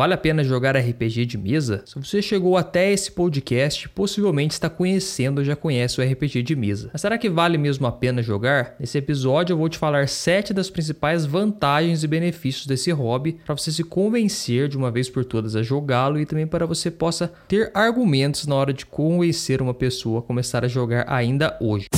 vale 0.00 0.14
a 0.14 0.16
pena 0.16 0.42
jogar 0.42 0.78
RPG 0.78 1.26
de 1.26 1.36
mesa? 1.36 1.82
Se 1.84 1.94
você 1.94 2.22
chegou 2.22 2.56
até 2.56 2.90
esse 2.90 3.12
podcast, 3.12 3.86
possivelmente 3.90 4.54
está 4.54 4.70
conhecendo 4.70 5.40
ou 5.40 5.44
já 5.44 5.54
conhece 5.54 6.00
o 6.00 6.02
RPG 6.02 6.42
de 6.42 6.56
mesa. 6.56 6.88
Mas 6.90 7.02
será 7.02 7.18
que 7.18 7.28
vale 7.28 7.58
mesmo 7.58 7.86
a 7.86 7.92
pena 7.92 8.22
jogar? 8.22 8.76
Nesse 8.80 8.96
episódio 8.96 9.52
eu 9.52 9.58
vou 9.58 9.68
te 9.68 9.76
falar 9.76 10.08
7 10.08 10.54
das 10.54 10.70
principais 10.70 11.26
vantagens 11.26 12.02
e 12.02 12.08
benefícios 12.08 12.66
desse 12.66 12.90
hobby 12.90 13.40
para 13.44 13.54
você 13.54 13.70
se 13.70 13.84
convencer 13.84 14.68
de 14.68 14.78
uma 14.78 14.90
vez 14.90 15.10
por 15.10 15.22
todas 15.22 15.54
a 15.54 15.62
jogá-lo 15.62 16.18
e 16.18 16.24
também 16.24 16.46
para 16.46 16.64
você 16.64 16.90
possa 16.90 17.30
ter 17.46 17.70
argumentos 17.74 18.46
na 18.46 18.54
hora 18.54 18.72
de 18.72 18.86
convencer 18.86 19.60
uma 19.60 19.74
pessoa 19.74 20.20
a 20.20 20.22
começar 20.22 20.64
a 20.64 20.68
jogar 20.68 21.04
ainda 21.12 21.58
hoje. 21.60 21.88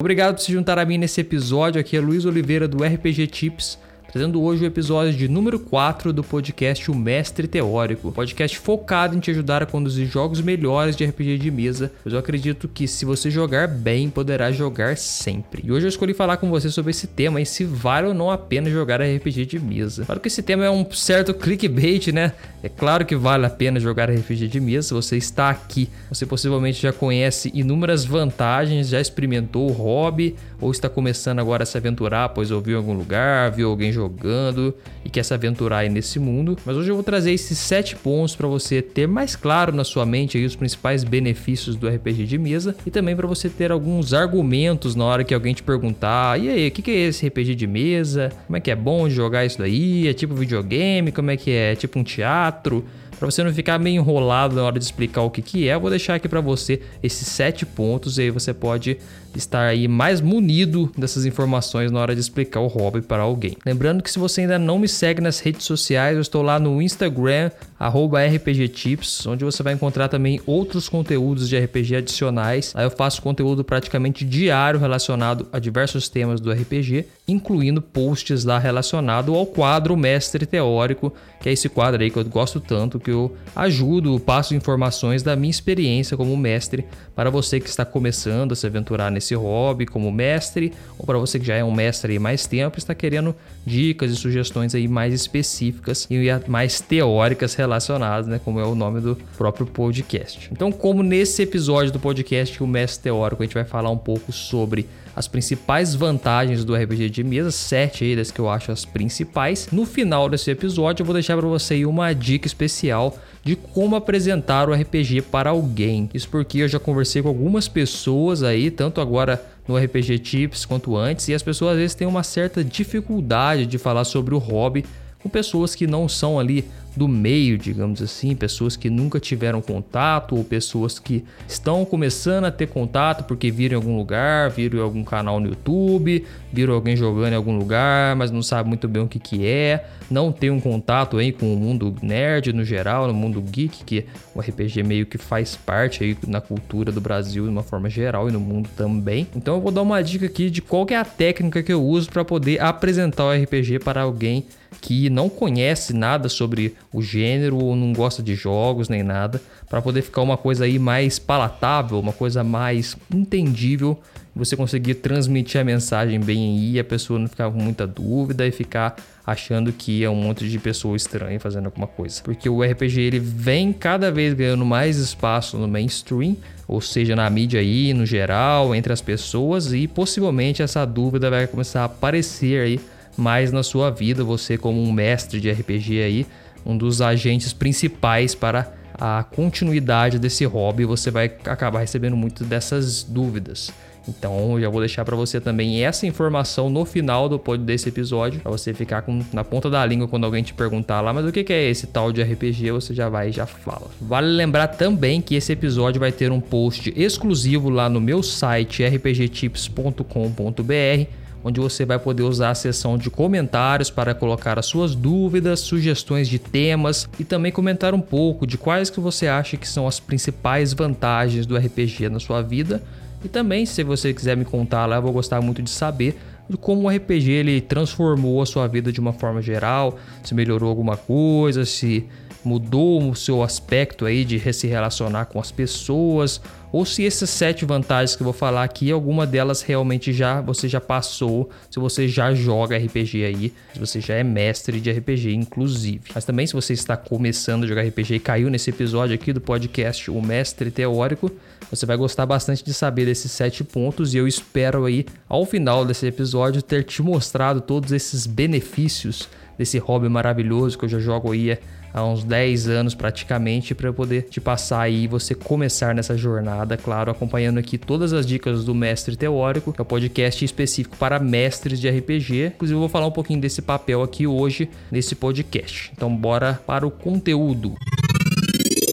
Obrigado 0.00 0.36
por 0.36 0.40
se 0.40 0.50
juntar 0.50 0.78
a 0.78 0.84
mim 0.86 0.96
nesse 0.96 1.20
episódio. 1.20 1.78
Aqui 1.78 1.94
é 1.94 2.00
Luiz 2.00 2.24
Oliveira 2.24 2.66
do 2.66 2.82
RPG 2.82 3.26
Tips 3.26 3.78
trazendo 4.12 4.42
hoje 4.42 4.64
o 4.64 4.66
episódio 4.66 5.12
de 5.12 5.28
número 5.28 5.58
4 5.58 6.12
do 6.12 6.24
podcast 6.24 6.90
O 6.90 6.94
Mestre 6.94 7.46
Teórico, 7.46 8.10
podcast 8.10 8.58
focado 8.58 9.16
em 9.16 9.20
te 9.20 9.30
ajudar 9.30 9.62
a 9.62 9.66
conduzir 9.66 10.06
jogos 10.06 10.40
melhores 10.40 10.96
de 10.96 11.04
RPG 11.04 11.38
de 11.38 11.50
mesa, 11.50 11.92
pois 12.02 12.12
eu 12.12 12.18
acredito 12.18 12.68
que 12.68 12.88
se 12.88 13.04
você 13.04 13.30
jogar 13.30 13.68
bem, 13.68 14.10
poderá 14.10 14.50
jogar 14.50 14.96
sempre. 14.96 15.62
E 15.64 15.70
hoje 15.70 15.86
eu 15.86 15.88
escolhi 15.88 16.12
falar 16.12 16.38
com 16.38 16.50
você 16.50 16.70
sobre 16.70 16.90
esse 16.90 17.06
tema 17.06 17.40
e 17.40 17.46
se 17.46 17.64
vale 17.64 18.08
ou 18.08 18.14
não 18.14 18.30
a 18.30 18.38
pena 18.38 18.68
jogar 18.68 19.00
RPG 19.00 19.46
de 19.46 19.60
mesa. 19.60 20.04
Claro 20.04 20.20
que 20.20 20.28
esse 20.28 20.42
tema 20.42 20.64
é 20.64 20.70
um 20.70 20.90
certo 20.90 21.32
clickbait, 21.32 22.08
né? 22.08 22.32
É 22.62 22.68
claro 22.68 23.06
que 23.06 23.14
vale 23.14 23.46
a 23.46 23.50
pena 23.50 23.78
jogar 23.78 24.10
RPG 24.10 24.48
de 24.48 24.60
mesa, 24.60 24.88
se 24.88 24.94
você 24.94 25.16
está 25.16 25.50
aqui, 25.50 25.88
você 26.08 26.26
possivelmente 26.26 26.82
já 26.82 26.92
conhece 26.92 27.50
inúmeras 27.54 28.04
vantagens, 28.04 28.88
já 28.88 29.00
experimentou 29.00 29.70
o 29.70 29.72
hobby 29.72 30.34
ou 30.60 30.70
está 30.70 30.88
começando 30.88 31.38
agora 31.38 31.62
a 31.62 31.66
se 31.66 31.76
aventurar, 31.76 32.28
pois 32.30 32.50
ouviu 32.50 32.74
em 32.74 32.76
algum 32.76 32.92
lugar, 32.92 33.50
viu 33.50 33.68
alguém 33.68 33.92
jogando 33.92 34.74
e 35.04 35.10
quer 35.10 35.24
se 35.24 35.32
aventurar 35.32 35.78
aí 35.78 35.88
nesse 35.88 36.18
mundo. 36.18 36.56
Mas 36.64 36.76
hoje 36.76 36.90
eu 36.90 36.94
vou 36.94 37.04
trazer 37.04 37.32
esses 37.32 37.58
sete 37.58 37.96
pontos 37.96 38.36
para 38.36 38.46
você 38.46 38.82
ter 38.82 39.06
mais 39.06 39.36
claro 39.36 39.74
na 39.74 39.84
sua 39.84 40.04
mente 40.04 40.36
aí 40.36 40.44
os 40.44 40.56
principais 40.56 41.04
benefícios 41.04 41.76
do 41.76 41.88
RPG 41.88 42.26
de 42.26 42.38
mesa 42.38 42.76
e 42.84 42.90
também 42.90 43.16
para 43.16 43.26
você 43.26 43.48
ter 43.48 43.72
alguns 43.72 44.12
argumentos 44.12 44.94
na 44.94 45.04
hora 45.04 45.24
que 45.24 45.34
alguém 45.34 45.54
te 45.54 45.62
perguntar: 45.62 46.40
e 46.40 46.48
aí, 46.48 46.68
o 46.68 46.70
que 46.70 46.90
é 46.90 47.08
esse 47.08 47.26
RPG 47.26 47.54
de 47.54 47.66
mesa? 47.66 48.30
Como 48.46 48.56
é 48.56 48.60
que 48.60 48.70
é 48.70 48.76
bom 48.76 49.08
jogar 49.08 49.44
isso 49.44 49.58
daí? 49.58 50.08
É 50.08 50.12
tipo 50.12 50.34
videogame? 50.34 51.12
Como 51.12 51.30
é 51.30 51.36
que 51.36 51.50
é? 51.50 51.72
É 51.72 51.74
tipo 51.74 51.98
um 51.98 52.04
teatro? 52.04 52.84
Para 53.20 53.30
você 53.30 53.44
não 53.44 53.52
ficar 53.52 53.78
meio 53.78 53.96
enrolado 53.96 54.56
na 54.56 54.62
hora 54.62 54.78
de 54.78 54.84
explicar 54.86 55.20
o 55.20 55.28
que, 55.28 55.42
que 55.42 55.68
é, 55.68 55.74
eu 55.74 55.80
vou 55.80 55.90
deixar 55.90 56.14
aqui 56.14 56.26
para 56.26 56.40
você 56.40 56.80
esses 57.02 57.28
sete 57.28 57.66
pontos 57.66 58.16
e 58.16 58.22
aí 58.22 58.30
você 58.30 58.54
pode 58.54 58.96
estar 59.36 59.66
aí 59.66 59.86
mais 59.86 60.22
munido 60.22 60.90
dessas 60.96 61.26
informações 61.26 61.92
na 61.92 62.00
hora 62.00 62.14
de 62.14 62.20
explicar 62.20 62.60
o 62.60 62.66
hobby 62.66 63.02
para 63.02 63.22
alguém. 63.22 63.58
Lembrando 63.64 64.02
que 64.02 64.10
se 64.10 64.18
você 64.18 64.40
ainda 64.40 64.58
não 64.58 64.78
me 64.78 64.88
segue 64.88 65.20
nas 65.20 65.38
redes 65.38 65.64
sociais, 65.66 66.16
eu 66.16 66.22
estou 66.22 66.40
lá 66.40 66.58
no 66.58 66.80
Instagram, 66.80 67.50
RPGTips, 67.78 69.26
onde 69.26 69.44
você 69.44 69.62
vai 69.62 69.74
encontrar 69.74 70.08
também 70.08 70.40
outros 70.46 70.88
conteúdos 70.88 71.46
de 71.46 71.58
RPG 71.58 71.96
adicionais. 71.96 72.72
Aí 72.74 72.86
eu 72.86 72.90
faço 72.90 73.20
conteúdo 73.20 73.62
praticamente 73.62 74.24
diário 74.24 74.80
relacionado 74.80 75.46
a 75.52 75.58
diversos 75.58 76.08
temas 76.08 76.40
do 76.40 76.50
RPG, 76.50 77.04
incluindo 77.28 77.82
posts 77.82 78.44
lá 78.44 78.58
relacionado 78.58 79.34
ao 79.34 79.44
quadro 79.44 79.96
Mestre 79.96 80.46
Teórico, 80.46 81.12
que 81.40 81.48
é 81.48 81.52
esse 81.52 81.68
quadro 81.68 82.02
aí 82.02 82.10
que 82.10 82.18
eu 82.18 82.24
gosto 82.24 82.60
tanto, 82.60 83.00
que 83.00 83.10
eu 83.10 83.34
ajudo, 83.56 84.20
passo 84.20 84.54
informações 84.54 85.22
da 85.22 85.34
minha 85.34 85.50
experiência 85.50 86.16
como 86.16 86.36
mestre 86.36 86.84
para 87.14 87.30
você 87.30 87.58
que 87.58 87.68
está 87.68 87.84
começando 87.84 88.52
a 88.52 88.56
se 88.56 88.66
aventurar 88.66 89.10
nesse 89.10 89.34
hobby 89.34 89.86
como 89.86 90.12
mestre, 90.12 90.72
ou 90.98 91.06
para 91.06 91.18
você 91.18 91.38
que 91.38 91.46
já 91.46 91.56
é 91.56 91.64
um 91.64 91.72
mestre 91.72 92.16
há 92.16 92.20
mais 92.20 92.46
tempo 92.46 92.76
e 92.76 92.78
está 92.78 92.94
querendo 92.94 93.34
dicas 93.64 94.10
e 94.10 94.16
sugestões 94.16 94.74
aí 94.74 94.86
mais 94.86 95.14
específicas 95.14 96.06
e 96.10 96.18
mais 96.46 96.80
teóricas 96.80 97.54
relacionadas, 97.54 98.26
né, 98.26 98.40
como 98.44 98.60
é 98.60 98.64
o 98.64 98.74
nome 98.74 99.00
do 99.00 99.16
próprio 99.36 99.66
podcast. 99.66 100.48
Então, 100.52 100.70
como 100.70 101.02
nesse 101.02 101.42
episódio 101.42 101.92
do 101.92 101.98
podcast 101.98 102.62
o 102.62 102.66
mestre 102.66 103.04
teórico 103.04 103.42
a 103.42 103.46
gente 103.46 103.54
vai 103.54 103.64
falar 103.64 103.90
um 103.90 103.98
pouco 103.98 104.32
sobre 104.32 104.86
as 105.20 105.28
principais 105.28 105.94
vantagens 105.94 106.64
do 106.64 106.74
RPG 106.74 107.10
de 107.10 107.22
mesa, 107.22 107.50
sete 107.50 108.04
aí 108.04 108.16
das 108.16 108.30
que 108.30 108.40
eu 108.40 108.48
acho 108.48 108.72
as 108.72 108.86
principais. 108.86 109.68
No 109.70 109.84
final 109.84 110.28
desse 110.30 110.50
episódio 110.50 111.02
eu 111.02 111.06
vou 111.06 111.12
deixar 111.12 111.36
para 111.36 111.46
você 111.46 111.84
uma 111.84 112.12
dica 112.14 112.46
especial 112.46 113.16
de 113.44 113.54
como 113.54 113.96
apresentar 113.96 114.68
o 114.68 114.72
RPG 114.72 115.22
para 115.22 115.50
alguém. 115.50 116.08
Isso 116.14 116.28
porque 116.28 116.58
eu 116.58 116.68
já 116.68 116.78
conversei 116.78 117.20
com 117.20 117.28
algumas 117.28 117.68
pessoas 117.68 118.42
aí, 118.42 118.70
tanto 118.70 118.98
agora 119.00 119.44
no 119.68 119.76
RPG 119.76 120.18
Tips 120.20 120.64
quanto 120.64 120.96
antes, 120.96 121.28
e 121.28 121.34
as 121.34 121.42
pessoas 121.42 121.72
às 121.72 121.78
vezes 121.78 121.94
têm 121.94 122.08
uma 122.08 122.22
certa 122.22 122.64
dificuldade 122.64 123.66
de 123.66 123.76
falar 123.76 124.04
sobre 124.04 124.34
o 124.34 124.38
hobby 124.38 124.84
com 125.22 125.28
pessoas 125.28 125.74
que 125.74 125.86
não 125.86 126.08
são 126.08 126.38
ali 126.38 126.64
do 126.96 127.06
meio, 127.06 127.56
digamos 127.56 128.02
assim, 128.02 128.34
pessoas 128.34 128.76
que 128.76 128.90
nunca 128.90 129.20
tiveram 129.20 129.60
contato 129.62 130.36
ou 130.36 130.44
pessoas 130.44 130.98
que 130.98 131.24
estão 131.46 131.84
começando 131.84 132.44
a 132.44 132.50
ter 132.50 132.66
contato 132.66 133.24
porque 133.24 133.50
viram 133.50 133.74
em 133.74 133.76
algum 133.76 133.96
lugar, 133.96 134.50
viram 134.50 134.78
em 134.78 134.82
algum 134.82 135.04
canal 135.04 135.38
no 135.40 135.48
YouTube, 135.48 136.24
viram 136.52 136.74
alguém 136.74 136.96
jogando 136.96 137.32
em 137.32 137.36
algum 137.36 137.56
lugar, 137.56 138.16
mas 138.16 138.30
não 138.30 138.42
sabe 138.42 138.68
muito 138.68 138.88
bem 138.88 139.02
o 139.02 139.08
que, 139.08 139.18
que 139.18 139.46
é, 139.46 139.84
não 140.10 140.32
tem 140.32 140.50
um 140.50 140.60
contato 140.60 141.18
aí 141.18 141.32
com 141.32 141.52
o 141.52 141.56
mundo 141.56 141.94
nerd 142.02 142.52
no 142.52 142.64
geral, 142.64 143.06
no 143.06 143.14
mundo 143.14 143.40
geek, 143.40 143.84
que 143.84 144.06
o 144.34 144.40
RPG 144.40 144.82
meio 144.82 145.06
que 145.06 145.18
faz 145.18 145.56
parte 145.56 146.02
aí 146.02 146.16
na 146.26 146.40
cultura 146.40 146.90
do 146.90 147.00
Brasil 147.00 147.44
de 147.44 147.50
uma 147.50 147.62
forma 147.62 147.88
geral 147.88 148.28
e 148.28 148.32
no 148.32 148.40
mundo 148.40 148.68
também. 148.76 149.26
Então 149.34 149.54
eu 149.54 149.60
vou 149.60 149.70
dar 149.70 149.82
uma 149.82 150.02
dica 150.02 150.26
aqui 150.26 150.50
de 150.50 150.60
qual 150.60 150.86
é 150.90 150.96
a 150.96 151.04
técnica 151.04 151.62
que 151.62 151.72
eu 151.72 151.82
uso 151.82 152.10
para 152.10 152.24
poder 152.24 152.60
apresentar 152.60 153.24
o 153.24 153.32
RPG 153.32 153.80
para 153.80 154.02
alguém 154.02 154.44
que 154.80 155.10
não 155.10 155.28
conhece 155.28 155.92
nada 155.92 156.28
sobre 156.28 156.74
o 156.92 157.02
gênero 157.02 157.56
ou 157.58 157.76
não 157.76 157.92
gosta 157.92 158.22
de 158.22 158.34
jogos 158.34 158.88
nem 158.88 159.02
nada, 159.02 159.40
para 159.68 159.82
poder 159.82 160.02
ficar 160.02 160.22
uma 160.22 160.36
coisa 160.36 160.64
aí 160.64 160.78
mais 160.78 161.18
palatável, 161.18 161.98
uma 161.98 162.12
coisa 162.12 162.42
mais 162.42 162.96
entendível, 163.12 163.98
você 164.40 164.56
conseguir 164.56 164.94
transmitir 164.94 165.60
a 165.60 165.64
mensagem 165.64 166.18
bem 166.18 166.58
aí, 166.58 166.78
a 166.78 166.84
pessoa 166.84 167.18
não 167.18 167.28
ficar 167.28 167.50
com 167.50 167.58
muita 167.58 167.86
dúvida 167.86 168.46
e 168.46 168.50
ficar 168.50 168.96
achando 169.26 169.70
que 169.70 170.02
é 170.02 170.08
um 170.08 170.14
monte 170.14 170.48
de 170.48 170.58
pessoa 170.58 170.96
estranha 170.96 171.38
fazendo 171.38 171.66
alguma 171.66 171.86
coisa. 171.86 172.22
Porque 172.22 172.48
o 172.48 172.62
RPG 172.62 173.00
ele 173.00 173.18
vem 173.18 173.72
cada 173.72 174.10
vez 174.10 174.32
ganhando 174.32 174.64
mais 174.64 174.96
espaço 174.96 175.58
no 175.58 175.68
mainstream, 175.68 176.36
ou 176.66 176.80
seja, 176.80 177.14
na 177.14 177.28
mídia 177.28 177.60
aí, 177.60 177.92
no 177.92 178.06
geral, 178.06 178.74
entre 178.74 178.92
as 178.92 179.02
pessoas 179.02 179.72
e 179.72 179.86
possivelmente 179.86 180.62
essa 180.62 180.84
dúvida 180.86 181.28
vai 181.28 181.46
começar 181.46 181.82
a 181.82 181.84
aparecer 181.84 182.62
aí 182.62 182.80
mais 183.16 183.52
na 183.52 183.62
sua 183.62 183.90
vida, 183.90 184.24
você 184.24 184.56
como 184.56 184.82
um 184.82 184.90
mestre 184.90 185.38
de 185.38 185.50
RPG 185.50 186.02
aí, 186.02 186.26
um 186.64 186.76
dos 186.76 187.02
agentes 187.02 187.52
principais 187.52 188.34
para 188.34 188.72
a 188.94 189.22
continuidade 189.22 190.18
desse 190.18 190.44
hobby, 190.44 190.84
você 190.84 191.10
vai 191.10 191.26
acabar 191.26 191.80
recebendo 191.80 192.16
muito 192.16 192.44
dessas 192.44 193.02
dúvidas. 193.02 193.70
Então, 194.10 194.54
eu 194.54 194.62
já 194.62 194.68
vou 194.68 194.80
deixar 194.80 195.04
para 195.04 195.16
você 195.16 195.40
também 195.40 195.84
essa 195.84 196.06
informação 196.06 196.68
no 196.68 196.84
final 196.84 197.28
do 197.28 197.40
desse 197.56 197.88
episódio, 197.88 198.40
para 198.40 198.50
você 198.50 198.74
ficar 198.74 199.02
com, 199.02 199.22
na 199.32 199.44
ponta 199.44 199.70
da 199.70 199.84
língua 199.84 200.08
quando 200.08 200.24
alguém 200.24 200.42
te 200.42 200.52
perguntar 200.52 201.00
lá, 201.00 201.12
mas 201.12 201.24
o 201.24 201.32
que 201.32 201.52
é 201.52 201.70
esse 201.70 201.86
tal 201.86 202.12
de 202.12 202.22
RPG? 202.22 202.70
Você 202.72 202.94
já 202.94 203.08
vai 203.08 203.30
e 203.30 203.32
já 203.32 203.46
fala. 203.46 203.88
Vale 204.00 204.28
lembrar 204.28 204.68
também 204.68 205.20
que 205.20 205.34
esse 205.34 205.52
episódio 205.52 206.00
vai 206.00 206.12
ter 206.12 206.30
um 206.30 206.40
post 206.40 206.92
exclusivo 206.96 207.70
lá 207.70 207.88
no 207.88 208.00
meu 208.00 208.22
site 208.22 208.82
rpgtips.com.br 208.82 211.20
onde 211.42 211.60
você 211.60 211.84
vai 211.84 211.98
poder 211.98 212.22
usar 212.22 212.50
a 212.50 212.54
seção 212.54 212.98
de 212.98 213.10
comentários 213.10 213.90
para 213.90 214.14
colocar 214.14 214.58
as 214.58 214.66
suas 214.66 214.94
dúvidas, 214.94 215.60
sugestões 215.60 216.28
de 216.28 216.38
temas 216.38 217.08
e 217.18 217.24
também 217.24 217.50
comentar 217.50 217.94
um 217.94 218.00
pouco 218.00 218.46
de 218.46 218.58
quais 218.58 218.90
que 218.90 219.00
você 219.00 219.26
acha 219.26 219.56
que 219.56 219.66
são 219.66 219.86
as 219.86 219.98
principais 219.98 220.72
vantagens 220.72 221.46
do 221.46 221.56
RPG 221.56 222.08
na 222.08 222.20
sua 222.20 222.42
vida. 222.42 222.82
E 223.24 223.28
também, 223.28 223.66
se 223.66 223.82
você 223.82 224.14
quiser 224.14 224.36
me 224.36 224.44
contar 224.44 224.86
lá, 224.86 224.96
eu 224.96 225.02
vou 225.02 225.12
gostar 225.12 225.40
muito 225.40 225.62
de 225.62 225.70
saber 225.70 226.18
como 226.60 226.88
o 226.88 226.88
RPG 226.88 227.30
ele 227.30 227.60
transformou 227.60 228.42
a 228.42 228.46
sua 228.46 228.66
vida 228.66 228.90
de 228.90 228.98
uma 228.98 229.12
forma 229.12 229.40
geral, 229.40 229.98
se 230.22 230.34
melhorou 230.34 230.68
alguma 230.68 230.96
coisa, 230.96 231.64
se 231.64 232.06
mudou 232.44 233.10
o 233.10 233.14
seu 233.14 233.42
aspecto 233.42 234.06
aí 234.06 234.24
de 234.24 234.52
se 234.52 234.66
relacionar 234.66 235.26
com 235.26 235.38
as 235.38 235.50
pessoas, 235.50 236.40
ou 236.72 236.84
se 236.84 237.04
essas 237.04 237.30
sete 237.30 237.64
vantagens 237.64 238.14
que 238.14 238.22
eu 238.22 238.24
vou 238.24 238.32
falar 238.32 238.62
aqui, 238.62 238.90
alguma 238.92 239.26
delas 239.26 239.60
realmente 239.60 240.12
já 240.12 240.40
você 240.40 240.68
já 240.68 240.80
passou, 240.80 241.50
se 241.68 241.80
você 241.80 242.06
já 242.06 242.32
joga 242.32 242.76
RPG 242.76 243.24
aí, 243.24 243.52
se 243.72 243.78
você 243.78 244.00
já 244.00 244.14
é 244.14 244.22
mestre 244.22 244.80
de 244.80 244.90
RPG, 244.90 245.34
inclusive. 245.34 246.00
Mas 246.14 246.24
também 246.24 246.46
se 246.46 246.52
você 246.52 246.72
está 246.72 246.96
começando 246.96 247.64
a 247.64 247.66
jogar 247.66 247.82
RPG 247.82 248.14
e 248.14 248.20
caiu 248.20 248.48
nesse 248.48 248.70
episódio 248.70 249.14
aqui 249.14 249.32
do 249.32 249.40
podcast 249.40 250.10
O 250.10 250.22
Mestre 250.22 250.70
Teórico, 250.70 251.30
você 251.68 251.84
vai 251.86 251.96
gostar 251.96 252.24
bastante 252.24 252.64
de 252.64 252.72
saber 252.72 253.04
desses 253.04 253.32
sete 253.32 253.64
pontos 253.64 254.14
e 254.14 254.18
eu 254.18 254.28
espero 254.28 254.84
aí, 254.84 255.04
ao 255.28 255.44
final 255.44 255.84
desse 255.84 256.06
episódio, 256.06 256.62
ter 256.62 256.84
te 256.84 257.02
mostrado 257.02 257.60
todos 257.60 257.90
esses 257.90 258.26
benefícios 258.26 259.28
desse 259.58 259.76
hobby 259.78 260.08
maravilhoso 260.08 260.78
que 260.78 260.84
eu 260.84 260.88
já 260.88 260.98
jogo 260.98 261.32
aí 261.32 261.58
há 261.92 262.04
uns 262.04 262.24
10 262.24 262.68
anos 262.68 262.94
praticamente 262.94 263.74
para 263.74 263.92
poder 263.92 264.22
te 264.22 264.40
passar 264.40 264.82
aí 264.82 265.06
você 265.06 265.34
começar 265.34 265.94
nessa 265.94 266.16
jornada, 266.16 266.76
claro, 266.76 267.10
acompanhando 267.10 267.58
aqui 267.58 267.78
todas 267.78 268.12
as 268.12 268.26
dicas 268.26 268.64
do 268.64 268.74
Mestre 268.74 269.16
Teórico, 269.16 269.72
que 269.72 269.80
é 269.80 269.82
o 269.82 269.84
um 269.84 269.88
podcast 269.88 270.44
específico 270.44 270.96
para 270.96 271.18
mestres 271.18 271.80
de 271.80 271.88
RPG. 271.88 272.52
Inclusive 272.54 272.76
eu 272.76 272.80
vou 272.80 272.88
falar 272.88 273.06
um 273.06 273.12
pouquinho 273.12 273.40
desse 273.40 273.62
papel 273.62 274.02
aqui 274.02 274.26
hoje 274.26 274.68
nesse 274.90 275.14
podcast. 275.14 275.90
Então 275.94 276.14
bora 276.14 276.60
para 276.66 276.86
o 276.86 276.90
conteúdo. 276.90 277.74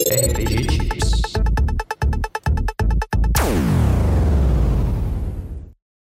RPG 0.09 0.67
Tips. 0.67 1.06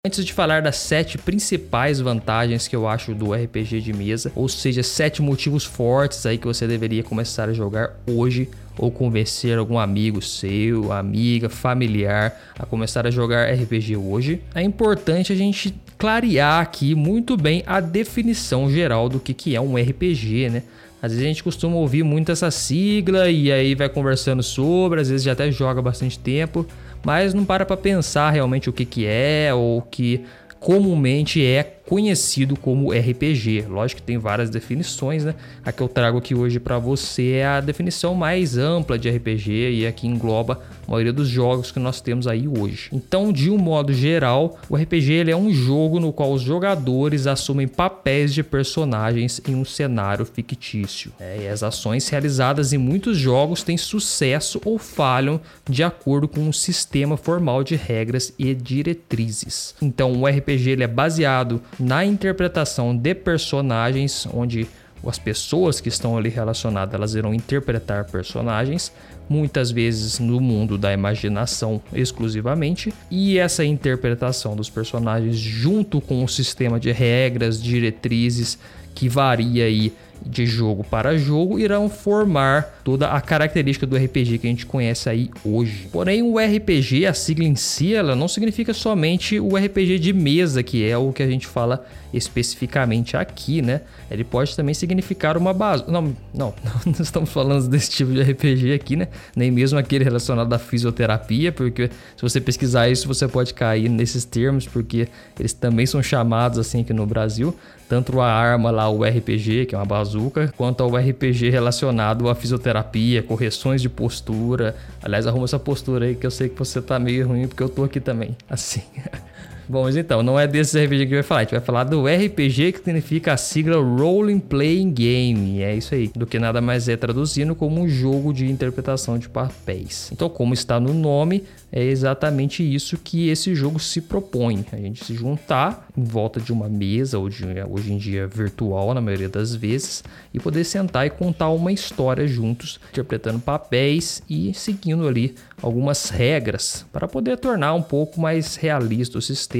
Antes 0.05 0.25
de 0.25 0.33
falar 0.33 0.61
das 0.61 0.75
sete 0.75 1.17
principais 1.17 2.01
vantagens 2.01 2.67
que 2.67 2.75
eu 2.75 2.89
acho 2.89 3.15
do 3.15 3.31
RPG 3.31 3.79
de 3.79 3.93
mesa, 3.93 4.33
ou 4.35 4.49
seja, 4.49 4.83
sete 4.83 5.21
motivos 5.21 5.63
fortes 5.63 6.25
aí 6.25 6.37
que 6.37 6.45
você 6.45 6.67
deveria 6.67 7.01
começar 7.01 7.47
a 7.47 7.53
jogar 7.53 7.97
hoje 8.05 8.49
ou 8.77 8.91
convencer 8.91 9.57
algum 9.57 9.79
amigo 9.79 10.21
seu, 10.21 10.91
amiga, 10.91 11.47
familiar 11.47 12.37
a 12.59 12.65
começar 12.65 13.07
a 13.07 13.11
jogar 13.11 13.49
RPG 13.49 13.95
hoje, 13.95 14.41
é 14.53 14.61
importante 14.61 15.31
a 15.31 15.37
gente 15.37 15.73
clarear 15.97 16.59
aqui 16.59 16.93
muito 16.95 17.37
bem 17.37 17.63
a 17.65 17.79
definição 17.79 18.69
geral 18.69 19.07
do 19.07 19.21
que, 19.21 19.33
que 19.33 19.55
é 19.55 19.61
um 19.61 19.77
RPG, 19.77 20.49
né? 20.49 20.63
Às 21.01 21.13
vezes 21.13 21.25
a 21.25 21.27
gente 21.29 21.43
costuma 21.43 21.77
ouvir 21.77 22.03
muito 22.03 22.29
essa 22.29 22.51
sigla 22.51 23.29
e 23.29 23.49
aí 23.53 23.73
vai 23.73 23.87
conversando 23.87 24.43
sobre, 24.43 24.99
às 24.99 25.09
vezes 25.09 25.23
já 25.23 25.31
até 25.31 25.49
joga 25.49 25.81
bastante 25.81 26.19
tempo, 26.19 26.67
mas 27.05 27.33
não 27.33 27.45
para 27.45 27.65
para 27.65 27.77
pensar 27.77 28.31
realmente 28.31 28.69
o 28.69 28.73
que, 28.73 28.85
que 28.85 29.05
é 29.05 29.53
ou 29.53 29.81
que 29.81 30.25
comumente 30.59 31.45
é 31.45 31.63
conhecido 31.87 32.55
como 32.55 32.91
RPG. 32.91 33.65
Lógico 33.69 34.01
que 34.01 34.07
tem 34.07 34.17
várias 34.17 34.49
definições, 34.49 35.23
né? 35.25 35.35
A 35.65 35.71
que 35.71 35.81
eu 35.81 35.87
trago 35.87 36.17
aqui 36.17 36.33
hoje 36.33 36.59
para 36.59 36.77
você 36.77 37.33
é 37.33 37.45
a 37.45 37.61
definição 37.61 38.15
mais 38.15 38.57
ampla 38.57 38.97
de 38.97 39.09
RPG 39.09 39.71
e 39.71 39.87
aqui 39.87 40.07
engloba 40.07 40.61
a 40.87 40.91
maioria 40.91 41.13
dos 41.13 41.27
jogos 41.27 41.71
que 41.71 41.79
nós 41.79 42.01
temos 42.01 42.27
aí 42.27 42.47
hoje. 42.47 42.89
Então, 42.91 43.31
de 43.31 43.49
um 43.49 43.57
modo 43.57 43.93
geral, 43.93 44.57
o 44.69 44.75
RPG 44.75 45.11
ele 45.11 45.31
é 45.31 45.35
um 45.35 45.51
jogo 45.51 45.99
no 45.99 46.13
qual 46.13 46.33
os 46.33 46.41
jogadores 46.41 47.27
assumem 47.27 47.67
papéis 47.67 48.33
de 48.33 48.43
personagens 48.43 49.41
em 49.47 49.55
um 49.55 49.65
cenário 49.65 50.25
fictício. 50.25 51.11
É, 51.19 51.43
e 51.43 51.47
as 51.47 51.63
ações 51.63 52.07
realizadas 52.09 52.73
em 52.73 52.77
muitos 52.77 53.17
jogos 53.17 53.63
têm 53.63 53.77
sucesso 53.77 54.61
ou 54.65 54.77
falham 54.77 55.39
de 55.69 55.83
acordo 55.83 56.27
com 56.27 56.41
um 56.41 56.53
sistema 56.53 57.17
formal 57.17 57.63
de 57.63 57.75
regras 57.75 58.33
e 58.37 58.53
diretrizes. 58.53 59.75
Então, 59.81 60.13
o 60.13 60.27
RPG 60.27 60.71
ele 60.71 60.83
é 60.83 60.87
baseado 60.87 61.61
na 61.79 62.05
interpretação 62.05 62.95
de 62.95 63.13
personagens, 63.13 64.27
onde 64.33 64.67
as 65.05 65.19
pessoas 65.19 65.81
que 65.81 65.89
estão 65.89 66.17
ali 66.17 66.29
relacionadas 66.29 66.93
elas 66.93 67.15
irão 67.15 67.33
interpretar 67.33 68.05
personagens, 68.05 68.91
muitas 69.27 69.71
vezes 69.71 70.19
no 70.19 70.39
mundo 70.39 70.77
da 70.77 70.93
imaginação 70.93 71.81
exclusivamente, 71.93 72.93
e 73.11 73.37
essa 73.37 73.65
interpretação 73.65 74.55
dos 74.55 74.69
personagens 74.69 75.35
junto 75.35 75.99
com 75.99 76.23
o 76.23 76.27
sistema 76.27 76.79
de 76.79 76.91
regras, 76.91 77.61
diretrizes 77.61 78.57
que 78.95 79.09
varia 79.09 79.65
aí 79.65 79.91
de 80.25 80.45
jogo 80.45 80.83
para 80.83 81.17
jogo 81.17 81.59
irão 81.59 81.89
formar 81.89 82.79
toda 82.83 83.09
a 83.09 83.21
característica 83.21 83.85
do 83.85 83.95
RPG 83.95 84.37
que 84.39 84.47
a 84.47 84.49
gente 84.49 84.65
conhece 84.65 85.09
aí 85.09 85.29
hoje. 85.43 85.87
Porém, 85.91 86.21
o 86.21 86.37
RPG, 86.37 87.05
a 87.05 87.13
sigla 87.13 87.45
em 87.45 87.55
si, 87.55 87.93
ela 87.93 88.15
não 88.15 88.27
significa 88.27 88.73
somente 88.73 89.39
o 89.39 89.55
RPG 89.55 89.99
de 89.99 90.13
mesa, 90.13 90.63
que 90.63 90.87
é 90.87 90.97
o 90.97 91.11
que 91.11 91.23
a 91.23 91.27
gente 91.27 91.47
fala 91.47 91.85
especificamente 92.13 93.17
aqui, 93.17 93.61
né? 93.61 93.81
Ele 94.09 94.23
pode 94.23 94.55
também 94.55 94.73
significar 94.75 95.35
uma 95.35 95.53
base. 95.53 95.83
Não, 95.87 96.15
não, 96.33 96.53
não 96.85 96.93
estamos 96.99 97.31
falando 97.31 97.67
desse 97.67 97.89
tipo 97.89 98.11
de 98.11 98.21
RPG 98.21 98.73
aqui, 98.73 98.95
né? 98.95 99.07
Nem 99.35 99.49
mesmo 99.49 99.79
aquele 99.79 100.03
relacionado 100.03 100.53
à 100.53 100.59
fisioterapia, 100.59 101.51
porque 101.51 101.89
se 102.15 102.21
você 102.21 102.39
pesquisar 102.39 102.89
isso, 102.89 103.07
você 103.07 103.27
pode 103.27 103.53
cair 103.53 103.89
nesses 103.89 104.25
termos, 104.25 104.67
porque 104.67 105.07
eles 105.39 105.53
também 105.53 105.85
são 105.85 106.03
chamados 106.03 106.59
assim 106.59 106.81
aqui 106.81 106.93
no 106.93 107.05
Brasil. 107.05 107.55
Tanto 107.87 108.19
a 108.19 108.31
arma 108.31 108.71
lá, 108.71 108.89
o 108.89 109.03
RPG, 109.03 109.65
que 109.67 109.75
é 109.75 109.77
uma 109.77 109.85
bazuca, 109.85 110.53
quanto 110.57 110.81
ao 110.83 110.95
RPG 110.95 111.49
relacionado 111.49 112.29
à 112.29 112.35
fisioterapia, 112.35 113.21
correções 113.21 113.81
de 113.81 113.89
postura. 113.89 114.75
Aliás, 115.01 115.27
arruma 115.27 115.45
essa 115.45 115.59
postura 115.59 116.05
aí 116.05 116.15
que 116.15 116.25
eu 116.25 116.31
sei 116.31 116.49
que 116.49 116.57
você 116.57 116.81
tá 116.81 116.97
meio 116.97 117.27
ruim, 117.27 117.47
porque 117.47 117.61
eu 117.61 117.69
tô 117.69 117.83
aqui 117.83 117.99
também. 117.99 118.35
Assim. 118.49 118.81
Bom, 119.67 119.83
mas 119.83 119.95
então, 119.95 120.21
não 120.21 120.37
é 120.37 120.45
desse 120.45 120.77
RPG 120.83 121.05
que 121.05 121.13
vai 121.13 121.23
falar. 121.23 121.39
A 121.39 121.43
gente 121.43 121.51
vai 121.51 121.61
falar 121.61 121.83
do 121.85 122.05
RPG, 122.05 122.73
que 122.73 122.79
significa 122.79 123.33
a 123.33 123.37
sigla 123.37 123.77
Role 123.77 124.37
Playing 124.41 124.91
Game. 124.91 125.61
É 125.61 125.73
isso 125.73 125.95
aí. 125.95 126.11
Do 126.13 126.25
que 126.25 126.37
nada 126.37 126.59
mais 126.59 126.89
é 126.89 126.97
traduzindo 126.97 127.55
como 127.55 127.81
um 127.81 127.87
jogo 127.87 128.33
de 128.33 128.49
interpretação 128.49 129.17
de 129.17 129.29
papéis. 129.29 130.09
Então, 130.11 130.27
como 130.29 130.53
está 130.53 130.81
no 130.81 130.93
nome, 130.93 131.43
é 131.71 131.81
exatamente 131.81 132.61
isso 132.61 132.97
que 132.97 133.29
esse 133.29 133.55
jogo 133.55 133.79
se 133.79 134.01
propõe. 134.01 134.65
A 134.73 134.77
gente 134.77 135.03
se 135.03 135.13
juntar 135.13 135.87
em 135.97 136.03
volta 136.03 136.41
de 136.41 136.51
uma 136.51 136.67
mesa, 136.67 137.17
hoje, 137.17 137.45
hoje 137.69 137.93
em 137.93 137.97
dia 137.97 138.27
virtual, 138.27 138.93
na 138.93 138.99
maioria 138.99 139.29
das 139.29 139.55
vezes, 139.55 140.03
e 140.33 140.39
poder 140.39 140.65
sentar 140.65 141.07
e 141.07 141.09
contar 141.09 141.49
uma 141.49 141.71
história 141.71 142.27
juntos, 142.27 142.79
interpretando 142.91 143.39
papéis 143.39 144.21
e 144.29 144.53
seguindo 144.53 145.07
ali 145.07 145.35
algumas 145.61 146.09
regras 146.09 146.85
para 146.91 147.07
poder 147.07 147.37
tornar 147.37 147.73
um 147.73 147.81
pouco 147.81 148.19
mais 148.19 148.57
realista 148.57 149.17
o 149.17 149.21
sistema 149.21 149.52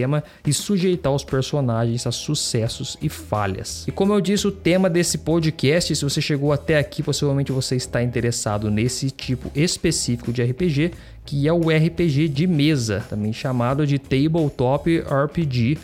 e 0.45 0.54
sujeitar 0.54 1.13
os 1.13 1.24
personagens 1.24 2.07
a 2.07 2.12
sucessos 2.12 2.98
e 3.01 3.10
falhas. 3.10 3.86
E 3.88 3.92
como 3.92 4.13
eu 4.13 4.22
disse, 4.22 4.48
o 4.48 4.51
tema 4.51 4.90
desse 4.90 5.19
podcast, 5.19 5.95
se 5.95 6.04
você 6.04 6.22
chegou 6.22 6.51
até 6.51 6.78
aqui, 6.78 7.04
possivelmente 7.04 7.51
você 7.51 7.75
está 7.75 8.01
interessado 8.01 8.69
nesse 8.72 9.12
tipo 9.12 9.51
específico 9.56 10.34
de 10.34 10.44
RPG, 10.44 10.92
que 11.25 11.48
é 11.48 11.54
o 11.54 11.69
RPG 11.69 12.28
de 12.30 12.48
mesa, 12.48 13.06
também 13.10 13.31
chamado 13.31 13.86
de 13.86 14.00
Tabletop 14.00 15.00
RPG 15.00 15.78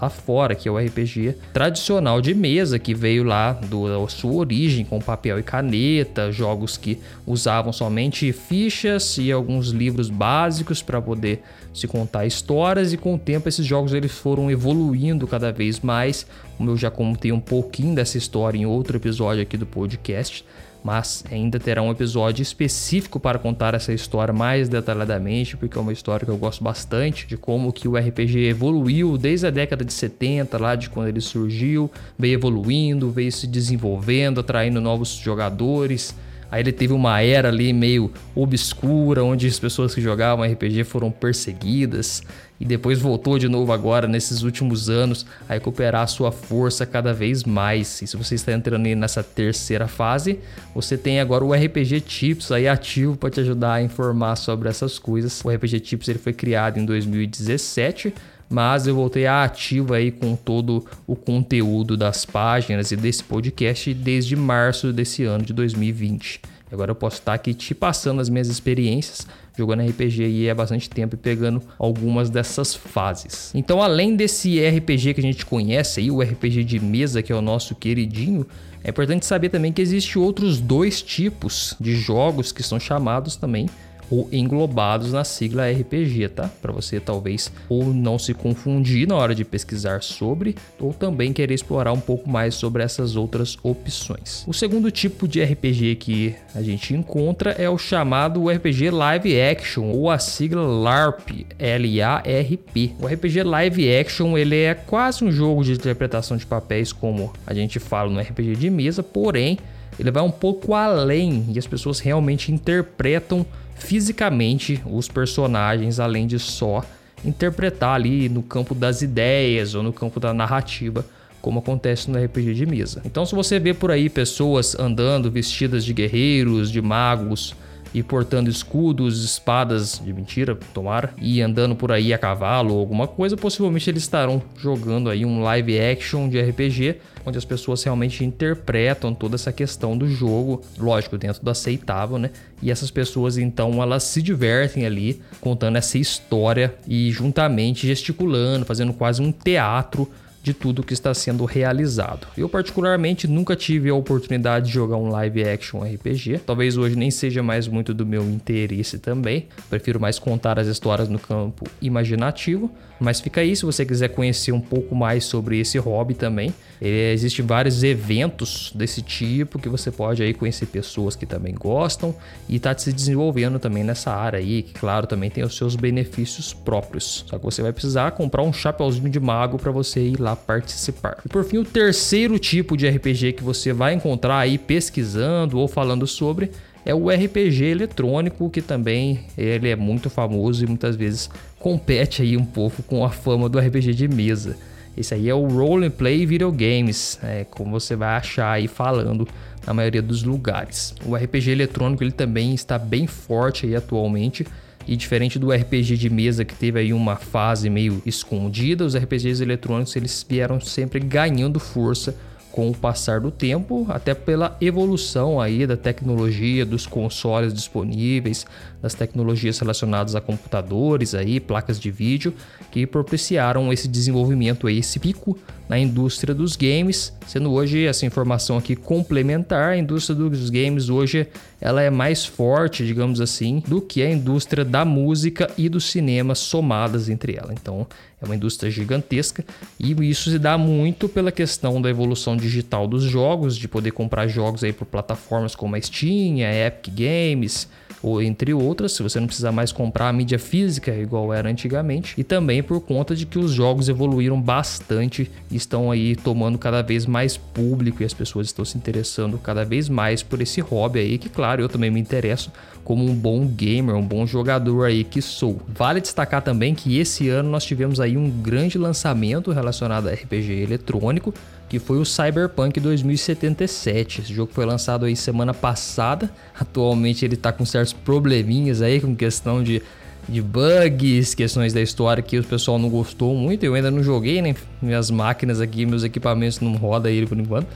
lá 0.00 0.10
fora, 0.10 0.54
que 0.54 0.68
é 0.68 0.72
o 0.72 0.78
RPG 0.78 1.36
tradicional 1.52 2.20
de 2.20 2.34
mesa 2.34 2.78
que 2.78 2.94
veio 2.94 3.24
lá 3.24 3.52
do, 3.52 3.88
da 3.88 4.08
sua 4.08 4.32
origem 4.32 4.84
com 4.84 5.00
papel 5.00 5.38
e 5.38 5.42
caneta, 5.42 6.30
jogos 6.30 6.76
que 6.76 6.98
usavam 7.26 7.72
somente 7.72 8.30
fichas 8.32 9.16
e 9.16 9.32
alguns 9.32 9.68
livros 9.68 10.10
básicos 10.10 10.82
para 10.82 11.00
poder 11.00 11.42
se 11.76 11.86
contar 11.86 12.26
histórias 12.26 12.92
e 12.92 12.96
com 12.96 13.14
o 13.14 13.18
tempo 13.18 13.48
esses 13.48 13.64
jogos 13.64 13.92
eles 13.92 14.12
foram 14.12 14.50
evoluindo 14.50 15.26
cada 15.26 15.52
vez 15.52 15.80
mais. 15.80 16.26
Como 16.56 16.70
eu 16.70 16.76
já 16.76 16.90
contei 16.90 17.32
um 17.32 17.40
pouquinho 17.40 17.94
dessa 17.94 18.16
história 18.16 18.58
em 18.58 18.66
outro 18.66 18.96
episódio 18.96 19.42
aqui 19.42 19.56
do 19.56 19.66
podcast, 19.66 20.44
mas 20.86 21.24
ainda 21.30 21.58
terá 21.58 21.82
um 21.82 21.90
episódio 21.90 22.42
específico 22.42 23.18
para 23.18 23.40
contar 23.40 23.74
essa 23.74 23.92
história 23.92 24.32
mais 24.32 24.68
detalhadamente, 24.68 25.56
porque 25.56 25.76
é 25.76 25.80
uma 25.80 25.92
história 25.92 26.24
que 26.24 26.30
eu 26.30 26.36
gosto 26.36 26.62
bastante 26.62 27.26
de 27.26 27.36
como 27.36 27.72
que 27.72 27.88
o 27.88 27.96
RPG 27.96 28.46
evoluiu 28.48 29.18
desde 29.18 29.48
a 29.48 29.50
década 29.50 29.84
de 29.84 29.92
70, 29.92 30.56
lá 30.58 30.76
de 30.76 30.88
quando 30.88 31.08
ele 31.08 31.20
surgiu, 31.20 31.90
veio 32.16 32.34
evoluindo, 32.34 33.10
veio 33.10 33.32
se 33.32 33.46
desenvolvendo, 33.48 34.40
atraindo 34.40 34.80
novos 34.80 35.08
jogadores. 35.10 36.14
Aí 36.50 36.62
ele 36.62 36.72
teve 36.72 36.92
uma 36.92 37.20
era 37.20 37.48
ali 37.48 37.72
meio 37.72 38.12
obscura, 38.34 39.24
onde 39.24 39.46
as 39.46 39.58
pessoas 39.58 39.94
que 39.94 40.00
jogavam 40.00 40.44
RPG 40.44 40.84
foram 40.84 41.10
perseguidas 41.10 42.22
e 42.58 42.64
depois 42.64 42.98
voltou 42.98 43.38
de 43.38 43.48
novo 43.48 43.72
agora 43.72 44.08
nesses 44.08 44.42
últimos 44.42 44.88
anos 44.88 45.26
a 45.48 45.54
recuperar 45.54 46.02
a 46.02 46.06
sua 46.06 46.32
força 46.32 46.86
cada 46.86 47.12
vez 47.12 47.44
mais. 47.44 48.00
E 48.00 48.06
se 48.06 48.16
você 48.16 48.34
está 48.34 48.52
entrando 48.52 48.86
nessa 48.94 49.22
terceira 49.22 49.86
fase, 49.86 50.38
você 50.74 50.96
tem 50.96 51.20
agora 51.20 51.44
o 51.44 51.52
RPG 51.52 52.00
Tips 52.00 52.50
aí 52.50 52.66
ativo 52.66 53.16
para 53.16 53.30
te 53.30 53.40
ajudar 53.40 53.74
a 53.74 53.82
informar 53.82 54.36
sobre 54.36 54.68
essas 54.68 54.98
coisas. 54.98 55.44
O 55.44 55.50
RPG 55.50 55.80
Tips 55.80 56.08
ele 56.08 56.18
foi 56.18 56.32
criado 56.32 56.78
em 56.78 56.84
2017 56.84 58.14
mas 58.48 58.86
eu 58.86 58.94
voltei 58.94 59.26
a 59.26 59.44
ativo 59.44 59.94
aí 59.94 60.10
com 60.10 60.36
todo 60.36 60.84
o 61.06 61.16
conteúdo 61.16 61.96
das 61.96 62.24
páginas 62.24 62.90
e 62.92 62.96
desse 62.96 63.22
podcast 63.24 63.92
desde 63.92 64.36
março 64.36 64.92
desse 64.92 65.24
ano 65.24 65.44
de 65.44 65.52
2020. 65.52 66.40
Agora 66.70 66.90
eu 66.90 66.94
posso 66.96 67.18
estar 67.18 67.34
aqui 67.34 67.54
te 67.54 67.74
passando 67.74 68.20
as 68.20 68.28
minhas 68.28 68.48
experiências 68.48 69.26
jogando 69.56 69.82
RPG 69.88 70.24
aí 70.24 70.50
há 70.50 70.54
bastante 70.54 70.88
tempo 70.90 71.14
e 71.14 71.18
pegando 71.18 71.62
algumas 71.78 72.28
dessas 72.28 72.74
fases. 72.74 73.50
Então, 73.54 73.80
além 73.80 74.14
desse 74.14 74.60
RPG 74.60 75.14
que 75.14 75.20
a 75.20 75.22
gente 75.22 75.46
conhece 75.46 76.00
aí, 76.00 76.10
o 76.10 76.20
RPG 76.20 76.62
de 76.64 76.78
mesa, 76.78 77.22
que 77.22 77.32
é 77.32 77.34
o 77.34 77.40
nosso 77.40 77.74
queridinho, 77.74 78.46
é 78.84 78.90
importante 78.90 79.24
saber 79.24 79.48
também 79.48 79.72
que 79.72 79.80
existe 79.80 80.18
outros 80.18 80.60
dois 80.60 81.00
tipos 81.00 81.74
de 81.80 81.96
jogos 81.96 82.52
que 82.52 82.62
são 82.62 82.78
chamados 82.78 83.34
também 83.34 83.68
ou 84.10 84.28
englobados 84.32 85.12
na 85.12 85.24
sigla 85.24 85.70
RPG, 85.70 86.28
tá? 86.28 86.50
Para 86.60 86.72
você 86.72 87.00
talvez 87.00 87.52
ou 87.68 87.84
não 87.84 88.18
se 88.18 88.34
confundir 88.34 89.06
na 89.06 89.16
hora 89.16 89.34
de 89.34 89.44
pesquisar 89.44 90.02
sobre, 90.02 90.54
ou 90.78 90.92
também 90.92 91.32
querer 91.32 91.54
explorar 91.54 91.92
um 91.92 92.00
pouco 92.00 92.28
mais 92.28 92.54
sobre 92.54 92.82
essas 92.82 93.16
outras 93.16 93.56
opções. 93.62 94.44
O 94.46 94.52
segundo 94.52 94.90
tipo 94.90 95.26
de 95.26 95.42
RPG 95.42 95.96
que 95.96 96.34
a 96.54 96.62
gente 96.62 96.94
encontra 96.94 97.52
é 97.52 97.68
o 97.68 97.78
chamado 97.78 98.48
RPG 98.48 98.90
Live 98.90 99.40
Action 99.40 99.90
ou 99.90 100.10
a 100.10 100.18
sigla 100.18 100.62
LARP, 100.62 101.46
L-A-R-P. 101.58 102.92
O 103.00 103.06
RPG 103.06 103.42
Live 103.42 103.96
Action 103.96 104.36
ele 104.38 104.56
é 104.56 104.74
quase 104.74 105.24
um 105.24 105.32
jogo 105.32 105.64
de 105.64 105.72
interpretação 105.72 106.36
de 106.36 106.46
papéis 106.46 106.92
como 106.92 107.32
a 107.46 107.54
gente 107.54 107.78
fala 107.78 108.10
no 108.10 108.20
RPG 108.20 108.56
de 108.56 108.70
mesa, 108.70 109.02
porém 109.02 109.58
ele 109.98 110.10
vai 110.10 110.22
um 110.22 110.30
pouco 110.30 110.74
além 110.74 111.46
e 111.48 111.58
as 111.58 111.66
pessoas 111.66 112.00
realmente 112.00 112.52
interpretam 112.52 113.46
fisicamente 113.76 114.82
os 114.86 115.08
personagens, 115.08 116.00
além 116.00 116.26
de 116.26 116.38
só 116.38 116.82
interpretar 117.24 117.94
ali 117.94 118.28
no 118.28 118.42
campo 118.42 118.74
das 118.74 119.02
ideias 119.02 119.74
ou 119.74 119.82
no 119.82 119.92
campo 119.92 120.18
da 120.18 120.34
narrativa, 120.34 121.04
como 121.40 121.60
acontece 121.60 122.10
no 122.10 122.22
RPG 122.22 122.54
de 122.54 122.66
mesa. 122.66 123.02
Então, 123.04 123.24
se 123.24 123.34
você 123.34 123.58
vê 123.58 123.72
por 123.72 123.90
aí 123.90 124.08
pessoas 124.08 124.76
andando 124.78 125.30
vestidas 125.30 125.84
de 125.84 125.92
guerreiros, 125.92 126.70
de 126.70 126.82
magos, 126.82 127.54
e 127.96 128.02
portando 128.02 128.50
escudos, 128.50 129.24
espadas 129.24 130.02
de 130.04 130.12
mentira, 130.12 130.54
tomara, 130.74 131.14
e 131.16 131.40
andando 131.40 131.74
por 131.74 131.90
aí 131.90 132.12
a 132.12 132.18
cavalo 132.18 132.74
ou 132.74 132.80
alguma 132.80 133.08
coisa, 133.08 133.38
possivelmente 133.38 133.88
eles 133.88 134.02
estarão 134.02 134.42
jogando 134.54 135.08
aí 135.08 135.24
um 135.24 135.40
live 135.40 135.80
action 135.80 136.28
de 136.28 136.38
RPG, 136.38 136.96
onde 137.24 137.38
as 137.38 137.44
pessoas 137.46 137.82
realmente 137.82 138.22
interpretam 138.22 139.14
toda 139.14 139.36
essa 139.36 139.50
questão 139.50 139.96
do 139.96 140.06
jogo, 140.06 140.60
lógico, 140.76 141.16
dentro 141.16 141.42
do 141.42 141.48
aceitável, 141.48 142.18
né? 142.18 142.32
E 142.60 142.70
essas 142.70 142.90
pessoas 142.90 143.38
então 143.38 143.82
elas 143.82 144.02
se 144.02 144.20
divertem 144.20 144.84
ali 144.84 145.22
contando 145.40 145.76
essa 145.76 145.96
história 145.96 146.74
e 146.86 147.10
juntamente 147.10 147.86
gesticulando, 147.86 148.66
fazendo 148.66 148.92
quase 148.92 149.22
um 149.22 149.32
teatro 149.32 150.06
de 150.46 150.54
tudo 150.54 150.84
que 150.84 150.92
está 150.92 151.12
sendo 151.12 151.44
realizado. 151.44 152.28
Eu 152.38 152.48
particularmente 152.48 153.26
nunca 153.26 153.56
tive 153.56 153.90
a 153.90 153.94
oportunidade 153.96 154.66
de 154.66 154.72
jogar 154.72 154.96
um 154.96 155.08
live 155.08 155.42
action 155.42 155.80
RPG. 155.80 156.42
Talvez 156.46 156.76
hoje 156.76 156.94
nem 156.94 157.10
seja 157.10 157.42
mais 157.42 157.66
muito 157.66 157.92
do 157.92 158.06
meu 158.06 158.22
interesse 158.22 158.96
também. 159.00 159.48
Prefiro 159.68 159.98
mais 159.98 160.20
contar 160.20 160.56
as 160.60 160.68
histórias 160.68 161.08
no 161.08 161.18
campo 161.18 161.68
imaginativo. 161.82 162.70
Mas 163.00 163.20
fica 163.20 163.40
aí 163.40 163.56
se 163.56 163.64
você 163.64 163.84
quiser 163.84 164.10
conhecer 164.10 164.52
um 164.52 164.60
pouco 164.60 164.94
mais 164.94 165.24
sobre 165.24 165.58
esse 165.58 165.78
hobby 165.78 166.14
também. 166.14 166.54
Existem 166.80 167.44
vários 167.44 167.82
eventos 167.82 168.70
desse 168.74 169.00
tipo 169.00 169.58
que 169.58 169.68
você 169.68 169.90
pode 169.90 170.22
aí 170.22 170.34
conhecer 170.34 170.66
pessoas 170.66 171.16
que 171.16 171.24
também 171.24 171.54
gostam 171.54 172.14
e 172.48 172.58
tá 172.58 172.76
se 172.76 172.92
desenvolvendo 172.92 173.58
também 173.58 173.82
nessa 173.82 174.12
área 174.12 174.38
aí, 174.38 174.62
que 174.62 174.74
claro, 174.74 175.06
também 175.06 175.30
tem 175.30 175.42
os 175.42 175.56
seus 175.56 175.74
benefícios 175.74 176.52
próprios. 176.52 177.24
Só 177.26 177.38
que 177.38 177.44
você 177.44 177.62
vai 177.62 177.72
precisar 177.72 178.10
comprar 178.12 178.42
um 178.42 178.52
chapeuzinho 178.52 179.08
de 179.08 179.18
mago 179.18 179.58
para 179.58 179.70
você 179.70 180.00
ir 180.00 180.20
lá 180.20 180.36
participar. 180.36 181.18
E 181.24 181.28
por 181.28 181.44
fim, 181.44 181.58
o 181.58 181.64
terceiro 181.64 182.38
tipo 182.38 182.76
de 182.76 182.88
RPG 182.88 183.32
que 183.34 183.42
você 183.42 183.72
vai 183.72 183.94
encontrar 183.94 184.38
aí 184.38 184.58
pesquisando 184.58 185.58
ou 185.58 185.66
falando 185.66 186.06
sobre 186.06 186.50
é 186.84 186.94
o 186.94 187.10
RPG 187.10 187.64
eletrônico, 187.64 188.48
que 188.48 188.62
também 188.62 189.24
ele 189.36 189.68
é 189.68 189.74
muito 189.74 190.08
famoso 190.08 190.62
e 190.62 190.68
muitas 190.68 190.94
vezes 190.94 191.28
compete 191.58 192.22
aí 192.22 192.36
um 192.36 192.44
pouco 192.44 192.80
com 192.84 193.04
a 193.04 193.10
fama 193.10 193.48
do 193.48 193.58
RPG 193.58 193.92
de 193.92 194.06
mesa. 194.06 194.56
Esse 194.96 195.14
aí 195.14 195.28
é 195.28 195.34
o 195.34 195.46
Role 195.46 195.90
Play 195.90 196.24
Video 196.24 196.50
Games, 196.50 197.18
é, 197.22 197.44
como 197.44 197.72
você 197.72 197.94
vai 197.94 198.16
achar 198.16 198.52
aí 198.52 198.66
falando 198.66 199.28
na 199.66 199.74
maioria 199.74 200.00
dos 200.00 200.22
lugares. 200.22 200.94
O 201.04 201.14
RPG 201.14 201.50
eletrônico 201.50 202.02
ele 202.02 202.12
também 202.12 202.54
está 202.54 202.78
bem 202.78 203.06
forte 203.06 203.66
aí 203.66 203.76
atualmente. 203.76 204.46
E 204.88 204.96
diferente 204.96 205.36
do 205.36 205.50
RPG 205.50 205.96
de 205.96 206.08
mesa 206.08 206.44
que 206.44 206.54
teve 206.54 206.78
aí 206.78 206.92
uma 206.92 207.16
fase 207.16 207.68
meio 207.68 208.00
escondida, 208.06 208.84
os 208.84 208.96
RPGs 208.96 209.42
eletrônicos 209.42 209.96
eles 209.96 210.24
vieram 210.28 210.60
sempre 210.60 211.00
ganhando 211.00 211.58
força 211.58 212.16
com 212.56 212.70
o 212.70 212.74
passar 212.74 213.20
do 213.20 213.30
tempo, 213.30 213.84
até 213.90 214.14
pela 214.14 214.56
evolução 214.62 215.38
aí 215.38 215.66
da 215.66 215.76
tecnologia, 215.76 216.64
dos 216.64 216.86
consoles 216.86 217.52
disponíveis, 217.52 218.46
das 218.80 218.94
tecnologias 218.94 219.58
relacionadas 219.58 220.14
a 220.14 220.22
computadores 220.22 221.14
aí, 221.14 221.38
placas 221.38 221.78
de 221.78 221.90
vídeo, 221.90 222.32
que 222.70 222.86
propiciaram 222.86 223.70
esse 223.74 223.86
desenvolvimento 223.86 224.66
aí, 224.66 224.78
esse 224.78 224.98
pico 224.98 225.38
na 225.68 225.78
indústria 225.78 226.34
dos 226.34 226.56
games, 226.56 227.12
sendo 227.26 227.52
hoje 227.52 227.84
essa 227.84 228.06
informação 228.06 228.56
aqui 228.56 228.74
complementar, 228.74 229.72
a 229.72 229.76
indústria 229.76 230.16
dos 230.16 230.48
games 230.48 230.88
hoje 230.88 231.28
ela 231.60 231.82
é 231.82 231.90
mais 231.90 232.24
forte, 232.24 232.86
digamos 232.86 233.20
assim, 233.20 233.62
do 233.66 233.80
que 233.80 234.02
a 234.02 234.10
indústria 234.10 234.64
da 234.64 234.84
música 234.84 235.50
e 235.56 235.68
do 235.68 235.80
cinema 235.80 236.34
somadas 236.34 237.08
entre 237.08 237.36
ela. 237.36 237.52
Então, 237.52 237.86
é 238.20 238.24
uma 238.24 238.36
indústria 238.36 238.70
gigantesca 238.70 239.44
e 239.78 239.92
isso 240.08 240.30
se 240.30 240.38
dá 240.38 240.56
muito 240.56 241.08
pela 241.08 241.30
questão 241.30 241.80
da 241.80 241.90
evolução 241.90 242.36
digital 242.36 242.86
dos 242.86 243.02
jogos, 243.02 243.56
de 243.56 243.68
poder 243.68 243.90
comprar 243.90 244.26
jogos 244.26 244.64
aí 244.64 244.72
por 244.72 244.86
plataformas 244.86 245.54
como 245.54 245.76
a 245.76 245.80
Steam, 245.80 246.46
a 246.46 246.66
Epic 246.66 246.94
Games, 246.94 247.68
ou 248.02 248.22
entre 248.22 248.54
outras, 248.54 248.92
se 248.92 249.02
você 249.02 249.18
não 249.18 249.26
precisar 249.26 249.52
mais 249.52 249.72
comprar 249.72 250.08
a 250.08 250.12
mídia 250.12 250.38
física 250.38 250.94
igual 250.94 251.32
era 251.32 251.48
antigamente, 251.48 252.14
e 252.16 252.22
também 252.22 252.62
por 252.62 252.80
conta 252.80 253.14
de 253.14 253.26
que 253.26 253.38
os 253.38 253.52
jogos 253.52 253.88
evoluíram 253.88 254.40
bastante 254.40 255.30
estão 255.50 255.90
aí 255.90 256.14
tomando 256.14 256.58
cada 256.58 256.82
vez 256.82 257.06
mais 257.06 257.36
público 257.36 258.02
e 258.02 258.06
as 258.06 258.14
pessoas 258.14 258.46
estão 258.46 258.64
se 258.64 258.76
interessando 258.76 259.38
cada 259.38 259.64
vez 259.64 259.88
mais 259.88 260.22
por 260.22 260.40
esse 260.40 260.60
hobby 260.60 261.00
aí, 261.00 261.18
que 261.18 261.28
claro, 261.28 261.45
eu 261.54 261.68
também 261.68 261.90
me 261.90 262.00
interesso 262.00 262.50
como 262.86 263.04
um 263.04 263.12
bom 263.12 263.44
gamer, 263.44 263.96
um 263.96 264.06
bom 264.06 264.24
jogador 264.24 264.84
aí 264.84 265.02
que 265.02 265.20
sou. 265.20 265.60
Vale 265.66 266.00
destacar 266.00 266.40
também 266.40 266.72
que 266.72 267.00
esse 267.00 267.28
ano 267.28 267.50
nós 267.50 267.64
tivemos 267.64 267.98
aí 267.98 268.16
um 268.16 268.30
grande 268.30 268.78
lançamento 268.78 269.50
relacionado 269.50 270.08
a 270.08 270.12
RPG 270.12 270.62
eletrônico, 270.62 271.34
que 271.68 271.80
foi 271.80 271.98
o 271.98 272.04
Cyberpunk 272.04 272.78
2077. 272.78 274.20
Esse 274.20 274.32
jogo 274.32 274.52
foi 274.54 274.64
lançado 274.64 275.04
aí 275.04 275.16
semana 275.16 275.52
passada. 275.52 276.30
Atualmente 276.56 277.24
ele 277.24 277.36
tá 277.36 277.50
com 277.50 277.64
certos 277.64 277.92
probleminhas 277.92 278.80
aí 278.80 279.00
com 279.00 279.16
questão 279.16 279.64
de, 279.64 279.82
de 280.28 280.40
bugs, 280.40 281.34
questões 281.34 281.72
da 281.72 281.80
história 281.82 282.22
que 282.22 282.38
o 282.38 282.44
pessoal 282.44 282.78
não 282.78 282.88
gostou 282.88 283.34
muito. 283.34 283.64
Eu 283.64 283.74
ainda 283.74 283.90
não 283.90 284.00
joguei, 284.00 284.40
né? 284.40 284.54
Minhas 284.80 285.10
máquinas 285.10 285.60
aqui, 285.60 285.84
meus 285.84 286.04
equipamentos 286.04 286.60
não 286.60 286.76
rodam 286.76 287.10
ele 287.10 287.26
por 287.26 287.36
enquanto. 287.36 287.66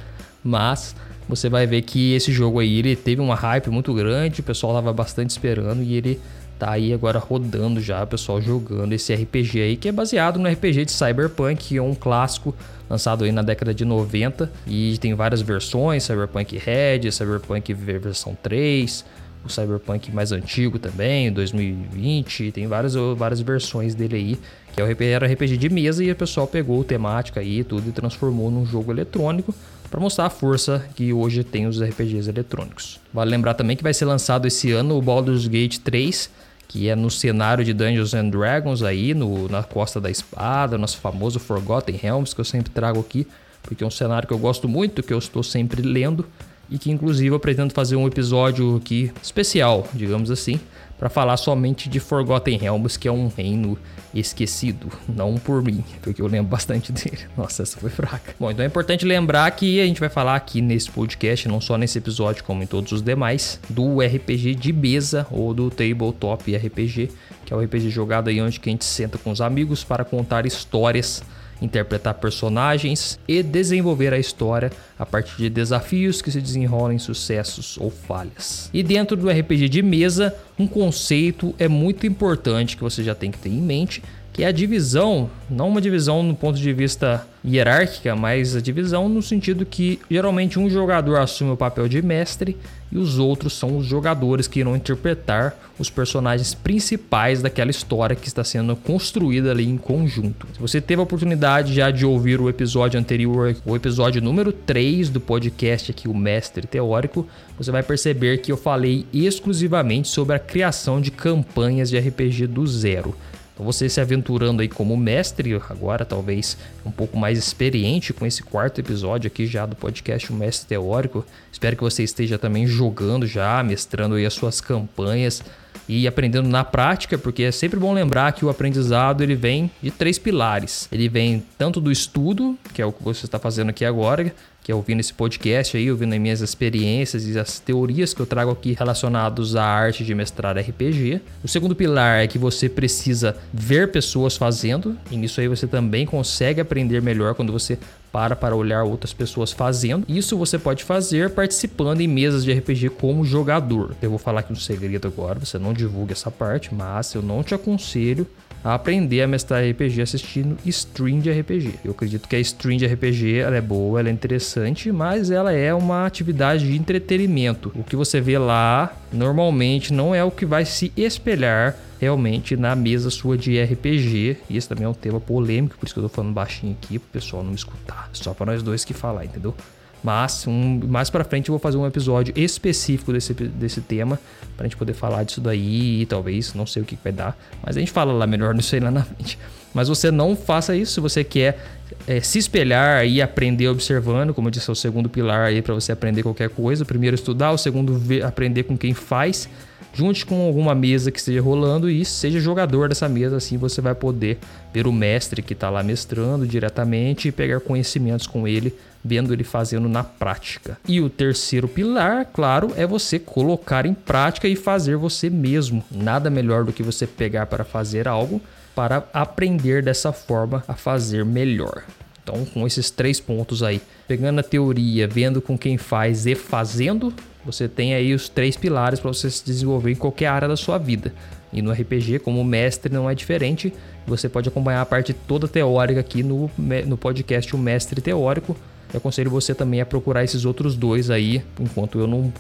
Mas 0.45 0.95
você 1.31 1.49
vai 1.49 1.67
ver 1.67 1.83
que 1.83 2.15
esse 2.15 2.33
jogo 2.33 2.59
aí 2.59 2.79
ele 2.79 2.95
teve 2.95 3.21
uma 3.21 3.35
hype 3.35 3.71
muito 3.71 3.95
grande, 3.95 4.41
o 4.41 4.45
pessoal 4.45 4.75
tava 4.75 4.93
bastante 4.93 5.31
esperando 5.31 5.83
e 5.83 5.95
ele 5.95 6.21
tá 6.59 6.73
aí 6.73 6.93
agora 6.93 7.19
rodando 7.19 7.81
já, 7.81 8.05
o 8.05 8.07
pessoal 8.07 8.41
jogando 8.41 8.93
esse 8.93 9.15
RPG 9.15 9.63
aí 9.63 9.77
que 9.77 9.89
é 9.89 9.93
baseado 9.93 10.39
no 10.39 10.47
RPG 10.47 10.85
de 10.85 10.93
Cyberpunk, 10.93 11.57
que 11.57 11.77
é 11.79 11.83
um 11.83 11.95
clássico 11.95 12.55
lançado 12.89 13.25
aí 13.25 13.33
na 13.33 13.41
década 13.41 13.73
de 13.73 13.85
90 13.85 14.53
e 14.67 14.99
tem 14.99 15.15
várias 15.15 15.41
versões, 15.41 16.05
Cyberpunk 16.05 16.59
Red, 16.59 17.11
Cyberpunk 17.11 17.73
versão 17.73 18.37
3, 18.43 19.05
o 19.43 19.49
Cyberpunk 19.49 20.13
mais 20.13 20.33
antigo 20.33 20.79
também, 20.79 21.33
2020, 21.33 22.53
tem 22.53 22.67
várias, 22.67 22.95
várias 23.17 23.41
versões 23.41 23.95
dele 23.95 24.17
aí, 24.17 24.39
que 24.75 24.83
é 24.83 25.11
era 25.13 25.27
RPG 25.27 25.57
de 25.57 25.71
mesa 25.71 26.05
e 26.05 26.11
o 26.11 26.17
pessoal 26.17 26.47
pegou 26.47 26.85
temática 26.85 27.41
aí 27.41 27.65
tudo 27.65 27.89
e 27.89 27.93
transformou 27.93 28.51
num 28.51 28.67
jogo 28.67 28.93
eletrônico 28.93 29.55
para 29.91 29.99
mostrar 29.99 30.27
a 30.27 30.31
força 30.31 30.85
que 30.95 31.13
hoje 31.13 31.43
tem 31.43 31.67
os 31.67 31.83
RPGs 31.83 32.29
eletrônicos. 32.29 33.01
Vale 33.13 33.31
lembrar 33.31 33.55
também 33.55 33.77
que 33.77 33.83
vai 33.83 33.93
ser 33.93 34.05
lançado 34.05 34.47
esse 34.47 34.71
ano 34.71 34.97
o 34.97 35.03
Baldur's 35.03 35.49
Gate 35.49 35.79
3, 35.79 36.31
que 36.69 36.89
é 36.89 36.95
no 36.95 37.11
cenário 37.11 37.65
de 37.65 37.73
Dungeons 37.73 38.15
and 38.15 38.29
Dragons 38.29 38.83
aí, 38.83 39.13
no, 39.13 39.49
na 39.49 39.65
Costa 39.65 40.01
da 40.01 40.09
Espada, 40.09 40.79
nosso 40.79 40.99
famoso 40.99 41.41
Forgotten 41.41 41.97
Realms, 41.97 42.33
que 42.33 42.41
eu 42.41 42.45
sempre 42.45 42.71
trago 42.71 43.01
aqui, 43.01 43.27
porque 43.63 43.83
é 43.83 43.87
um 43.87 43.91
cenário 43.91 44.29
que 44.29 44.33
eu 44.33 44.39
gosto 44.39 44.69
muito, 44.69 45.03
que 45.03 45.13
eu 45.13 45.19
estou 45.19 45.43
sempre 45.43 45.83
lendo, 45.83 46.25
e 46.71 46.79
que 46.79 46.93
inclusive 46.93 47.35
eu 47.35 47.41
pretendo 47.41 47.75
fazer 47.75 47.97
um 47.97 48.07
episódio 48.07 48.77
aqui 48.77 49.11
especial, 49.21 49.89
digamos 49.93 50.31
assim, 50.31 50.61
para 51.01 51.09
falar 51.09 51.39
somente 51.39 51.89
de 51.89 51.99
Forgotten 51.99 52.59
Realms, 52.59 52.99
que 52.99 53.09
é 53.09 53.13
um 53.13 53.29
reino 53.29 53.79
esquecido, 54.13 54.93
não 55.09 55.37
por 55.37 55.63
mim, 55.63 55.83
porque 56.03 56.21
eu 56.21 56.27
lembro 56.27 56.51
bastante 56.51 56.93
dele. 56.93 57.21
Nossa, 57.35 57.63
essa 57.63 57.81
foi 57.81 57.89
fraca. 57.89 58.35
Bom, 58.39 58.51
então 58.51 58.63
é 58.63 58.69
importante 58.69 59.07
lembrar 59.07 59.51
que 59.53 59.81
a 59.81 59.87
gente 59.87 59.99
vai 59.99 60.11
falar 60.11 60.37
aqui 60.37 60.61
nesse 60.61 60.91
podcast, 60.91 61.49
não 61.49 61.59
só 61.59 61.79
nesse 61.79 61.97
episódio, 61.97 62.45
como 62.45 62.63
em 62.63 62.67
todos 62.67 62.93
os 62.93 63.01
demais, 63.01 63.59
do 63.71 64.03
RPG 64.03 64.55
de 64.57 64.75
mesa 64.75 65.27
ou 65.31 65.55
do 65.55 65.71
Tabletop 65.71 66.55
RPG, 66.55 67.11
que 67.47 67.55
é 67.55 67.57
o 67.57 67.61
RPG 67.61 67.89
jogado 67.89 68.29
aí 68.29 68.39
onde 68.39 68.61
a 68.63 68.69
gente 68.69 68.85
senta 68.85 69.17
com 69.17 69.31
os 69.31 69.41
amigos 69.41 69.83
para 69.83 70.05
contar 70.05 70.45
histórias 70.45 71.23
interpretar 71.61 72.15
personagens 72.15 73.19
e 73.27 73.43
desenvolver 73.43 74.13
a 74.13 74.19
história 74.19 74.73
a 74.99 75.05
partir 75.05 75.37
de 75.37 75.51
desafios 75.51 76.23
que 76.23 76.31
se 76.31 76.41
desenrolam 76.41 76.93
em 76.93 76.99
sucessos 76.99 77.77
ou 77.79 77.91
falhas. 77.91 78.71
E 78.73 78.83
dentro 78.83 79.17
do 79.17 79.29
RPG 79.29 79.69
de 79.69 79.83
mesa, 79.83 80.35
um 80.59 80.67
conceito 80.67 81.55
é 81.59 81.69
muito 81.69 82.07
importante 82.07 82.77
que 82.77 82.83
você 82.83 83.03
já 83.03 83.15
tem 83.15 83.31
que 83.31 83.39
ter 83.39 83.51
em 83.51 83.61
mente, 83.61 84.03
que 84.33 84.45
é 84.45 84.47
a 84.47 84.53
divisão, 84.53 85.29
não 85.49 85.69
uma 85.69 85.81
divisão 85.81 86.23
no 86.23 86.35
ponto 86.35 86.59
de 86.59 86.73
vista 86.73 87.27
hierárquica, 87.45 88.15
mas 88.15 88.55
a 88.55 88.61
divisão 88.61 89.09
no 89.09 89.23
sentido 89.23 89.67
que 89.67 89.99
geralmente 90.11 90.59
um 90.59 90.69
jogador 90.69 91.17
assume 91.17 91.51
o 91.51 91.57
papel 91.57 91.89
de 91.89 92.01
mestre 92.03 92.57
e 92.93 92.99
os 92.99 93.19
outros 93.19 93.53
são 93.53 93.77
os 93.77 93.87
jogadores 93.87 94.47
que 94.47 94.61
irão 94.61 94.77
interpretar 94.77 95.57
os 95.79 95.89
personagens 95.89 96.55
principais 96.55 97.41
daquela 97.41 97.71
história 97.71 98.17
que 98.17 98.29
está 98.29 98.45
sendo 98.45 98.77
construída 98.77 99.51
ali 99.51 99.69
em 99.69 99.77
conjunto. 99.77 100.47
Se 100.53 100.61
você 100.61 100.81
teve 100.81 101.01
a 101.01 101.05
oportunidade 101.05 101.73
já 101.73 101.91
de 101.91 102.05
ouvir 102.05 102.41
o 102.41 102.49
episódio 102.49 102.99
anterior, 102.99 103.57
o 103.65 103.77
episódio 103.77 104.21
número 104.21 104.53
3 104.53 105.09
do 105.09 105.21
podcast 105.21 105.91
aqui, 105.91 106.09
o 106.09 106.15
Mestre 106.15 106.67
Teórico, 106.67 107.27
você 107.57 107.71
vai 107.71 107.83
perceber 107.83 108.39
que 108.39 108.53
eu 108.53 108.57
falei 108.57 109.07
exclusivamente 109.13 110.09
sobre 110.09 110.35
a 110.37 110.39
criação 110.39 111.01
de 111.01 111.11
campanhas 111.11 111.91
de 111.91 111.99
RPG 111.99 112.47
do 112.49 112.67
zero. 112.67 113.15
Então 113.61 113.71
você 113.71 113.91
se 113.91 114.01
aventurando 114.01 114.63
aí 114.63 114.69
como 114.69 114.97
mestre, 114.97 115.55
agora 115.69 116.03
talvez 116.03 116.57
um 116.83 116.91
pouco 116.91 117.19
mais 117.19 117.37
experiente 117.37 118.11
com 118.11 118.25
esse 118.25 118.43
quarto 118.43 118.81
episódio 118.81 119.29
aqui 119.29 119.47
já 119.47 119.67
do 119.67 119.77
podcast 119.77 120.33
O 120.33 120.35
Mestre 120.35 120.67
Teórico. 120.67 121.27
Espero 121.53 121.77
que 121.77 121.83
você 121.83 122.03
esteja 122.03 122.39
também 122.39 122.67
jogando 122.67 123.27
já, 123.27 123.63
mestrando 123.63 124.15
aí 124.15 124.25
as 124.25 124.33
suas 124.33 124.63
campanhas 124.63 125.43
e 125.87 126.09
aprendendo 126.09 126.49
na 126.49 126.65
prática, 126.65 127.19
porque 127.19 127.43
é 127.43 127.53
sempre 127.53 127.79
bom 127.79 127.93
lembrar 127.93 128.33
que 128.33 128.47
o 128.47 128.49
aprendizado 128.49 129.23
ele 129.23 129.35
vem 129.35 129.71
de 129.83 129.91
três 129.91 130.19
pilares. 130.19 130.89
Ele 130.91 131.07
vem 131.07 131.45
tanto 131.59 131.83
do 131.83 131.93
estudo, 131.93 132.57
que 132.73 132.81
é 132.81 132.87
o 132.87 132.93
que 132.93 133.03
você 133.03 133.27
está 133.27 133.39
fazendo 133.39 133.69
aqui 133.69 133.85
agora, 133.85 134.33
é 134.71 134.75
ouvindo 134.75 135.01
esse 135.01 135.13
podcast 135.13 135.77
aí, 135.77 135.91
ouvindo 135.91 136.13
as 136.13 136.21
minhas 136.21 136.41
experiências 136.41 137.27
e 137.27 137.39
as 137.39 137.59
teorias 137.59 138.15
que 138.15 138.21
eu 138.21 138.27
trago 138.27 138.51
aqui 138.51 138.77
relacionados 138.79 139.57
à 139.57 139.65
arte 139.65 140.05
de 140.05 140.15
mestrar 140.15 140.57
RPG. 140.57 141.21
O 141.43 141.49
segundo 141.49 141.75
pilar 141.75 142.23
é 142.23 142.27
que 142.27 142.39
você 142.39 142.69
precisa 142.69 143.37
ver 143.53 143.91
pessoas 143.91 144.37
fazendo, 144.37 144.97
e 145.11 145.17
nisso 145.17 145.41
aí 145.41 145.49
você 145.49 145.67
também 145.67 146.07
consegue 146.07 146.61
aprender 146.61 147.03
melhor 147.03 147.35
quando 147.35 147.53
você 147.53 147.79
para 148.13 148.35
para 148.35 148.57
olhar 148.57 148.83
outras 148.83 149.13
pessoas 149.13 149.53
fazendo. 149.53 150.05
Isso 150.09 150.37
você 150.37 150.59
pode 150.59 150.85
fazer 150.85 151.31
participando 151.31 152.01
em 152.01 152.09
mesas 152.09 152.45
de 152.45 152.53
RPG 152.53 152.91
como 152.91 153.25
jogador. 153.25 153.95
Eu 154.03 154.11
vou 154.11 154.19
falar 154.19 154.41
aqui 154.41 154.53
um 154.53 154.57
segredo 154.57 155.07
agora, 155.07 155.39
você 155.39 155.59
não 155.59 155.73
divulga 155.73 156.13
essa 156.13 156.31
parte, 156.31 156.75
mas 156.75 157.15
eu 157.15 157.23
não 157.23 157.43
te 157.43 157.55
aconselho 157.55 158.27
a 158.63 158.75
aprender 158.75 159.23
a 159.23 159.27
mestrar 159.27 159.63
RPG 159.65 160.03
assistindo 160.03 160.57
stream 160.67 161.21
de 161.21 161.31
RPG. 161.31 161.81
Eu 161.85 161.93
acredito 161.93 162.29
que 162.29 162.37
a 162.37 162.41
stream 162.41 162.77
de 162.77 162.87
RPG 162.87 163.39
ela 163.39 163.57
é 163.57 163.61
boa, 163.61 164.01
ela 164.01 164.09
é 164.09 164.13
interessante, 164.13 164.93
mas 164.93 165.31
ela 165.31 165.53
é 165.53 165.73
uma 165.73 166.07
atividade 166.07 166.67
de 166.67 166.77
entretenimento. 166.77 167.73
O 167.75 167.83
que 167.83 167.97
você 167.97 168.21
vê 168.21 168.39
lá 168.39 168.93
normalmente 169.13 169.93
não 169.93 170.15
é 170.15 170.23
o 170.23 170.31
que 170.31 170.45
vai 170.45 170.65
se 170.65 170.93
espelhar 170.97 171.77
realmente 172.01 172.57
na 172.57 172.75
mesa 172.75 173.11
sua 173.11 173.37
de 173.37 173.63
RPG. 173.63 174.39
E 174.49 174.57
esse 174.57 174.69
também 174.69 174.85
é 174.85 174.89
um 174.89 174.95
tema 174.95 175.21
polêmico, 175.21 175.77
por 175.77 175.85
isso 175.87 175.95
que 175.95 176.01
eu 176.01 176.05
tô 176.05 176.09
falando 176.09 176.33
baixinho 176.33 176.73
aqui, 176.73 176.99
pro 176.99 177.09
pessoal 177.09 177.43
não 177.43 177.51
me 177.51 177.57
escutar. 177.57 178.09
Só 178.13 178.33
para 178.33 178.53
nós 178.53 178.63
dois 178.63 178.85
que 178.85 178.95
falar, 178.95 179.27
entendeu? 179.27 179.55
Mas 180.03 180.47
um, 180.47 180.81
mais 180.89 181.11
para 181.11 181.25
frente 181.25 181.49
eu 181.49 181.53
vou 181.53 181.59
fazer 181.59 181.77
um 181.77 181.87
episódio 181.87 182.33
específico 182.37 183.13
desse, 183.13 183.35
desse 183.35 183.81
tema 183.81 184.19
pra 184.57 184.67
gente 184.67 184.77
poder 184.77 184.95
falar 184.95 185.25
disso 185.25 185.41
daí 185.41 186.03
e 186.03 186.07
talvez, 186.07 186.55
não 186.55 186.67
sei 186.67 186.83
o 186.83 186.85
que 186.85 186.99
vai 187.03 187.13
dar, 187.13 187.37
mas 187.63 187.77
a 187.77 187.81
gente 187.81 187.93
fala 187.93 188.13
lá 188.13 188.27
melhor 188.27 188.53
nisso 188.55 188.75
aí 188.75 188.81
lá 188.81 188.91
na 188.91 189.03
frente. 189.03 189.39
Mas 189.73 189.89
você 189.89 190.11
não 190.11 190.35
faça 190.35 190.75
isso 190.75 190.95
se 190.95 191.01
você 191.01 191.23
quer 191.23 191.59
é, 192.07 192.21
se 192.21 192.39
espelhar 192.39 193.07
e 193.07 193.23
aprender 193.23 193.69
observando, 193.69 194.35
como 194.35 194.49
eu 194.49 194.51
disse, 194.51 194.69
é 194.69 194.73
o 194.73 194.77
segundo 194.77 195.09
pilar 195.09 195.47
aí 195.47 195.63
para 195.63 195.75
você 195.75 195.93
aprender 195.93 196.23
qualquer 196.23 196.51
coisa. 196.51 196.83
O 196.83 196.87
primeiro 196.87 197.15
estudar, 197.15 197.53
o 197.53 197.59
segundo 197.59 197.97
ver, 197.97 198.25
aprender 198.25 198.65
com 198.65 198.77
quem 198.77 198.95
faz 198.95 199.49
junte 199.93 200.25
com 200.25 200.47
alguma 200.47 200.75
mesa 200.75 201.11
que 201.11 201.19
esteja 201.19 201.41
rolando 201.41 201.91
e 201.91 202.05
seja 202.05 202.41
jogador 202.41 202.89
dessa 202.89 203.09
mesa, 203.09 203.37
assim 203.37 203.57
você 203.57 203.81
vai 203.81 203.95
poder 203.95 204.39
ver 204.73 204.87
o 204.87 204.93
mestre 204.93 205.43
que 205.43 205.53
está 205.53 205.69
lá 205.69 205.83
mestrando 205.83 206.47
diretamente 206.47 207.29
e 207.29 207.33
pegar 207.33 207.61
conhecimentos 207.61 208.27
com 208.27 208.47
ele, 208.47 208.75
vendo 209.05 209.33
ele 209.33 209.45
fazendo 209.45 209.89
na 209.89 210.05
prática. 210.05 210.79
E 210.87 211.01
o 211.01 211.11
terceiro 211.11 211.67
pilar, 211.67 212.27
claro, 212.33 212.73
é 212.77 212.87
você 212.87 213.19
colocar 213.19 213.87
em 213.87 213.95
prática 213.95 214.47
e 214.47 214.57
fazer 214.57 214.97
você 214.97 215.29
mesmo. 215.29 215.83
Nada 215.91 216.31
melhor 216.31 216.65
do 216.65 216.73
que 216.73 216.83
você 216.83 217.07
pegar 217.07 217.47
para 217.47 217.65
fazer 217.65 218.07
algo 218.07 218.41
para 218.75 219.05
aprender 219.13 219.83
dessa 219.83 220.13
forma 220.13 220.65
a 220.67 220.75
fazer 220.75 221.25
melhor. 221.25 221.83
Então, 222.23 222.45
com 222.45 222.67
esses 222.67 222.91
três 222.91 223.19
pontos 223.19 223.63
aí, 223.63 223.81
pegando 224.07 224.39
a 224.39 224.43
teoria, 224.43 225.09
vendo 225.09 225.43
com 225.43 225.59
quem 225.59 225.77
faz 225.77 226.27
e 226.27 226.35
fazendo, 226.35 227.13
você 227.45 227.69
tem 227.69 227.95
aí 227.95 228.15
os 228.15 228.29
três 228.29 228.57
pilares 228.57 229.01
para 229.01 229.13
você 229.13 229.31
se 229.31 229.45
desenvolver 229.45 229.93
em 229.93 229.97
qualquer 229.97 230.27
área 230.27 230.49
da 230.49 230.57
sua 230.57 230.79
vida. 230.79 231.13
E 231.53 231.61
no 231.61 231.73
RPG, 231.73 232.21
como 232.21 232.45
mestre, 232.45 232.93
não 232.93 233.11
é 233.11 233.15
diferente. 233.15 233.73
Você 234.07 234.29
pode 234.29 234.49
acompanhar 234.49 234.83
a 234.83 234.87
parte 234.87 235.13
toda 235.13 235.49
teórica 235.49 236.01
aqui 236.01 236.23
no, 236.23 236.51
no 236.87 236.97
podcast 236.97 237.55
O 237.55 237.59
Mestre 237.59 238.01
Teórico. 238.01 238.57
Eu 238.93 238.99
aconselho 238.99 239.31
você 239.31 239.55
também 239.55 239.81
a 239.81 239.87
procurar 239.87 240.25
esses 240.25 240.45
outros 240.45 240.75
dois 240.75 241.11
aí, 241.11 241.43
enquanto 241.61 242.01
eu 242.01 242.09
não 242.09 242.33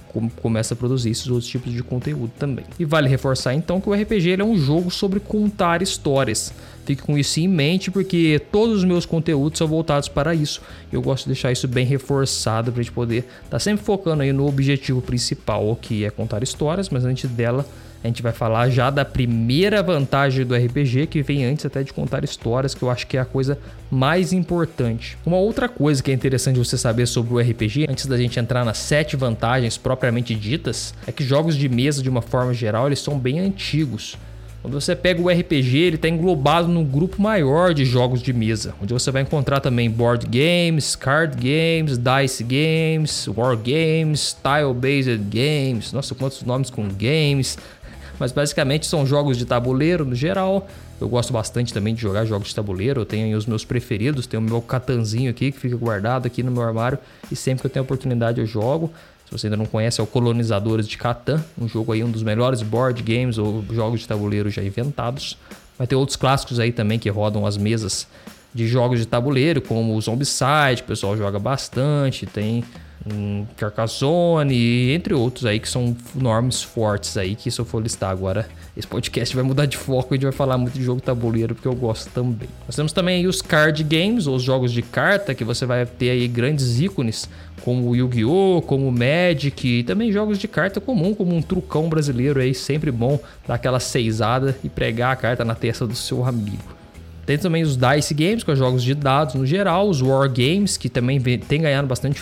começo 0.42 0.74
a 0.74 0.76
produzir 0.76 1.10
esses 1.10 1.28
outros 1.28 1.48
tipos 1.48 1.72
de 1.72 1.82
conteúdo 1.82 2.32
também. 2.38 2.64
E 2.78 2.84
vale 2.84 3.08
reforçar 3.08 3.54
então 3.54 3.80
que 3.80 3.88
o 3.88 3.94
RPG 3.94 4.32
é 4.40 4.44
um 4.44 4.58
jogo 4.58 4.90
sobre 4.90 5.20
contar 5.20 5.80
histórias. 5.80 6.52
Fique 6.84 7.02
com 7.02 7.16
isso 7.16 7.40
em 7.40 7.48
mente, 7.48 7.90
porque 7.90 8.40
todos 8.50 8.78
os 8.78 8.84
meus 8.84 9.06
conteúdos 9.06 9.58
são 9.58 9.68
voltados 9.68 10.08
para 10.08 10.34
isso. 10.34 10.60
Eu 10.92 11.00
gosto 11.02 11.24
de 11.24 11.30
deixar 11.30 11.52
isso 11.52 11.68
bem 11.68 11.86
reforçado 11.86 12.72
para 12.72 12.80
a 12.80 12.82
gente 12.82 12.92
poder 12.92 13.18
estar 13.18 13.50
tá 13.50 13.58
sempre 13.58 13.84
focando 13.84 14.22
aí 14.22 14.32
no 14.32 14.46
objetivo 14.46 15.00
principal, 15.00 15.76
que 15.80 16.04
é 16.04 16.10
contar 16.10 16.42
histórias, 16.42 16.88
mas 16.88 17.04
antes 17.04 17.30
dela 17.30 17.66
a 18.02 18.06
gente 18.06 18.22
vai 18.22 18.32
falar 18.32 18.70
já 18.70 18.88
da 18.88 19.04
primeira 19.04 19.82
vantagem 19.82 20.44
do 20.46 20.54
RPG, 20.54 21.06
que 21.06 21.22
vem 21.22 21.44
antes 21.44 21.66
até 21.66 21.82
de 21.82 21.92
contar 21.92 22.24
histórias, 22.24 22.74
que 22.74 22.82
eu 22.82 22.90
acho 22.90 23.06
que 23.06 23.16
é 23.16 23.20
a 23.20 23.26
coisa 23.26 23.58
mais 23.90 24.32
importante. 24.32 25.18
Uma 25.24 25.36
outra 25.36 25.68
coisa 25.68 26.02
que 26.02 26.10
é 26.10 26.14
interessante 26.14 26.58
você 26.58 26.78
saber 26.78 27.06
sobre 27.06 27.34
o 27.34 27.38
RPG, 27.38 27.86
antes 27.90 28.06
da 28.06 28.16
gente 28.16 28.40
entrar 28.40 28.64
nas 28.64 28.78
sete 28.78 29.16
vantagens 29.16 29.76
propriamente 29.76 30.34
ditas, 30.34 30.94
é 31.06 31.12
que 31.12 31.22
jogos 31.22 31.56
de 31.56 31.68
mesa, 31.68 32.02
de 32.02 32.08
uma 32.08 32.22
forma 32.22 32.54
geral, 32.54 32.86
eles 32.86 33.00
são 33.00 33.18
bem 33.18 33.38
antigos. 33.38 34.16
Quando 34.62 34.78
você 34.78 34.94
pega 34.94 35.22
o 35.22 35.30
RPG, 35.30 35.78
ele 35.78 35.96
está 35.96 36.06
englobado 36.06 36.68
num 36.68 36.84
grupo 36.84 37.20
maior 37.20 37.72
de 37.72 37.86
jogos 37.86 38.20
de 38.20 38.30
mesa, 38.30 38.74
onde 38.80 38.92
você 38.92 39.10
vai 39.10 39.22
encontrar 39.22 39.60
também 39.60 39.90
board 39.90 40.26
games, 40.26 40.94
card 40.94 41.34
games, 41.34 41.96
dice 41.96 42.44
games, 42.44 43.26
war 43.28 43.56
games, 43.56 44.36
tile-based 44.42 45.16
games. 45.30 45.92
Nossa, 45.92 46.14
quantos 46.14 46.42
nomes 46.42 46.68
com 46.68 46.86
games! 46.88 47.56
Mas 48.18 48.32
basicamente 48.32 48.86
são 48.86 49.06
jogos 49.06 49.38
de 49.38 49.46
tabuleiro 49.46 50.04
no 50.04 50.14
geral. 50.14 50.68
Eu 51.00 51.08
gosto 51.08 51.32
bastante 51.32 51.72
também 51.72 51.94
de 51.94 52.02
jogar 52.02 52.26
jogos 52.26 52.48
de 52.48 52.54
tabuleiro. 52.54 53.00
Eu 53.00 53.06
tenho 53.06 53.34
os 53.34 53.46
meus 53.46 53.64
preferidos. 53.64 54.26
Tenho 54.26 54.42
o 54.42 54.44
meu 54.44 54.60
catanzinho 54.60 55.30
aqui 55.30 55.50
que 55.50 55.58
fica 55.58 55.74
guardado 55.74 56.26
aqui 56.26 56.42
no 56.42 56.50
meu 56.50 56.62
armário. 56.62 56.98
E 57.32 57.34
sempre 57.34 57.62
que 57.62 57.66
eu 57.66 57.70
tenho 57.70 57.82
oportunidade 57.82 58.38
eu 58.38 58.46
jogo. 58.46 58.92
Se 59.30 59.38
você 59.38 59.46
ainda 59.46 59.56
não 59.56 59.64
conhece, 59.64 60.00
é 60.00 60.02
o 60.02 60.08
Colonizadores 60.08 60.88
de 60.88 60.98
Catan, 60.98 61.40
um 61.56 61.68
jogo 61.68 61.92
aí, 61.92 62.02
um 62.02 62.10
dos 62.10 62.24
melhores 62.24 62.62
board 62.62 63.00
games 63.00 63.38
ou 63.38 63.64
jogos 63.70 64.00
de 64.00 64.08
tabuleiro 64.08 64.50
já 64.50 64.60
inventados. 64.60 65.38
Vai 65.78 65.86
ter 65.86 65.94
outros 65.94 66.16
clássicos 66.16 66.58
aí 66.58 66.72
também 66.72 66.98
que 66.98 67.08
rodam 67.08 67.46
as 67.46 67.56
mesas 67.56 68.08
de 68.52 68.66
jogos 68.66 68.98
de 68.98 69.06
tabuleiro, 69.06 69.62
como 69.62 69.94
o 69.94 70.00
Zombicide, 70.00 70.82
o 70.82 70.84
pessoal 70.84 71.16
joga 71.16 71.38
bastante, 71.38 72.26
tem 72.26 72.64
um 73.12 73.46
entre 74.92 75.14
outros 75.14 75.46
aí 75.46 75.58
que 75.58 75.68
são 75.68 75.96
nomes 76.14 76.62
fortes 76.62 77.16
aí, 77.16 77.34
que 77.34 77.50
se 77.50 77.60
eu 77.60 77.64
for 77.64 77.82
listar 77.82 78.10
agora, 78.10 78.48
esse 78.76 78.86
podcast 78.86 79.34
vai 79.34 79.44
mudar 79.44 79.66
de 79.66 79.76
foco 79.76 80.12
e 80.12 80.14
a 80.14 80.16
gente 80.16 80.24
vai 80.24 80.32
falar 80.32 80.56
muito 80.56 80.78
de 80.78 80.84
jogo 80.84 81.00
tabuleiro, 81.00 81.54
porque 81.54 81.68
eu 81.68 81.74
gosto 81.74 82.10
também. 82.10 82.48
Nós 82.66 82.76
temos 82.76 82.92
também 82.92 83.16
aí 83.16 83.26
os 83.26 83.42
card 83.42 83.82
games, 83.84 84.26
ou 84.26 84.36
os 84.36 84.42
jogos 84.42 84.72
de 84.72 84.82
carta, 84.82 85.34
que 85.34 85.44
você 85.44 85.66
vai 85.66 85.84
ter 85.84 86.10
aí 86.10 86.26
grandes 86.28 86.80
ícones, 86.80 87.28
como 87.62 87.94
Yu-Gi-Oh!, 87.94 88.62
como 88.62 88.90
Magic, 88.90 89.66
e 89.66 89.82
também 89.82 90.10
jogos 90.12 90.38
de 90.38 90.48
carta 90.48 90.80
comum, 90.80 91.14
como 91.14 91.34
um 91.34 91.42
trucão 91.42 91.88
brasileiro 91.88 92.40
aí, 92.40 92.54
sempre 92.54 92.90
bom 92.90 93.18
dar 93.46 93.54
aquela 93.54 93.80
seisada 93.80 94.56
e 94.64 94.68
pregar 94.68 95.12
a 95.12 95.16
carta 95.16 95.44
na 95.44 95.54
testa 95.54 95.86
do 95.86 95.94
seu 95.94 96.24
amigo. 96.24 96.80
Tem 97.26 97.38
também 97.38 97.62
os 97.62 97.76
Dice 97.76 98.14
Games, 98.14 98.42
que 98.42 98.46
são 98.46 98.56
jogos 98.56 98.82
de 98.82 98.94
dados 98.94 99.34
no 99.34 99.46
geral, 99.46 99.88
os 99.88 100.00
War 100.00 100.28
Games, 100.28 100.76
que 100.76 100.88
também 100.88 101.20
tem 101.20 101.60
ganhado 101.60 101.86
bastante 101.86 102.20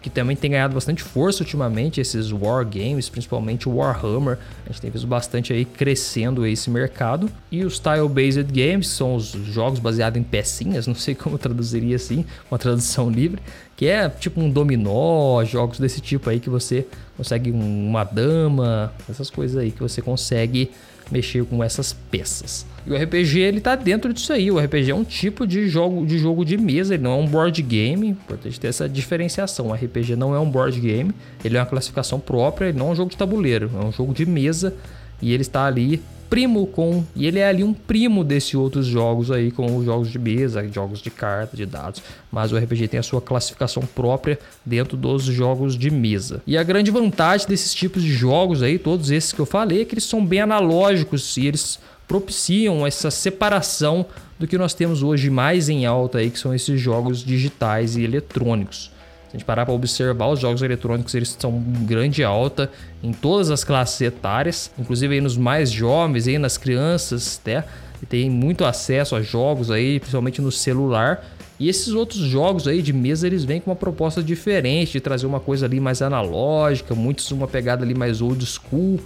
que 0.00 0.10
também 0.10 0.36
tem 0.36 0.50
ganhado 0.50 0.74
bastante 0.74 1.02
força 1.02 1.42
ultimamente, 1.42 2.00
esses 2.00 2.30
War 2.32 2.64
Games, 2.64 3.08
principalmente 3.08 3.68
o 3.68 3.76
Warhammer. 3.76 4.38
A 4.64 4.68
gente 4.68 4.80
tem 4.80 4.90
visto 4.90 5.06
bastante 5.06 5.52
aí 5.52 5.64
crescendo 5.64 6.46
esse 6.46 6.70
mercado. 6.70 7.30
E 7.50 7.64
os 7.64 7.78
Tile-Based 7.78 8.44
Games, 8.52 8.88
são 8.88 9.14
os 9.14 9.28
jogos 9.30 9.78
baseados 9.78 10.18
em 10.18 10.22
pecinhas, 10.22 10.86
não 10.88 10.94
sei 10.94 11.14
como 11.14 11.38
traduziria 11.38 11.96
assim, 11.96 12.24
uma 12.50 12.58
tradução 12.58 13.10
livre, 13.10 13.40
que 13.76 13.86
é 13.86 14.08
tipo 14.08 14.40
um 14.40 14.50
dominó, 14.50 15.44
jogos 15.44 15.78
desse 15.78 16.00
tipo 16.00 16.28
aí 16.30 16.40
que 16.40 16.50
você 16.50 16.86
consegue 17.16 17.50
uma 17.50 18.04
dama, 18.04 18.92
essas 19.08 19.30
coisas 19.30 19.56
aí 19.56 19.70
que 19.70 19.80
você 19.80 20.00
consegue 20.00 20.70
mexer 21.10 21.44
com 21.44 21.62
essas 21.62 21.92
peças. 21.92 22.66
E 22.86 22.90
o 22.90 22.96
RPG 22.96 23.40
ele 23.40 23.60
tá 23.60 23.74
dentro 23.74 24.12
disso 24.12 24.32
aí. 24.32 24.50
O 24.50 24.58
RPG 24.58 24.90
é 24.90 24.94
um 24.94 25.04
tipo 25.04 25.46
de 25.46 25.68
jogo 25.68 26.06
de 26.06 26.18
jogo 26.18 26.44
de 26.44 26.56
mesa, 26.56 26.94
ele 26.94 27.02
não 27.02 27.12
é 27.12 27.16
um 27.16 27.26
board 27.26 27.60
game. 27.62 28.08
Importante 28.08 28.58
ter 28.58 28.68
essa 28.68 28.88
diferenciação. 28.88 29.68
O 29.68 29.72
RPG 29.74 30.16
não 30.16 30.34
é 30.34 30.38
um 30.38 30.50
board 30.50 30.80
game, 30.80 31.12
ele 31.44 31.56
é 31.56 31.60
uma 31.60 31.66
classificação 31.66 32.18
própria, 32.18 32.68
ele 32.68 32.78
não 32.78 32.88
é 32.88 32.90
um 32.92 32.94
jogo 32.96 33.10
de 33.10 33.16
tabuleiro, 33.16 33.70
é 33.74 33.84
um 33.84 33.92
jogo 33.92 34.14
de 34.14 34.24
mesa 34.24 34.74
e 35.20 35.32
ele 35.32 35.42
está 35.42 35.66
ali 35.66 36.00
primo 36.28 36.66
com. 36.66 37.04
E 37.14 37.26
ele 37.26 37.38
é 37.38 37.48
ali 37.48 37.64
um 37.64 37.74
primo 37.74 38.22
desses 38.22 38.54
outros 38.54 38.86
jogos 38.86 39.30
aí, 39.30 39.50
como 39.50 39.78
os 39.78 39.84
jogos 39.84 40.10
de 40.10 40.18
mesa, 40.18 40.66
jogos 40.68 41.00
de 41.00 41.10
carta, 41.10 41.56
de 41.56 41.66
dados. 41.66 42.02
Mas 42.30 42.52
o 42.52 42.56
RPG 42.56 42.88
tem 42.88 43.00
a 43.00 43.02
sua 43.02 43.20
classificação 43.20 43.82
própria 43.82 44.38
dentro 44.64 44.96
dos 44.96 45.24
jogos 45.24 45.76
de 45.76 45.90
mesa. 45.90 46.42
E 46.46 46.56
a 46.56 46.62
grande 46.62 46.90
vantagem 46.90 47.46
desses 47.48 47.74
tipos 47.74 48.02
de 48.02 48.12
jogos 48.12 48.62
aí, 48.62 48.78
todos 48.78 49.10
esses 49.10 49.32
que 49.32 49.40
eu 49.40 49.46
falei, 49.46 49.82
é 49.82 49.84
que 49.84 49.94
eles 49.94 50.04
são 50.04 50.24
bem 50.24 50.40
analógicos 50.40 51.36
e 51.36 51.46
eles 51.46 51.78
propiciam 52.06 52.86
essa 52.86 53.10
separação 53.10 54.06
do 54.38 54.46
que 54.46 54.56
nós 54.56 54.72
temos 54.72 55.02
hoje 55.02 55.28
mais 55.28 55.68
em 55.68 55.84
alta 55.84 56.18
aí, 56.18 56.30
que 56.30 56.38
são 56.38 56.54
esses 56.54 56.80
jogos 56.80 57.24
digitais 57.24 57.96
e 57.96 58.02
eletrônicos. 58.02 58.90
Se 59.28 59.36
a 59.36 59.38
gente 59.38 59.44
parar 59.44 59.66
para 59.66 59.74
observar, 59.74 60.28
os 60.28 60.40
jogos 60.40 60.62
eletrônicos 60.62 61.14
eles 61.14 61.36
são 61.38 61.62
grande 61.82 62.24
alta 62.24 62.70
em 63.02 63.12
todas 63.12 63.50
as 63.50 63.62
classes 63.62 64.00
etárias, 64.00 64.70
inclusive 64.78 65.14
aí 65.14 65.20
nos 65.20 65.36
mais 65.36 65.70
jovens, 65.70 66.26
aí 66.26 66.38
nas 66.38 66.56
crianças, 66.56 67.38
até. 67.40 67.62
e 68.02 68.06
tem 68.06 68.30
muito 68.30 68.64
acesso 68.64 69.14
a 69.14 69.20
jogos 69.20 69.70
aí, 69.70 70.00
principalmente 70.00 70.40
no 70.40 70.50
celular. 70.50 71.22
E 71.60 71.68
esses 71.68 71.88
outros 71.88 72.20
jogos 72.20 72.66
aí 72.66 72.80
de 72.80 72.92
mesa, 72.92 73.26
eles 73.26 73.44
vêm 73.44 73.60
com 73.60 73.70
uma 73.70 73.76
proposta 73.76 74.22
diferente, 74.22 74.92
de 74.92 75.00
trazer 75.00 75.26
uma 75.26 75.40
coisa 75.40 75.66
ali 75.66 75.78
mais 75.78 76.00
analógica, 76.00 76.94
muitos 76.94 77.30
uma 77.30 77.46
pegada 77.46 77.84
ali 77.84 77.94
mais 77.94 78.22
old 78.22 78.46
school. 78.46 78.98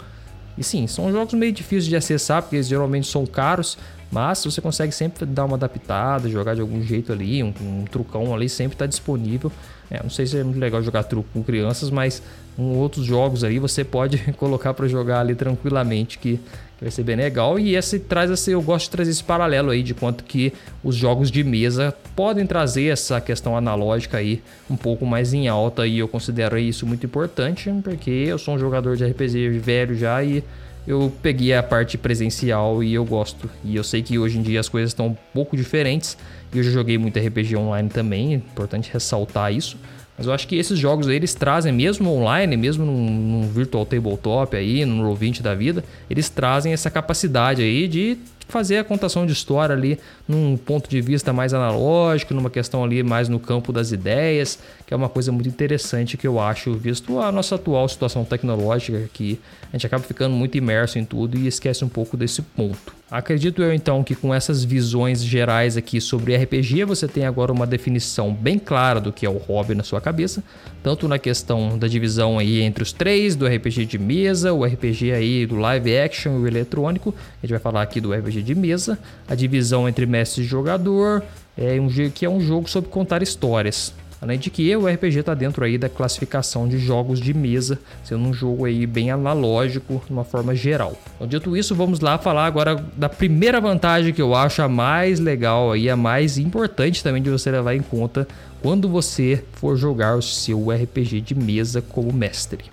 E 0.56 0.62
sim, 0.62 0.86
são 0.86 1.10
jogos 1.10 1.34
meio 1.34 1.50
difíceis 1.50 1.86
de 1.86 1.96
acessar, 1.96 2.42
porque 2.42 2.56
eles 2.56 2.68
geralmente 2.68 3.08
são 3.08 3.26
caros, 3.26 3.76
mas 4.12 4.44
você 4.44 4.60
consegue 4.60 4.92
sempre 4.92 5.24
dar 5.24 5.46
uma 5.46 5.56
adaptada, 5.56 6.28
jogar 6.28 6.54
de 6.54 6.60
algum 6.60 6.82
jeito 6.82 7.10
ali, 7.10 7.42
um, 7.42 7.52
um 7.60 7.84
trucão 7.90 8.34
ali 8.34 8.46
sempre 8.46 8.74
está 8.74 8.84
disponível. 8.84 9.50
É, 9.90 10.02
não 10.02 10.10
sei 10.10 10.26
se 10.26 10.36
é 10.36 10.44
muito 10.44 10.60
legal 10.60 10.82
jogar 10.82 11.02
truco 11.04 11.26
com 11.32 11.42
crianças, 11.42 11.88
mas 11.90 12.22
um, 12.58 12.76
outros 12.76 13.06
jogos 13.06 13.42
ali 13.42 13.58
você 13.58 13.82
pode 13.82 14.18
colocar 14.36 14.74
para 14.74 14.86
jogar 14.86 15.20
ali 15.20 15.34
tranquilamente, 15.34 16.18
que 16.18 16.38
vai 16.78 16.90
ser 16.90 17.02
bem 17.04 17.16
legal. 17.16 17.58
E 17.58 17.74
esse 17.74 17.98
traz 17.98 18.30
esse, 18.30 18.50
eu 18.50 18.60
gosto 18.60 18.84
de 18.84 18.90
trazer 18.90 19.10
esse 19.12 19.24
paralelo 19.24 19.70
aí 19.70 19.82
de 19.82 19.94
quanto 19.94 20.24
que 20.24 20.52
os 20.84 20.94
jogos 20.94 21.30
de 21.30 21.42
mesa 21.42 21.94
podem 22.14 22.46
trazer 22.46 22.88
essa 22.88 23.18
questão 23.18 23.56
analógica 23.56 24.18
aí 24.18 24.42
um 24.68 24.76
pouco 24.76 25.06
mais 25.06 25.32
em 25.32 25.48
alta 25.48 25.86
e 25.86 26.00
eu 26.00 26.06
considero 26.08 26.58
isso 26.58 26.86
muito 26.86 27.06
importante, 27.06 27.72
porque 27.82 28.10
eu 28.10 28.38
sou 28.38 28.56
um 28.56 28.58
jogador 28.58 28.94
de 28.94 29.06
RPG 29.06 29.58
velho 29.58 29.96
já 29.96 30.22
e 30.22 30.44
eu 30.86 31.12
peguei 31.22 31.54
a 31.54 31.62
parte 31.62 31.96
presencial 31.96 32.82
e 32.82 32.92
eu 32.94 33.04
gosto. 33.04 33.48
E 33.64 33.76
eu 33.76 33.84
sei 33.84 34.02
que 34.02 34.18
hoje 34.18 34.38
em 34.38 34.42
dia 34.42 34.60
as 34.60 34.68
coisas 34.68 34.90
estão 34.90 35.08
um 35.08 35.16
pouco 35.32 35.56
diferentes. 35.56 36.16
E 36.52 36.58
eu 36.58 36.64
já 36.64 36.70
joguei 36.70 36.98
muito 36.98 37.18
RPG 37.18 37.56
online 37.56 37.88
também, 37.88 38.34
é 38.34 38.36
importante 38.36 38.90
ressaltar 38.92 39.52
isso. 39.52 39.76
Mas 40.16 40.26
eu 40.26 40.32
acho 40.32 40.46
que 40.46 40.56
esses 40.56 40.78
jogos 40.78 41.08
aí, 41.08 41.16
eles 41.16 41.34
trazem, 41.34 41.72
mesmo 41.72 42.10
online, 42.10 42.56
mesmo 42.56 42.84
num, 42.84 43.10
num 43.10 43.48
Virtual 43.48 43.86
Tabletop 43.86 44.54
aí, 44.54 44.84
num 44.84 45.02
Roll20 45.02 45.40
da 45.40 45.54
vida, 45.54 45.82
eles 46.10 46.28
trazem 46.28 46.72
essa 46.72 46.90
capacidade 46.90 47.62
aí 47.62 47.88
de 47.88 48.18
fazer 48.52 48.76
a 48.76 48.84
contação 48.84 49.24
de 49.24 49.32
história 49.32 49.74
ali 49.74 49.98
num 50.28 50.58
ponto 50.58 50.88
de 50.88 51.00
vista 51.00 51.32
mais 51.32 51.54
analógico, 51.54 52.34
numa 52.34 52.50
questão 52.50 52.84
ali 52.84 53.02
mais 53.02 53.26
no 53.26 53.40
campo 53.40 53.72
das 53.72 53.92
ideias, 53.92 54.58
que 54.86 54.92
é 54.92 54.96
uma 54.96 55.08
coisa 55.08 55.32
muito 55.32 55.48
interessante 55.48 56.18
que 56.18 56.26
eu 56.26 56.38
acho, 56.38 56.74
visto 56.74 57.18
a 57.18 57.32
nossa 57.32 57.54
atual 57.54 57.88
situação 57.88 58.24
tecnológica, 58.24 59.08
que 59.12 59.40
a 59.72 59.76
gente 59.76 59.86
acaba 59.86 60.04
ficando 60.04 60.34
muito 60.34 60.56
imerso 60.58 60.98
em 60.98 61.04
tudo 61.04 61.38
e 61.38 61.46
esquece 61.46 61.82
um 61.82 61.88
pouco 61.88 62.14
desse 62.14 62.42
ponto. 62.42 63.01
Acredito 63.12 63.62
eu 63.62 63.74
então 63.74 64.02
que 64.02 64.14
com 64.14 64.32
essas 64.32 64.64
visões 64.64 65.22
gerais 65.22 65.76
aqui 65.76 66.00
sobre 66.00 66.34
RPG, 66.34 66.82
você 66.84 67.06
tem 67.06 67.26
agora 67.26 67.52
uma 67.52 67.66
definição 67.66 68.32
bem 68.32 68.58
clara 68.58 68.98
do 69.02 69.12
que 69.12 69.26
é 69.26 69.28
o 69.28 69.36
hobby 69.36 69.74
na 69.74 69.82
sua 69.82 70.00
cabeça, 70.00 70.42
tanto 70.82 71.06
na 71.06 71.18
questão 71.18 71.78
da 71.78 71.86
divisão 71.86 72.38
aí 72.38 72.62
entre 72.62 72.82
os 72.82 72.90
três, 72.90 73.36
do 73.36 73.46
RPG 73.46 73.84
de 73.84 73.98
mesa, 73.98 74.54
o 74.54 74.64
RPG 74.64 75.12
aí 75.12 75.44
do 75.44 75.56
live 75.56 75.94
action 75.94 76.38
e 76.38 76.42
o 76.44 76.46
eletrônico, 76.46 77.14
a 77.42 77.46
gente 77.46 77.50
vai 77.50 77.60
falar 77.60 77.82
aqui 77.82 78.00
do 78.00 78.14
RPG 78.14 78.40
de 78.40 78.54
mesa, 78.54 78.98
a 79.28 79.34
divisão 79.34 79.86
entre 79.86 80.06
mestre 80.06 80.42
e 80.42 80.46
jogador, 80.46 81.22
é 81.54 81.78
um, 81.78 81.88
que 82.14 82.24
é 82.24 82.30
um 82.30 82.40
jogo 82.40 82.66
sobre 82.66 82.88
contar 82.88 83.22
histórias. 83.22 83.92
Além 84.22 84.38
de 84.38 84.50
que 84.50 84.74
o 84.76 84.86
RPG 84.86 85.18
está 85.18 85.34
dentro 85.34 85.64
aí 85.64 85.76
da 85.76 85.88
classificação 85.88 86.68
de 86.68 86.78
jogos 86.78 87.20
de 87.20 87.34
mesa, 87.34 87.76
sendo 88.04 88.22
um 88.22 88.32
jogo 88.32 88.64
aí 88.64 88.86
bem 88.86 89.10
analógico 89.10 90.00
de 90.06 90.12
uma 90.12 90.22
forma 90.22 90.54
geral. 90.54 90.96
Então, 91.16 91.26
dito 91.26 91.56
isso, 91.56 91.74
vamos 91.74 91.98
lá 91.98 92.16
falar 92.16 92.46
agora 92.46 92.76
da 92.96 93.08
primeira 93.08 93.60
vantagem 93.60 94.14
que 94.14 94.22
eu 94.22 94.32
acho 94.32 94.62
a 94.62 94.68
mais 94.68 95.18
legal 95.18 95.76
e 95.76 95.90
a 95.90 95.96
mais 95.96 96.38
importante 96.38 97.02
também 97.02 97.20
de 97.20 97.30
você 97.30 97.50
levar 97.50 97.74
em 97.74 97.82
conta 97.82 98.28
quando 98.62 98.88
você 98.88 99.42
for 99.54 99.76
jogar 99.76 100.16
o 100.16 100.22
seu 100.22 100.70
RPG 100.70 101.20
de 101.20 101.34
mesa 101.34 101.82
como 101.82 102.12
mestre. 102.12 102.64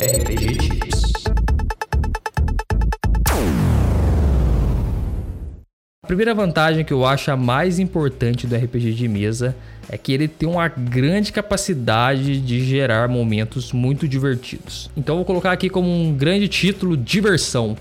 RPG 0.00 0.54
Tips. 0.58 0.73
A 6.04 6.06
primeira 6.06 6.34
vantagem 6.34 6.84
que 6.84 6.92
eu 6.92 7.06
acho 7.06 7.30
a 7.30 7.36
mais 7.36 7.78
importante 7.78 8.46
do 8.46 8.54
RPG 8.54 8.92
de 8.92 9.08
mesa 9.08 9.56
é 9.88 9.96
que 9.96 10.12
ele 10.12 10.28
tem 10.28 10.46
uma 10.46 10.68
grande 10.68 11.32
capacidade 11.32 12.42
de 12.42 12.62
gerar 12.62 13.08
momentos 13.08 13.72
muito 13.72 14.06
divertidos. 14.06 14.90
Então 14.94 15.16
vou 15.16 15.24
colocar 15.24 15.50
aqui 15.50 15.70
como 15.70 15.88
um 15.90 16.14
grande 16.14 16.46
título 16.46 16.94
diversão. 16.94 17.74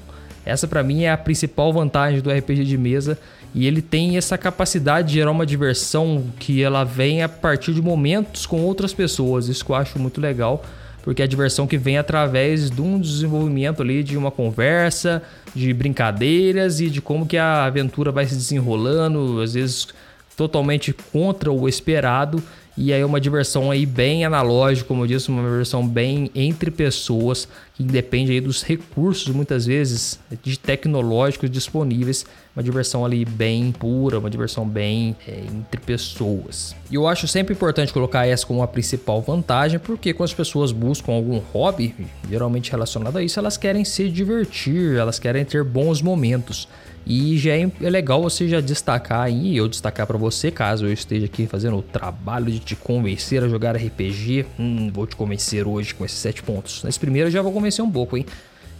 Essa 0.45 0.69
para 0.69 0.81
mim 0.81 1.03
é 1.03 1.12
a 1.12 1.17
principal 1.17 1.73
vantagem 1.73 2.21
do 2.21 2.31
RPG 2.31 2.63
de 2.63 2.77
mesa 2.77 3.19
e 3.53 3.67
ele 3.67 3.81
tem 3.81 4.15
essa 4.15 4.38
capacidade 4.38 5.09
de 5.09 5.15
gerar 5.15 5.31
uma 5.31 5.45
diversão 5.45 6.23
que 6.39 6.63
ela 6.63 6.86
vem 6.86 7.23
a 7.23 7.27
partir 7.27 7.73
de 7.73 7.81
momentos 7.81 8.45
com 8.45 8.62
outras 8.62 8.93
pessoas. 8.93 9.49
Isso 9.49 9.65
que 9.65 9.71
eu 9.71 9.75
acho 9.75 9.99
muito 9.99 10.21
legal 10.21 10.63
porque 11.03 11.21
é 11.21 11.25
a 11.25 11.27
diversão 11.27 11.67
que 11.67 11.77
vem 11.77 11.97
através 11.97 12.71
de 12.71 12.81
um 12.81 12.99
desenvolvimento 12.99 13.81
ali 13.81 14.01
de 14.03 14.17
uma 14.17 14.31
conversa, 14.31 15.21
de 15.53 15.71
brincadeiras 15.73 16.79
e 16.79 16.89
de 16.89 17.01
como 17.01 17.27
que 17.27 17.37
a 17.37 17.65
aventura 17.65 18.11
vai 18.11 18.25
se 18.25 18.33
desenrolando, 18.33 19.41
às 19.41 19.53
vezes 19.53 19.89
totalmente 20.35 20.95
contra 21.11 21.51
o 21.51 21.69
esperado 21.69 22.41
e 22.75 22.91
aí 22.91 23.03
uma 23.03 23.21
diversão 23.21 23.69
aí 23.69 23.86
bem 23.86 24.25
analógica, 24.25 24.88
como 24.88 25.03
eu 25.03 25.07
disse, 25.07 25.29
uma 25.29 25.43
diversão 25.43 25.88
bem 25.88 26.31
entre 26.33 26.71
pessoas, 26.71 27.47
que 27.75 27.83
depende 27.83 28.31
aí 28.31 28.41
dos 28.41 28.63
recursos, 28.63 29.33
muitas 29.33 29.67
vezes, 29.67 30.19
de 30.41 30.57
tecnológicos 30.57 31.51
disponíveis. 31.51 32.25
Uma 32.55 32.63
diversão 32.63 33.05
ali 33.05 33.25
bem 33.25 33.71
pura, 33.71 34.19
uma 34.19 34.29
diversão 34.29 34.67
bem 34.67 35.15
é, 35.27 35.43
entre 35.51 35.79
pessoas. 35.81 36.75
E 36.89 36.95
eu 36.95 37.07
acho 37.07 37.27
sempre 37.27 37.53
importante 37.53 37.93
colocar 37.93 38.27
essa 38.27 38.45
como 38.45 38.62
a 38.62 38.67
principal 38.67 39.21
vantagem, 39.21 39.79
porque 39.79 40.13
quando 40.13 40.29
as 40.29 40.33
pessoas 40.33 40.71
buscam 40.71 41.13
algum 41.13 41.39
hobby, 41.39 41.95
geralmente 42.29 42.71
relacionado 42.71 43.17
a 43.17 43.23
isso, 43.23 43.39
elas 43.39 43.57
querem 43.57 43.86
se 43.86 44.09
divertir, 44.09 44.95
elas 44.95 45.19
querem 45.19 45.45
ter 45.45 45.63
bons 45.63 46.01
momentos. 46.01 46.67
E 47.05 47.37
já 47.37 47.51
é, 47.51 47.69
é 47.81 47.89
legal 47.89 48.21
você 48.21 48.47
já 48.47 48.61
destacar 48.61 49.21
aí, 49.21 49.57
eu 49.57 49.67
destacar 49.67 50.07
para 50.07 50.17
você, 50.17 50.49
caso 50.49 50.85
eu 50.85 50.93
esteja 50.93 51.25
aqui 51.25 51.45
fazendo 51.45 51.77
o 51.77 51.81
trabalho 51.81 52.45
de 52.45 52.59
te 52.59 52.75
convencer 52.75 53.43
a 53.43 53.47
jogar 53.49 53.75
RPG. 53.75 54.45
Hum, 54.57 54.89
vou 54.93 55.05
te 55.05 55.15
convencer 55.15 55.67
hoje 55.67 55.93
com 55.93 56.05
esses 56.05 56.17
sete 56.17 56.41
pontos. 56.41 56.83
Nesse 56.83 56.99
primeiro 56.99 57.27
eu 57.27 57.31
já 57.31 57.41
vou 57.41 57.51
convencer 57.51 57.83
um 57.83 57.91
pouco, 57.91 58.15
hein? 58.15 58.25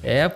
É, 0.02 0.32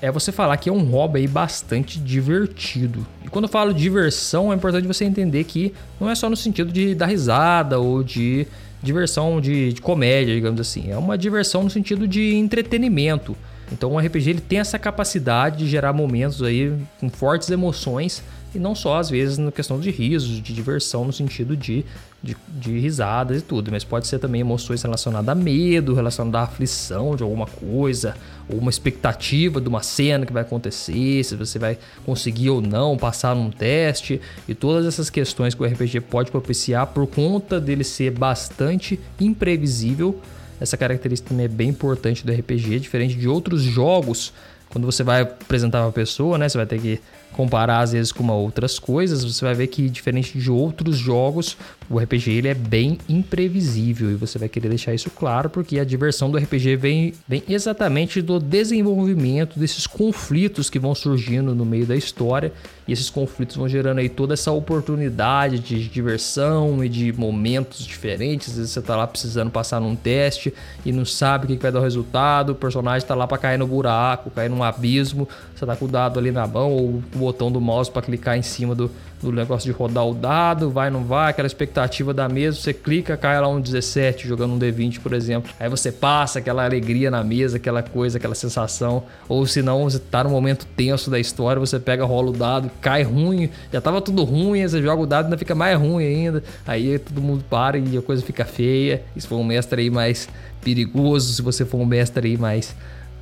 é 0.00 0.10
você 0.10 0.30
falar 0.30 0.56
que 0.56 0.68
é 0.68 0.72
um 0.72 0.84
hobby 0.84 1.20
aí 1.20 1.26
bastante 1.28 1.98
divertido. 1.98 3.04
E 3.24 3.28
quando 3.28 3.46
eu 3.46 3.48
falo 3.48 3.74
diversão, 3.74 4.52
é 4.52 4.56
importante 4.56 4.86
você 4.86 5.04
entender 5.04 5.44
que 5.44 5.74
não 6.00 6.08
é 6.08 6.14
só 6.14 6.30
no 6.30 6.36
sentido 6.36 6.72
de 6.72 6.94
dar 6.94 7.06
risada 7.06 7.78
ou 7.78 8.04
de 8.04 8.46
diversão 8.82 9.40
de, 9.40 9.72
de 9.72 9.80
comédia, 9.80 10.34
digamos 10.34 10.60
assim. 10.60 10.90
É 10.90 10.96
uma 10.96 11.18
diversão 11.18 11.64
no 11.64 11.70
sentido 11.70 12.06
de 12.06 12.36
entretenimento. 12.36 13.36
Então 13.72 13.92
o 13.92 13.98
RPG 13.98 14.30
ele 14.30 14.40
tem 14.40 14.58
essa 14.58 14.78
capacidade 14.78 15.58
de 15.58 15.68
gerar 15.68 15.92
momentos 15.92 16.42
aí 16.42 16.72
com 17.00 17.10
fortes 17.10 17.50
emoções 17.50 18.22
e 18.54 18.58
não 18.58 18.74
só 18.74 18.98
às 18.98 19.10
vezes 19.10 19.38
na 19.38 19.52
questão 19.52 19.78
de 19.78 19.90
risos, 19.90 20.40
de 20.40 20.54
diversão 20.54 21.04
no 21.04 21.12
sentido 21.12 21.56
de, 21.56 21.84
de, 22.22 22.36
de 22.48 22.78
risadas 22.78 23.40
e 23.40 23.42
tudo, 23.42 23.70
mas 23.70 23.84
pode 23.84 24.06
ser 24.06 24.18
também 24.18 24.40
emoções 24.40 24.82
relacionadas 24.82 25.28
a 25.28 25.34
medo, 25.34 25.94
relacionadas 25.94 26.40
à 26.40 26.44
aflição 26.44 27.14
de 27.14 27.22
alguma 27.22 27.46
coisa, 27.46 28.16
ou 28.48 28.58
uma 28.58 28.70
expectativa 28.70 29.60
de 29.60 29.68
uma 29.68 29.82
cena 29.82 30.24
que 30.24 30.32
vai 30.32 30.42
acontecer, 30.42 31.22
se 31.22 31.36
você 31.36 31.58
vai 31.58 31.78
conseguir 32.04 32.50
ou 32.50 32.62
não 32.62 32.96
passar 32.96 33.34
num 33.34 33.50
teste. 33.50 34.20
E 34.48 34.54
todas 34.54 34.86
essas 34.86 35.10
questões 35.10 35.54
que 35.54 35.62
o 35.62 35.66
RPG 35.66 36.00
pode 36.02 36.30
propiciar 36.30 36.86
por 36.86 37.06
conta 37.06 37.60
dele 37.60 37.84
ser 37.84 38.12
bastante 38.12 38.98
imprevisível 39.20 40.18
essa 40.60 40.76
característica 40.76 41.28
também 41.28 41.46
é 41.46 41.48
bem 41.48 41.68
importante 41.68 42.24
do 42.24 42.32
RPG, 42.32 42.80
diferente 42.80 43.14
de 43.14 43.28
outros 43.28 43.62
jogos. 43.62 44.32
Quando 44.68 44.84
você 44.84 45.02
vai 45.02 45.22
apresentar 45.22 45.82
uma 45.82 45.92
pessoa, 45.92 46.38
né, 46.38 46.48
você 46.48 46.58
vai 46.58 46.66
ter 46.66 46.80
que 46.80 47.00
comparar 47.32 47.80
às 47.80 47.92
vezes 47.92 48.10
com 48.10 48.26
outras 48.28 48.78
coisas, 48.78 49.22
você 49.22 49.44
vai 49.44 49.54
ver 49.54 49.66
que 49.66 49.88
diferente 49.90 50.38
de 50.38 50.50
outros 50.50 50.96
jogos, 50.96 51.56
o 51.88 51.98
RPG 51.98 52.30
ele 52.30 52.48
é 52.48 52.54
bem 52.54 52.98
imprevisível 53.08 54.10
e 54.10 54.14
você 54.14 54.38
vai 54.38 54.48
querer 54.48 54.68
deixar 54.68 54.92
isso 54.92 55.10
claro 55.10 55.48
porque 55.48 55.78
a 55.78 55.84
diversão 55.84 56.30
do 56.30 56.36
RPG 56.36 56.76
vem, 56.76 57.14
vem 57.28 57.42
exatamente 57.48 58.20
do 58.20 58.40
desenvolvimento 58.40 59.58
desses 59.58 59.86
conflitos 59.86 60.68
que 60.68 60.78
vão 60.78 60.94
surgindo 60.94 61.54
no 61.54 61.64
meio 61.64 61.86
da 61.86 61.94
história 61.94 62.52
e 62.88 62.92
esses 62.92 63.10
conflitos 63.10 63.56
vão 63.56 63.68
gerando 63.68 63.98
aí 63.98 64.08
toda 64.08 64.34
essa 64.34 64.50
oportunidade 64.50 65.58
de 65.58 65.88
diversão 65.88 66.84
e 66.84 66.88
de 66.88 67.12
momentos 67.12 67.84
diferentes. 67.84 68.50
Às 68.50 68.56
vezes 68.58 68.72
você 68.72 68.82
tá 68.82 68.96
lá 68.96 69.06
precisando 69.06 69.50
passar 69.50 69.80
num 69.80 69.96
teste 69.96 70.54
e 70.84 70.92
não 70.92 71.04
sabe 71.04 71.44
o 71.44 71.48
que 71.48 71.62
vai 71.62 71.72
dar 71.72 71.80
o 71.80 71.82
resultado, 71.82 72.50
o 72.50 72.54
personagem 72.54 73.06
tá 73.06 73.14
lá 73.14 73.26
para 73.26 73.38
cair 73.38 73.58
no 73.58 73.66
buraco, 73.66 74.30
cair 74.30 74.48
num 74.48 74.62
abismo, 74.62 75.28
você 75.54 75.66
tá 75.66 75.74
com 75.74 75.84
o 75.84 75.88
dado 75.88 76.18
ali 76.18 76.30
na 76.30 76.46
mão 76.46 76.70
ou 76.70 76.88
o 76.88 77.02
botão 77.14 77.50
do 77.50 77.60
mouse 77.60 77.90
para 77.90 78.02
clicar 78.02 78.36
em 78.36 78.42
cima 78.42 78.74
do, 78.74 78.90
do 79.20 79.32
negócio 79.32 79.70
de 79.70 79.76
rodar 79.76 80.06
o 80.06 80.14
dado, 80.14 80.70
vai, 80.70 80.90
não 80.90 81.04
vai, 81.04 81.30
aquela 81.30 81.46
expectativa 81.46 81.75
da 82.14 82.28
mesa, 82.28 82.58
você 82.58 82.72
clica, 82.72 83.16
cai 83.16 83.40
lá 83.40 83.48
um 83.48 83.60
17 83.60 84.26
jogando 84.26 84.54
um 84.54 84.58
D20, 84.58 85.00
por 85.00 85.12
exemplo. 85.12 85.50
Aí 85.58 85.68
você 85.68 85.92
passa 85.92 86.38
aquela 86.38 86.64
alegria 86.64 87.10
na 87.10 87.22
mesa, 87.22 87.56
aquela 87.56 87.82
coisa, 87.82 88.18
aquela 88.18 88.34
sensação. 88.34 89.04
Ou 89.28 89.46
se 89.46 89.62
não, 89.62 89.84
você 89.84 89.98
tá 89.98 90.24
no 90.24 90.30
momento 90.30 90.66
tenso 90.76 91.10
da 91.10 91.18
história, 91.18 91.60
você 91.60 91.78
pega, 91.78 92.04
rola 92.04 92.30
o 92.30 92.32
dado, 92.32 92.70
cai 92.80 93.02
ruim, 93.02 93.50
já 93.72 93.80
tava 93.80 94.00
tudo 94.00 94.24
ruim, 94.24 94.66
você 94.66 94.82
joga 94.82 95.02
o 95.02 95.06
dado 95.06 95.26
ainda 95.26 95.38
fica 95.38 95.54
mais 95.54 95.78
ruim 95.78 96.04
ainda. 96.04 96.42
Aí 96.66 96.98
todo 96.98 97.20
mundo 97.20 97.44
para 97.48 97.78
e 97.78 97.98
a 97.98 98.02
coisa 98.02 98.22
fica 98.22 98.44
feia. 98.44 99.02
Se 99.16 99.26
for 99.26 99.36
um 99.36 99.44
mestre 99.44 99.82
aí 99.82 99.90
mais 99.90 100.28
perigoso, 100.62 101.32
se 101.32 101.42
você 101.42 101.64
for 101.64 101.78
um 101.78 101.86
mestre 101.86 102.28
aí 102.28 102.36
mais 102.36 102.74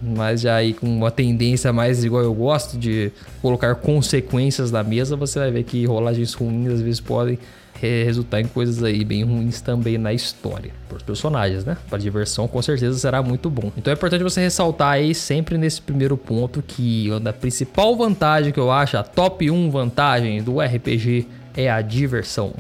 mas 0.02 0.42
já 0.42 0.56
aí 0.56 0.74
com 0.74 0.86
uma 0.86 1.10
tendência 1.10 1.72
mais 1.72 2.04
igual 2.04 2.22
eu 2.22 2.34
gosto 2.34 2.76
de 2.76 3.10
colocar 3.40 3.74
consequências 3.76 4.70
na 4.70 4.82
mesa, 4.82 5.16
você 5.16 5.38
vai 5.38 5.50
ver 5.50 5.64
que 5.64 5.86
rolagens 5.86 6.34
ruins 6.34 6.72
às 6.72 6.80
vezes 6.80 7.00
podem 7.00 7.38
resultar 7.80 8.40
em 8.40 8.46
coisas 8.46 8.82
aí 8.82 9.04
bem 9.04 9.24
ruins 9.24 9.60
também 9.60 9.98
na 9.98 10.12
história. 10.12 10.72
Para 10.88 10.96
os 10.96 11.02
personagens, 11.02 11.64
né? 11.64 11.76
Para 11.88 11.98
diversão, 11.98 12.48
com 12.48 12.62
certeza 12.62 12.98
será 12.98 13.22
muito 13.22 13.50
bom. 13.50 13.70
Então 13.76 13.92
é 13.92 13.94
importante 13.94 14.22
você 14.22 14.40
ressaltar 14.40 14.92
aí 14.92 15.14
sempre 15.14 15.58
nesse 15.58 15.82
primeiro 15.82 16.16
ponto 16.16 16.62
que 16.62 17.08
a 17.12 17.32
principal 17.32 17.96
vantagem 17.96 18.52
que 18.52 18.60
eu 18.60 18.70
acho, 18.70 18.96
a 18.96 19.02
top 19.02 19.50
1 19.50 19.70
vantagem 19.70 20.42
do 20.42 20.60
RPG 20.60 21.26
é 21.56 21.70
a 21.70 21.80
diversão. 21.82 22.54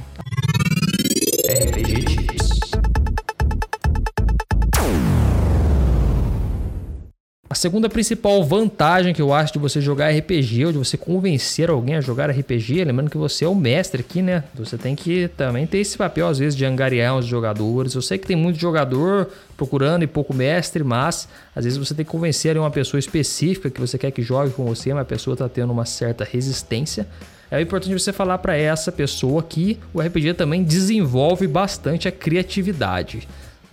RPG 1.48 1.93
A 7.54 7.56
segunda 7.56 7.88
principal 7.88 8.42
vantagem 8.42 9.14
que 9.14 9.22
eu 9.22 9.32
acho 9.32 9.52
de 9.52 9.60
você 9.60 9.80
jogar 9.80 10.10
RPG 10.10 10.66
ou 10.66 10.72
de 10.72 10.78
você 10.78 10.96
convencer 10.96 11.70
alguém 11.70 11.94
a 11.94 12.00
jogar 12.00 12.28
RPG, 12.28 12.82
lembrando 12.82 13.08
que 13.08 13.16
você 13.16 13.44
é 13.44 13.48
o 13.48 13.54
mestre 13.54 14.00
aqui, 14.00 14.20
né? 14.20 14.42
Você 14.56 14.76
tem 14.76 14.96
que 14.96 15.28
também 15.36 15.64
ter 15.64 15.78
esse 15.78 15.96
papel, 15.96 16.26
às 16.26 16.40
vezes, 16.40 16.56
de 16.56 16.64
angariar 16.64 17.16
os 17.16 17.24
jogadores. 17.24 17.94
Eu 17.94 18.02
sei 18.02 18.18
que 18.18 18.26
tem 18.26 18.34
muito 18.34 18.58
jogador 18.58 19.28
procurando 19.56 20.02
e 20.02 20.06
pouco 20.08 20.34
mestre, 20.34 20.82
mas 20.82 21.28
às 21.54 21.62
vezes 21.62 21.78
você 21.78 21.94
tem 21.94 22.04
que 22.04 22.10
convencer 22.10 22.58
uma 22.58 22.72
pessoa 22.72 22.98
específica 22.98 23.70
que 23.70 23.80
você 23.80 23.96
quer 23.96 24.10
que 24.10 24.20
jogue 24.20 24.52
com 24.52 24.64
você, 24.64 24.92
mas 24.92 25.02
a 25.02 25.04
pessoa 25.04 25.34
está 25.34 25.48
tendo 25.48 25.72
uma 25.72 25.84
certa 25.84 26.24
resistência. 26.24 27.06
É 27.52 27.60
importante 27.60 27.96
você 27.96 28.12
falar 28.12 28.38
para 28.38 28.56
essa 28.56 28.90
pessoa 28.90 29.40
que 29.40 29.78
o 29.92 30.00
RPG 30.00 30.34
também 30.34 30.64
desenvolve 30.64 31.46
bastante 31.46 32.08
a 32.08 32.10
criatividade. 32.10 33.28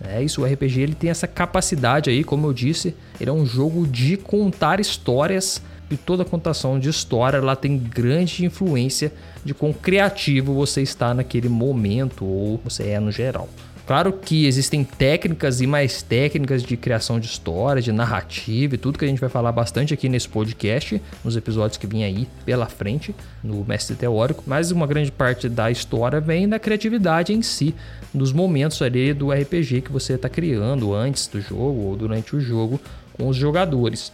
É 0.08 0.22
isso, 0.22 0.42
o 0.42 0.44
RPG 0.44 0.80
ele 0.80 0.94
tem 0.94 1.10
essa 1.10 1.26
capacidade 1.26 2.10
aí, 2.10 2.24
como 2.24 2.46
eu 2.46 2.52
disse, 2.52 2.94
ele 3.20 3.30
é 3.30 3.32
um 3.32 3.46
jogo 3.46 3.86
de 3.86 4.16
contar 4.16 4.80
histórias 4.80 5.62
e 5.90 5.96
toda 5.96 6.24
contação 6.24 6.78
de 6.78 6.88
história 6.88 7.36
ela 7.36 7.54
tem 7.54 7.78
grande 7.78 8.44
influência 8.44 9.12
de 9.44 9.52
quão 9.52 9.72
criativo 9.72 10.54
você 10.54 10.82
está 10.82 11.12
naquele 11.12 11.48
momento 11.48 12.24
ou 12.24 12.60
você 12.64 12.88
é 12.88 13.00
no 13.00 13.12
geral. 13.12 13.48
Claro 13.92 14.10
que 14.10 14.46
existem 14.46 14.84
técnicas 14.84 15.60
e 15.60 15.66
mais 15.66 16.02
técnicas 16.02 16.62
de 16.62 16.78
criação 16.78 17.20
de 17.20 17.26
história, 17.26 17.82
de 17.82 17.92
narrativa 17.92 18.74
e 18.74 18.78
tudo 18.78 18.98
que 18.98 19.04
a 19.04 19.08
gente 19.08 19.20
vai 19.20 19.28
falar 19.28 19.52
bastante 19.52 19.92
aqui 19.92 20.08
nesse 20.08 20.26
podcast, 20.30 20.98
nos 21.22 21.36
episódios 21.36 21.76
que 21.76 21.86
vêm 21.86 22.02
aí 22.02 22.26
pela 22.46 22.64
frente, 22.64 23.14
no 23.44 23.62
Mestre 23.66 23.94
Teórico, 23.94 24.44
mas 24.46 24.70
uma 24.70 24.86
grande 24.86 25.12
parte 25.12 25.46
da 25.46 25.70
história 25.70 26.22
vem 26.22 26.48
da 26.48 26.58
criatividade 26.58 27.34
em 27.34 27.42
si, 27.42 27.74
nos 28.14 28.32
momentos 28.32 28.80
ali 28.80 29.12
do 29.12 29.30
RPG 29.30 29.82
que 29.82 29.92
você 29.92 30.14
está 30.14 30.26
criando 30.26 30.94
antes 30.94 31.26
do 31.26 31.38
jogo 31.42 31.82
ou 31.82 31.94
durante 31.94 32.34
o 32.34 32.40
jogo 32.40 32.80
com 33.12 33.28
os 33.28 33.36
jogadores. 33.36 34.10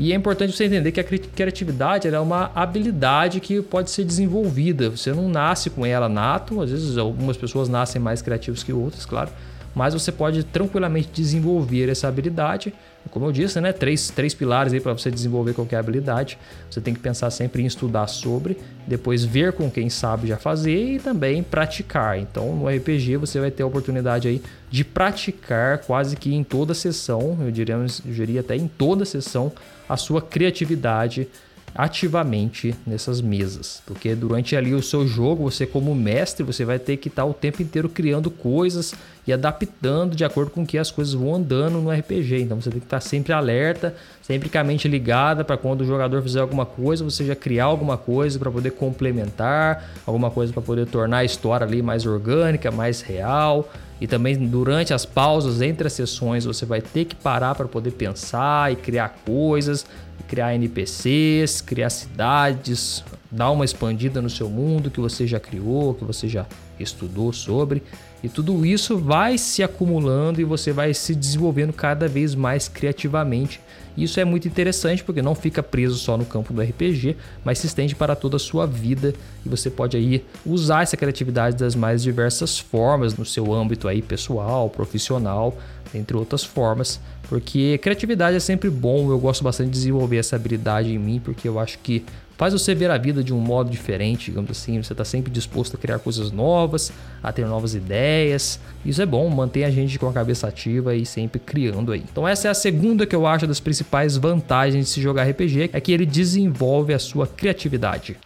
E 0.00 0.14
é 0.14 0.16
importante 0.16 0.56
você 0.56 0.64
entender 0.64 0.92
que 0.92 1.00
a 1.00 1.04
criatividade 1.04 2.08
é 2.08 2.18
uma 2.18 2.50
habilidade 2.54 3.38
que 3.38 3.60
pode 3.60 3.90
ser 3.90 4.02
desenvolvida. 4.02 4.88
Você 4.88 5.12
não 5.12 5.28
nasce 5.28 5.68
com 5.68 5.84
ela 5.84 6.08
nato, 6.08 6.62
às 6.62 6.70
vezes 6.70 6.96
algumas 6.96 7.36
pessoas 7.36 7.68
nascem 7.68 8.00
mais 8.00 8.22
criativos 8.22 8.62
que 8.62 8.72
outras, 8.72 9.04
claro, 9.04 9.30
mas 9.74 9.92
você 9.92 10.10
pode 10.10 10.42
tranquilamente 10.42 11.10
desenvolver 11.12 11.90
essa 11.90 12.08
habilidade 12.08 12.72
como 13.08 13.26
eu 13.26 13.32
disse, 13.32 13.60
né, 13.60 13.72
três, 13.72 14.10
três 14.10 14.34
pilares 14.34 14.72
aí 14.72 14.80
para 14.80 14.92
você 14.92 15.10
desenvolver 15.10 15.54
qualquer 15.54 15.78
habilidade. 15.78 16.38
Você 16.70 16.80
tem 16.80 16.92
que 16.92 17.00
pensar 17.00 17.30
sempre 17.30 17.62
em 17.62 17.66
estudar 17.66 18.06
sobre, 18.06 18.58
depois 18.86 19.24
ver 19.24 19.52
com 19.52 19.70
quem 19.70 19.88
sabe 19.88 20.28
já 20.28 20.36
fazer 20.36 20.94
e 20.94 20.98
também 20.98 21.42
praticar. 21.42 22.18
Então, 22.18 22.54
no 22.54 22.68
RPG 22.68 23.16
você 23.16 23.40
vai 23.40 23.50
ter 23.50 23.62
a 23.62 23.66
oportunidade 23.66 24.28
aí 24.28 24.42
de 24.70 24.84
praticar 24.84 25.78
quase 25.78 26.16
que 26.16 26.32
em 26.34 26.44
toda 26.44 26.74
sessão, 26.74 27.38
eu 27.40 27.50
diria, 27.50 27.74
eu 27.74 28.12
diria 28.12 28.40
até 28.40 28.54
em 28.54 28.68
toda 28.68 29.04
sessão, 29.04 29.50
a 29.90 29.96
sua 29.96 30.22
criatividade 30.22 31.26
ativamente 31.74 32.74
nessas 32.86 33.20
mesas, 33.20 33.82
porque 33.86 34.14
durante 34.14 34.56
ali 34.56 34.74
o 34.74 34.82
seu 34.82 35.06
jogo, 35.06 35.50
você 35.50 35.66
como 35.66 35.94
mestre, 35.94 36.44
você 36.44 36.64
vai 36.64 36.78
ter 36.78 36.96
que 36.96 37.08
estar 37.08 37.24
o 37.24 37.34
tempo 37.34 37.62
inteiro 37.62 37.88
criando 37.88 38.30
coisas 38.30 38.94
e 39.26 39.32
adaptando 39.32 40.16
de 40.16 40.24
acordo 40.24 40.50
com 40.50 40.66
que 40.66 40.78
as 40.78 40.90
coisas 40.90 41.14
vão 41.14 41.34
andando 41.34 41.80
no 41.80 41.90
RPG. 41.90 42.42
Então 42.42 42.60
você 42.60 42.70
tem 42.70 42.80
que 42.80 42.86
estar 42.86 43.00
sempre 43.00 43.32
alerta, 43.32 43.94
sempre 44.30 44.48
com 44.48 44.58
a 44.58 44.62
mente 44.62 44.86
ligada 44.86 45.44
para 45.44 45.56
quando 45.56 45.80
o 45.80 45.84
jogador 45.84 46.22
fizer 46.22 46.38
alguma 46.38 46.64
coisa, 46.64 47.02
você 47.02 47.26
já 47.26 47.34
criar 47.34 47.64
alguma 47.64 47.96
coisa 47.96 48.38
para 48.38 48.48
poder 48.48 48.70
complementar, 48.70 49.90
alguma 50.06 50.30
coisa 50.30 50.52
para 50.52 50.62
poder 50.62 50.86
tornar 50.86 51.16
a 51.16 51.24
história 51.24 51.66
ali 51.66 51.82
mais 51.82 52.06
orgânica, 52.06 52.70
mais 52.70 53.00
real. 53.00 53.68
E 54.00 54.06
também 54.06 54.36
durante 54.36 54.94
as 54.94 55.04
pausas 55.04 55.60
entre 55.60 55.88
as 55.88 55.94
sessões 55.94 56.44
você 56.44 56.64
vai 56.64 56.80
ter 56.80 57.06
que 57.06 57.16
parar 57.16 57.56
para 57.56 57.66
poder 57.66 57.90
pensar 57.90 58.72
e 58.72 58.76
criar 58.76 59.16
coisas, 59.26 59.84
criar 60.28 60.54
NPCs, 60.54 61.60
criar 61.60 61.90
cidades, 61.90 63.02
dar 63.32 63.50
uma 63.50 63.64
expandida 63.64 64.22
no 64.22 64.30
seu 64.30 64.48
mundo 64.48 64.92
que 64.92 65.00
você 65.00 65.26
já 65.26 65.40
criou, 65.40 65.92
que 65.92 66.04
você 66.04 66.28
já 66.28 66.46
estudou 66.78 67.32
sobre. 67.32 67.82
E 68.22 68.28
tudo 68.28 68.66
isso 68.66 68.98
vai 68.98 69.38
se 69.38 69.62
acumulando 69.62 70.40
e 70.40 70.44
você 70.44 70.72
vai 70.72 70.92
se 70.92 71.14
desenvolvendo 71.14 71.72
cada 71.72 72.06
vez 72.06 72.34
mais 72.34 72.68
criativamente. 72.68 73.60
Isso 73.96 74.20
é 74.20 74.24
muito 74.24 74.46
interessante 74.46 75.02
porque 75.02 75.20
não 75.20 75.34
fica 75.34 75.62
preso 75.62 75.96
só 75.96 76.16
no 76.16 76.24
campo 76.24 76.52
do 76.52 76.62
RPG, 76.62 77.16
mas 77.44 77.58
se 77.58 77.66
estende 77.66 77.94
para 77.94 78.14
toda 78.14 78.36
a 78.36 78.38
sua 78.38 78.66
vida 78.66 79.12
e 79.44 79.48
você 79.48 79.68
pode 79.68 79.96
aí 79.96 80.24
usar 80.46 80.82
essa 80.82 80.96
criatividade 80.96 81.56
das 81.56 81.74
mais 81.74 82.02
diversas 82.02 82.58
formas 82.58 83.16
no 83.16 83.24
seu 83.24 83.52
âmbito 83.52 83.88
aí 83.88 84.00
pessoal, 84.00 84.70
profissional, 84.70 85.56
entre 85.94 86.16
outras 86.16 86.44
formas, 86.44 87.00
porque 87.28 87.78
criatividade 87.78 88.36
é 88.36 88.40
sempre 88.40 88.70
bom. 88.70 89.10
Eu 89.10 89.18
gosto 89.18 89.42
bastante 89.42 89.68
de 89.68 89.74
desenvolver 89.74 90.18
essa 90.18 90.36
habilidade 90.36 90.92
em 90.92 90.98
mim 90.98 91.20
porque 91.22 91.48
eu 91.48 91.58
acho 91.58 91.78
que 91.78 92.04
faz 92.40 92.54
você 92.54 92.74
ver 92.74 92.90
a 92.90 92.96
vida 92.96 93.22
de 93.22 93.34
um 93.34 93.38
modo 93.38 93.68
diferente, 93.68 94.30
digamos 94.30 94.50
assim. 94.50 94.82
Você 94.82 94.94
está 94.94 95.04
sempre 95.04 95.30
disposto 95.30 95.74
a 95.74 95.78
criar 95.78 95.98
coisas 95.98 96.32
novas, 96.32 96.90
a 97.22 97.30
ter 97.30 97.44
novas 97.44 97.74
ideias. 97.74 98.58
Isso 98.82 99.02
é 99.02 99.04
bom, 99.04 99.28
mantém 99.28 99.62
a 99.62 99.70
gente 99.70 99.98
com 99.98 100.08
a 100.08 100.12
cabeça 100.12 100.48
ativa 100.48 100.94
e 100.94 101.04
sempre 101.04 101.38
criando 101.38 101.92
aí. 101.92 102.02
Então 102.10 102.26
essa 102.26 102.48
é 102.48 102.50
a 102.50 102.54
segunda 102.54 103.04
que 103.04 103.14
eu 103.14 103.26
acho 103.26 103.46
das 103.46 103.60
principais 103.60 104.16
vantagens 104.16 104.86
de 104.86 104.90
se 104.90 105.02
jogar 105.02 105.28
RPG, 105.28 105.68
é 105.70 105.80
que 105.82 105.92
ele 105.92 106.06
desenvolve 106.06 106.94
a 106.94 106.98
sua 106.98 107.26
criatividade. 107.26 108.16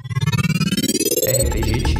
RPG 1.26 1.93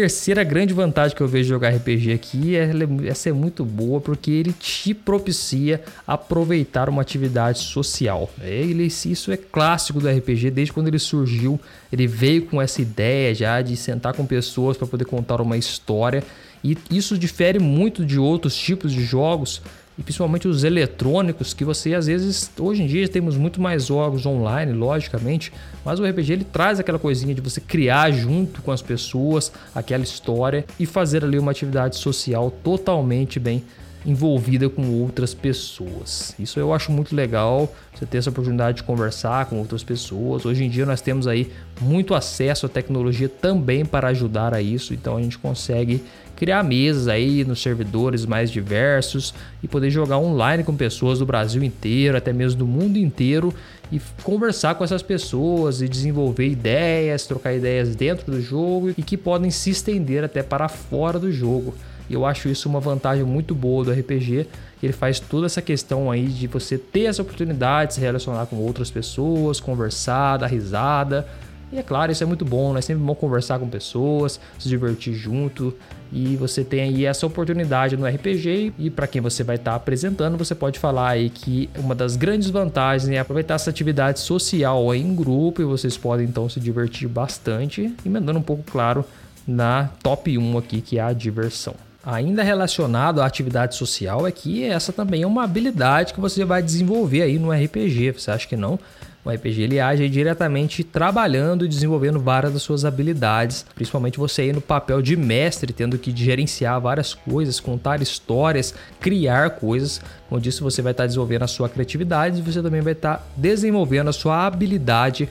terceira 0.00 0.42
grande 0.42 0.74
vantagem 0.74 1.16
que 1.16 1.22
eu 1.22 1.28
vejo 1.28 1.44
de 1.44 1.50
jogar 1.50 1.70
RPG 1.70 2.12
aqui 2.12 2.56
é 2.56 2.68
essa 3.06 3.28
é 3.28 3.32
muito 3.32 3.64
boa 3.64 4.00
porque 4.00 4.28
ele 4.28 4.52
te 4.52 4.92
propicia 4.92 5.80
aproveitar 6.04 6.88
uma 6.88 7.00
atividade 7.00 7.60
social. 7.60 8.28
Ele, 8.42 8.86
isso 8.86 9.30
é 9.30 9.36
clássico 9.36 10.00
do 10.00 10.08
RPG 10.08 10.50
desde 10.50 10.72
quando 10.72 10.88
ele 10.88 10.98
surgiu. 10.98 11.60
Ele 11.92 12.08
veio 12.08 12.42
com 12.46 12.60
essa 12.60 12.82
ideia 12.82 13.32
já 13.32 13.62
de 13.62 13.76
sentar 13.76 14.14
com 14.14 14.26
pessoas 14.26 14.76
para 14.76 14.88
poder 14.88 15.04
contar 15.04 15.40
uma 15.40 15.56
história 15.56 16.24
e 16.64 16.76
isso 16.90 17.16
difere 17.16 17.60
muito 17.60 18.04
de 18.04 18.18
outros 18.18 18.56
tipos 18.56 18.90
de 18.90 19.04
jogos 19.04 19.62
e 19.98 20.02
principalmente 20.02 20.48
os 20.48 20.64
eletrônicos, 20.64 21.54
que 21.54 21.64
você 21.64 21.94
às 21.94 22.06
vezes, 22.06 22.50
hoje 22.58 22.82
em 22.82 22.86
dia 22.86 23.08
temos 23.08 23.36
muito 23.36 23.60
mais 23.60 23.86
jogos 23.86 24.26
online, 24.26 24.72
logicamente, 24.72 25.52
mas 25.84 26.00
o 26.00 26.04
RPG 26.04 26.32
ele 26.32 26.44
traz 26.44 26.80
aquela 26.80 26.98
coisinha 26.98 27.34
de 27.34 27.40
você 27.40 27.60
criar 27.60 28.10
junto 28.10 28.60
com 28.62 28.72
as 28.72 28.82
pessoas 28.82 29.52
aquela 29.74 30.02
história 30.02 30.64
e 30.78 30.86
fazer 30.86 31.24
ali 31.24 31.38
uma 31.38 31.50
atividade 31.50 31.96
social 31.96 32.50
totalmente 32.50 33.38
bem 33.38 33.62
envolvida 34.06 34.68
com 34.68 34.86
outras 35.00 35.32
pessoas. 35.32 36.34
Isso 36.38 36.60
eu 36.60 36.74
acho 36.74 36.92
muito 36.92 37.16
legal, 37.16 37.72
você 37.94 38.04
ter 38.04 38.18
essa 38.18 38.30
oportunidade 38.30 38.78
de 38.78 38.82
conversar 38.82 39.46
com 39.46 39.58
outras 39.58 39.82
pessoas. 39.82 40.44
Hoje 40.44 40.64
em 40.64 40.68
dia 40.68 40.84
nós 40.84 41.00
temos 41.00 41.26
aí 41.26 41.50
muito 41.80 42.14
acesso 42.14 42.66
à 42.66 42.68
tecnologia 42.68 43.28
também 43.28 43.84
para 43.84 44.08
ajudar 44.08 44.52
a 44.52 44.60
isso, 44.60 44.92
então 44.92 45.16
a 45.16 45.22
gente 45.22 45.38
consegue 45.38 46.02
criar 46.36 46.62
mesas 46.62 47.08
aí 47.08 47.44
nos 47.44 47.62
servidores 47.62 48.26
mais 48.26 48.50
diversos 48.50 49.34
e 49.62 49.68
poder 49.68 49.90
jogar 49.90 50.18
online 50.18 50.64
com 50.64 50.76
pessoas 50.76 51.18
do 51.18 51.26
Brasil 51.26 51.62
inteiro, 51.62 52.16
até 52.16 52.32
mesmo 52.32 52.58
do 52.58 52.66
mundo 52.66 52.96
inteiro 52.98 53.54
e 53.92 54.00
conversar 54.22 54.74
com 54.74 54.84
essas 54.84 55.02
pessoas 55.02 55.80
e 55.80 55.88
desenvolver 55.88 56.48
ideias, 56.48 57.26
trocar 57.26 57.54
ideias 57.54 57.94
dentro 57.94 58.30
do 58.32 58.40
jogo 58.40 58.90
e 58.96 59.02
que 59.02 59.16
podem 59.16 59.50
se 59.50 59.70
estender 59.70 60.24
até 60.24 60.42
para 60.42 60.68
fora 60.68 61.18
do 61.18 61.30
jogo. 61.30 61.74
E 62.08 62.14
eu 62.14 62.26
acho 62.26 62.48
isso 62.48 62.68
uma 62.68 62.80
vantagem 62.80 63.24
muito 63.24 63.54
boa 63.54 63.84
do 63.84 63.92
RPG. 63.92 64.46
Ele 64.82 64.92
faz 64.92 65.18
toda 65.18 65.46
essa 65.46 65.62
questão 65.62 66.10
aí 66.10 66.26
de 66.26 66.46
você 66.46 66.76
ter 66.76 67.04
essa 67.04 67.22
oportunidade 67.22 67.88
de 67.88 67.94
se 67.94 68.00
relacionar 68.00 68.46
com 68.46 68.56
outras 68.56 68.90
pessoas, 68.90 69.58
conversar, 69.58 70.36
dar 70.36 70.46
risada. 70.46 71.26
E 71.72 71.78
é 71.78 71.82
claro, 71.82 72.12
isso 72.12 72.22
é 72.22 72.26
muito 72.26 72.44
bom, 72.44 72.72
né? 72.72 72.80
É 72.80 72.82
sempre 72.82 73.02
bom 73.02 73.14
conversar 73.14 73.58
com 73.58 73.68
pessoas, 73.68 74.38
se 74.58 74.68
divertir 74.68 75.14
junto. 75.14 75.74
E 76.16 76.36
você 76.36 76.62
tem 76.62 76.80
aí 76.80 77.04
essa 77.04 77.26
oportunidade 77.26 77.96
no 77.96 78.06
RPG. 78.06 78.72
E 78.78 78.88
para 78.88 79.08
quem 79.08 79.20
você 79.20 79.42
vai 79.42 79.56
estar 79.56 79.72
tá 79.72 79.76
apresentando, 79.76 80.38
você 80.38 80.54
pode 80.54 80.78
falar 80.78 81.08
aí 81.08 81.28
que 81.28 81.68
uma 81.76 81.92
das 81.92 82.14
grandes 82.14 82.48
vantagens 82.50 83.10
é 83.10 83.18
aproveitar 83.18 83.54
essa 83.54 83.68
atividade 83.68 84.20
social 84.20 84.94
em 84.94 85.12
grupo. 85.12 85.60
E 85.60 85.64
vocês 85.64 85.98
podem 85.98 86.24
então 86.24 86.48
se 86.48 86.60
divertir 86.60 87.08
bastante. 87.08 87.92
Emendando 88.06 88.38
um 88.38 88.42
pouco, 88.42 88.62
claro, 88.62 89.04
na 89.44 89.90
top 90.04 90.38
1 90.38 90.56
aqui, 90.56 90.80
que 90.80 91.00
é 91.00 91.02
a 91.02 91.12
diversão. 91.12 91.74
ainda 92.06 92.44
relacionado 92.44 93.20
à 93.20 93.26
atividade 93.26 93.74
social, 93.74 94.24
é 94.24 94.30
que 94.30 94.62
essa 94.62 94.92
também 94.92 95.22
é 95.22 95.26
uma 95.26 95.42
habilidade 95.42 96.14
que 96.14 96.20
você 96.20 96.44
vai 96.44 96.62
desenvolver 96.62 97.22
aí 97.22 97.40
no 97.40 97.50
RPG. 97.50 98.12
Você 98.12 98.30
acha 98.30 98.46
que 98.46 98.56
não? 98.56 98.78
O 99.24 99.30
RPG 99.30 99.62
ele 99.62 99.80
age 99.80 100.06
diretamente 100.08 100.84
trabalhando 100.84 101.64
e 101.64 101.68
desenvolvendo 101.68 102.20
várias 102.20 102.52
das 102.52 102.62
suas 102.62 102.84
habilidades, 102.84 103.64
principalmente 103.74 104.18
você 104.18 104.42
aí 104.42 104.52
no 104.52 104.60
papel 104.60 105.00
de 105.00 105.16
mestre, 105.16 105.72
tendo 105.72 105.96
que 105.96 106.14
gerenciar 106.14 106.78
várias 106.78 107.14
coisas, 107.14 107.58
contar 107.58 108.02
histórias, 108.02 108.74
criar 109.00 109.50
coisas. 109.50 110.00
Com 110.28 110.38
isso 110.38 110.62
você 110.62 110.82
vai 110.82 110.92
estar 110.92 111.06
desenvolvendo 111.06 111.44
a 111.44 111.46
sua 111.48 111.70
criatividade 111.70 112.38
e 112.38 112.42
você 112.42 112.60
também 112.60 112.82
vai 112.82 112.92
estar 112.92 113.26
desenvolvendo 113.34 114.08
a 114.08 114.12
sua 114.12 114.46
habilidade 114.46 115.28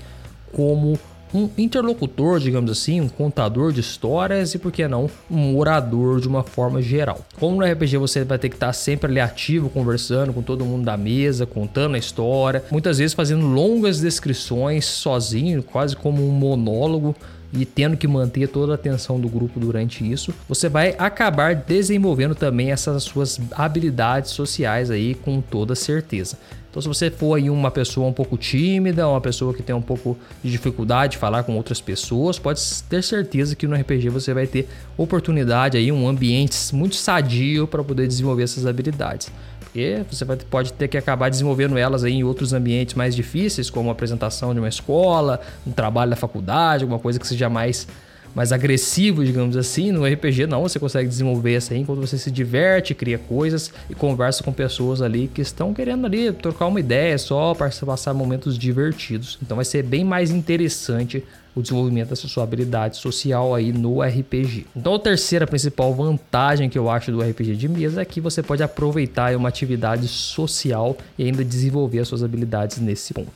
como 0.51 0.97
um 1.33 1.49
interlocutor, 1.57 2.39
digamos 2.39 2.71
assim, 2.71 3.01
um 3.01 3.09
contador 3.09 3.71
de 3.71 3.79
histórias 3.79 4.53
e, 4.53 4.59
por 4.59 4.71
que 4.71 4.87
não, 4.87 5.09
um 5.29 5.57
orador 5.57 6.19
de 6.19 6.27
uma 6.27 6.43
forma 6.43 6.81
geral. 6.81 7.25
Como 7.39 7.57
no 7.57 7.65
RPG 7.65 7.97
você 7.97 8.23
vai 8.23 8.37
ter 8.37 8.49
que 8.49 8.55
estar 8.55 8.71
sempre 8.73 9.09
ali 9.09 9.19
ativo, 9.19 9.69
conversando 9.69 10.31
com 10.31 10.41
todo 10.41 10.65
mundo 10.65 10.85
da 10.85 10.95
mesa, 10.95 11.45
contando 11.45 11.95
a 11.95 11.97
história, 11.97 12.63
muitas 12.69 12.99
vezes 12.99 13.13
fazendo 13.13 13.47
longas 13.47 13.99
descrições 13.99 14.85
sozinho, 14.85 15.63
quase 15.63 15.95
como 15.95 16.25
um 16.25 16.31
monólogo 16.31 17.15
e 17.53 17.65
tendo 17.65 17.95
que 17.95 18.07
manter 18.07 18.47
toda 18.47 18.71
a 18.71 18.75
atenção 18.75 19.19
do 19.19 19.29
grupo 19.29 19.59
durante 19.59 20.09
isso, 20.09 20.33
você 20.49 20.67
vai 20.67 20.95
acabar 20.97 21.55
desenvolvendo 21.55 22.33
também 22.33 22.71
essas 22.71 23.03
suas 23.03 23.39
habilidades 23.51 24.31
sociais 24.31 24.89
aí 24.89 25.13
com 25.13 25.39
toda 25.39 25.75
certeza. 25.75 26.37
Então, 26.73 26.81
se 26.81 26.87
você 26.87 27.11
for 27.11 27.35
aí 27.35 27.51
uma 27.51 27.69
pessoa 27.69 28.07
um 28.07 28.11
pouco 28.11 28.35
tímida, 28.35 29.07
uma 29.07 29.21
pessoa 29.21 29.53
que 29.53 29.61
tem 29.61 29.75
um 29.75 29.81
pouco 29.81 30.17
de 30.43 30.49
dificuldade 30.49 31.11
de 31.11 31.17
falar 31.19 31.43
com 31.43 31.55
outras 31.55 31.79
pessoas, 31.79 32.39
pode 32.39 32.59
ter 32.89 33.03
certeza 33.03 33.55
que 33.55 33.67
no 33.67 33.75
RPG 33.75 34.09
você 34.09 34.33
vai 34.33 34.47
ter 34.47 34.67
oportunidade 34.97 35.77
aí, 35.77 35.91
um 35.91 36.07
ambiente 36.07 36.57
muito 36.73 36.95
sadio 36.95 37.67
para 37.67 37.83
poder 37.83 38.07
desenvolver 38.07 38.41
essas 38.41 38.65
habilidades. 38.65 39.31
Porque 39.59 40.03
você 40.09 40.25
vai, 40.25 40.35
pode 40.35 40.73
ter 40.73 40.87
que 40.87 40.97
acabar 40.97 41.29
desenvolvendo 41.29 41.77
elas 41.77 42.03
aí 42.03 42.13
em 42.13 42.23
outros 42.23 42.53
ambientes 42.53 42.95
mais 42.95 43.15
difíceis, 43.15 43.69
como 43.69 43.89
a 43.89 43.91
apresentação 43.91 44.51
de 44.51 44.59
uma 44.59 44.69
escola, 44.69 45.41
um 45.67 45.71
trabalho 45.71 46.09
da 46.09 46.17
faculdade, 46.17 46.85
alguma 46.85 46.99
coisa 46.99 47.19
que 47.19 47.27
seja 47.27 47.51
mais 47.51 47.87
mais 48.33 48.51
agressivo, 48.51 49.23
digamos 49.23 49.55
assim. 49.55 49.91
No 49.91 50.05
RPG 50.05 50.47
não, 50.47 50.61
você 50.63 50.79
consegue 50.79 51.07
desenvolver 51.07 51.57
isso 51.57 51.73
aí 51.73 51.79
enquanto 51.79 51.99
você 51.99 52.17
se 52.17 52.31
diverte, 52.31 52.93
cria 52.93 53.17
coisas 53.17 53.71
e 53.89 53.95
conversa 53.95 54.43
com 54.43 54.51
pessoas 54.51 55.01
ali 55.01 55.27
que 55.27 55.41
estão 55.41 55.73
querendo 55.73 56.05
ali 56.05 56.31
trocar 56.31 56.67
uma 56.67 56.79
ideia 56.79 57.17
só 57.17 57.53
para 57.53 57.69
passar 57.85 58.13
momentos 58.13 58.57
divertidos. 58.57 59.37
Então 59.41 59.55
vai 59.55 59.65
ser 59.65 59.83
bem 59.83 60.03
mais 60.03 60.31
interessante 60.31 61.23
o 61.55 61.61
desenvolvimento 61.61 62.09
dessa 62.09 62.27
sua 62.27 62.43
habilidade 62.43 62.97
social 62.97 63.53
aí 63.53 63.71
no 63.71 64.01
RPG. 64.01 64.65
Então 64.75 64.95
a 64.95 64.99
terceira 64.99 65.45
principal 65.45 65.93
vantagem 65.93 66.69
que 66.69 66.77
eu 66.77 66.89
acho 66.89 67.11
do 67.11 67.21
RPG 67.21 67.55
de 67.55 67.67
mesa 67.67 68.01
é 68.01 68.05
que 68.05 68.19
você 68.19 68.41
pode 68.41 68.63
aproveitar 68.63 69.35
uma 69.35 69.49
atividade 69.49 70.07
social 70.07 70.97
e 71.17 71.23
ainda 71.25 71.45
desenvolver 71.45 71.99
as 71.99 72.07
suas 72.07 72.23
habilidades 72.23 72.79
nesse 72.79 73.13
ponto. 73.13 73.31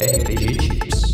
RPG 0.00 0.56
Tips. 0.56 1.11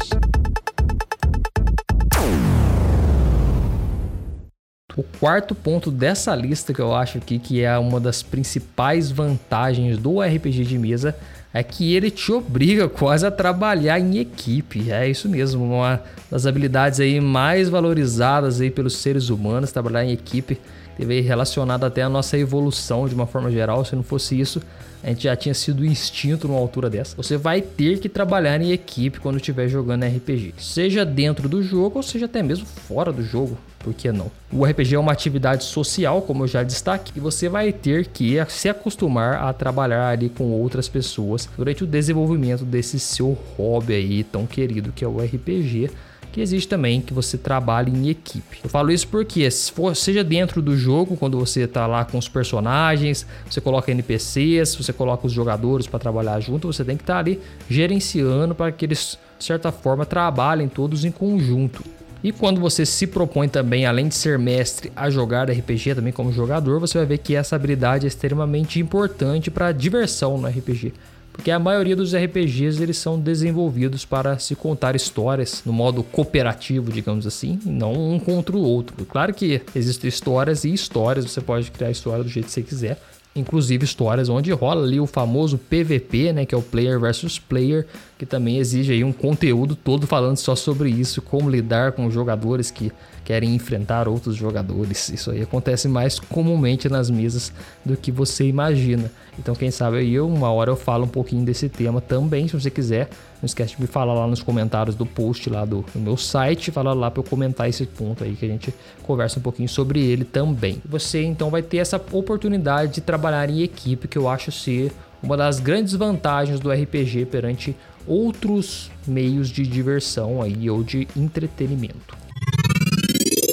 O 4.98 5.04
quarto 5.04 5.54
ponto 5.54 5.92
dessa 5.92 6.34
lista 6.34 6.74
que 6.74 6.80
eu 6.80 6.92
acho 6.92 7.18
aqui 7.18 7.38
que 7.38 7.62
é 7.62 7.78
uma 7.78 8.00
das 8.00 8.20
principais 8.20 9.12
vantagens 9.12 9.96
do 9.96 10.20
RPG 10.20 10.64
de 10.64 10.76
mesa 10.76 11.14
é 11.54 11.62
que 11.62 11.94
ele 11.94 12.10
te 12.10 12.32
obriga 12.32 12.88
quase 12.88 13.24
a 13.24 13.30
trabalhar 13.30 14.00
em 14.00 14.18
equipe. 14.18 14.90
É 14.90 15.08
isso 15.08 15.28
mesmo, 15.28 15.64
uma 15.64 16.02
das 16.28 16.46
habilidades 16.46 16.98
aí 16.98 17.20
mais 17.20 17.68
valorizadas 17.68 18.60
aí 18.60 18.72
pelos 18.72 18.96
seres 18.96 19.28
humanos, 19.28 19.70
trabalhar 19.70 20.04
em 20.04 20.10
equipe, 20.10 20.60
teve 20.96 21.20
relacionado 21.20 21.84
até 21.84 22.02
a 22.02 22.08
nossa 22.08 22.36
evolução 22.36 23.06
de 23.06 23.14
uma 23.14 23.28
forma 23.28 23.52
geral. 23.52 23.84
Se 23.84 23.94
não 23.94 24.02
fosse 24.02 24.40
isso, 24.40 24.60
a 25.00 25.10
gente 25.10 25.22
já 25.22 25.36
tinha 25.36 25.54
sido 25.54 25.86
instinto 25.86 26.48
numa 26.48 26.58
altura 26.58 26.90
dessa. 26.90 27.16
Você 27.16 27.36
vai 27.36 27.62
ter 27.62 28.00
que 28.00 28.08
trabalhar 28.08 28.60
em 28.60 28.72
equipe 28.72 29.20
quando 29.20 29.36
estiver 29.36 29.68
jogando 29.68 30.04
RPG, 30.04 30.54
seja 30.58 31.04
dentro 31.04 31.48
do 31.48 31.62
jogo 31.62 31.98
ou 31.98 32.02
seja 32.02 32.26
até 32.26 32.42
mesmo 32.42 32.66
fora 32.66 33.12
do 33.12 33.22
jogo. 33.22 33.56
Por 33.78 33.94
que 33.94 34.10
não? 34.10 34.30
O 34.52 34.64
RPG 34.64 34.94
é 34.94 34.98
uma 34.98 35.12
atividade 35.12 35.64
social, 35.64 36.22
como 36.22 36.44
eu 36.44 36.48
já 36.48 36.62
destaquei, 36.62 37.12
e 37.16 37.20
você 37.20 37.48
vai 37.48 37.72
ter 37.72 38.06
que 38.06 38.36
se 38.48 38.68
acostumar 38.68 39.42
a 39.42 39.52
trabalhar 39.52 40.08
ali 40.08 40.28
com 40.28 40.50
outras 40.50 40.88
pessoas 40.88 41.48
durante 41.56 41.84
o 41.84 41.86
desenvolvimento 41.86 42.64
desse 42.64 42.98
seu 42.98 43.38
hobby 43.56 43.94
aí 43.94 44.24
tão 44.24 44.46
querido 44.46 44.92
que 44.92 45.04
é 45.04 45.08
o 45.08 45.18
RPG 45.18 45.90
que 46.32 46.40
existe 46.40 46.68
também 46.68 47.00
que 47.00 47.12
você 47.12 47.38
trabalhe 47.38 47.90
em 47.90 48.08
equipe. 48.10 48.60
Eu 48.62 48.70
falo 48.70 48.90
isso 48.90 49.08
porque, 49.08 49.50
se 49.50 49.72
for, 49.72 49.96
seja 49.96 50.22
dentro 50.22 50.60
do 50.60 50.76
jogo, 50.76 51.16
quando 51.16 51.38
você 51.38 51.62
está 51.62 51.86
lá 51.86 52.04
com 52.04 52.18
os 52.18 52.28
personagens, 52.28 53.26
você 53.48 53.60
coloca 53.60 53.90
NPCs, 53.90 54.74
você 54.74 54.92
coloca 54.92 55.26
os 55.26 55.32
jogadores 55.32 55.86
para 55.86 55.98
trabalhar 55.98 56.38
junto, 56.40 56.72
você 56.72 56.84
tem 56.84 56.96
que 56.96 57.02
estar 57.02 57.14
tá 57.14 57.18
ali 57.18 57.40
gerenciando 57.68 58.54
para 58.54 58.70
que 58.70 58.84
eles, 58.84 59.18
de 59.38 59.44
certa 59.44 59.72
forma, 59.72 60.04
trabalhem 60.04 60.68
todos 60.68 61.04
em 61.04 61.10
conjunto. 61.10 61.82
E 62.22 62.32
quando 62.32 62.60
você 62.60 62.84
se 62.84 63.06
propõe 63.06 63.48
também, 63.48 63.86
além 63.86 64.08
de 64.08 64.14
ser 64.14 64.38
mestre, 64.38 64.92
a 64.96 65.08
jogar 65.08 65.48
RPG 65.48 65.94
também 65.94 66.12
como 66.12 66.32
jogador, 66.32 66.80
você 66.80 66.98
vai 66.98 67.06
ver 67.06 67.18
que 67.18 67.36
essa 67.36 67.54
habilidade 67.54 68.06
é 68.06 68.08
extremamente 68.08 68.80
importante 68.80 69.50
para 69.50 69.68
a 69.68 69.72
diversão 69.72 70.36
no 70.36 70.48
RPG 70.48 70.92
porque 71.38 71.52
a 71.52 71.58
maioria 71.60 71.94
dos 71.94 72.16
RPGs 72.16 72.82
eles 72.82 72.98
são 72.98 73.16
desenvolvidos 73.16 74.04
para 74.04 74.40
se 74.40 74.56
contar 74.56 74.96
histórias 74.96 75.62
no 75.64 75.72
modo 75.72 76.02
cooperativo, 76.02 76.90
digamos 76.90 77.28
assim, 77.28 77.60
não 77.64 77.92
um 77.92 78.18
contra 78.18 78.56
o 78.56 78.60
outro. 78.60 79.06
Claro 79.06 79.32
que 79.32 79.62
existem 79.72 80.08
histórias 80.08 80.64
e 80.64 80.72
histórias, 80.72 81.24
você 81.30 81.40
pode 81.40 81.70
criar 81.70 81.88
a 81.88 81.92
história 81.92 82.24
do 82.24 82.28
jeito 82.28 82.46
que 82.46 82.52
você 82.52 82.62
quiser, 82.62 83.00
inclusive 83.36 83.84
histórias 83.84 84.28
onde 84.28 84.50
rola 84.50 84.84
ali 84.84 84.98
o 84.98 85.06
famoso 85.06 85.56
PVP, 85.56 86.32
né, 86.32 86.44
que 86.44 86.56
é 86.56 86.58
o 86.58 86.62
player 86.62 86.98
versus 86.98 87.38
player, 87.38 87.86
que 88.18 88.26
também 88.26 88.58
exige 88.58 88.92
aí 88.92 89.04
um 89.04 89.12
conteúdo 89.12 89.76
todo 89.76 90.04
falando 90.06 90.36
só 90.36 90.56
sobre 90.56 90.90
isso, 90.90 91.22
como 91.22 91.48
lidar 91.48 91.92
com 91.92 92.10
jogadores 92.10 92.68
que 92.68 92.92
querem 93.24 93.54
enfrentar 93.54 94.08
outros 94.08 94.34
jogadores. 94.34 95.08
Isso 95.10 95.30
aí 95.30 95.42
acontece 95.42 95.86
mais 95.86 96.18
comumente 96.18 96.88
nas 96.88 97.08
mesas 97.08 97.52
do 97.84 97.96
que 97.96 98.10
você 98.10 98.44
imagina. 98.44 99.10
Então, 99.38 99.54
quem 99.54 99.70
sabe 99.70 99.98
aí 99.98 100.18
uma 100.18 100.50
hora 100.50 100.70
eu 100.70 100.76
falo 100.76 101.04
um 101.04 101.08
pouquinho 101.08 101.44
desse 101.44 101.68
tema 101.68 102.00
também, 102.00 102.48
se 102.48 102.54
você 102.54 102.70
quiser. 102.70 103.08
Não 103.40 103.46
esquece 103.46 103.76
de 103.76 103.82
me 103.82 103.86
falar 103.86 104.14
lá 104.14 104.26
nos 104.26 104.42
comentários 104.42 104.96
do 104.96 105.06
post 105.06 105.48
lá 105.48 105.64
do, 105.64 105.84
do 105.94 106.00
meu 106.00 106.16
site, 106.16 106.72
fala 106.72 106.92
lá 106.92 107.08
para 107.08 107.20
eu 107.20 107.24
comentar 107.24 107.68
esse 107.68 107.86
ponto 107.86 108.24
aí 108.24 108.34
que 108.34 108.44
a 108.44 108.48
gente 108.48 108.74
conversa 109.04 109.38
um 109.38 109.42
pouquinho 109.42 109.68
sobre 109.68 110.00
ele 110.00 110.24
também. 110.24 110.82
Você 110.84 111.22
então 111.22 111.50
vai 111.50 111.62
ter 111.62 111.76
essa 111.76 112.02
oportunidade 112.10 112.94
de 112.94 113.00
trabalhar 113.00 113.48
em 113.48 113.62
equipe 113.62 114.08
que 114.08 114.18
eu 114.18 114.28
acho 114.28 114.50
ser 114.50 114.90
uma 115.22 115.36
das 115.36 115.60
grandes 115.60 115.94
vantagens 115.94 116.60
do 116.60 116.70
RPG 116.70 117.26
perante 117.26 117.76
outros 118.08 118.90
meios 119.06 119.48
de 119.48 119.66
diversão 119.66 120.40
aí 120.42 120.68
ou 120.70 120.82
de 120.82 121.06
entretenimento. 121.16 122.16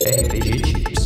RPG 0.03 0.61
Tips. 0.61 1.05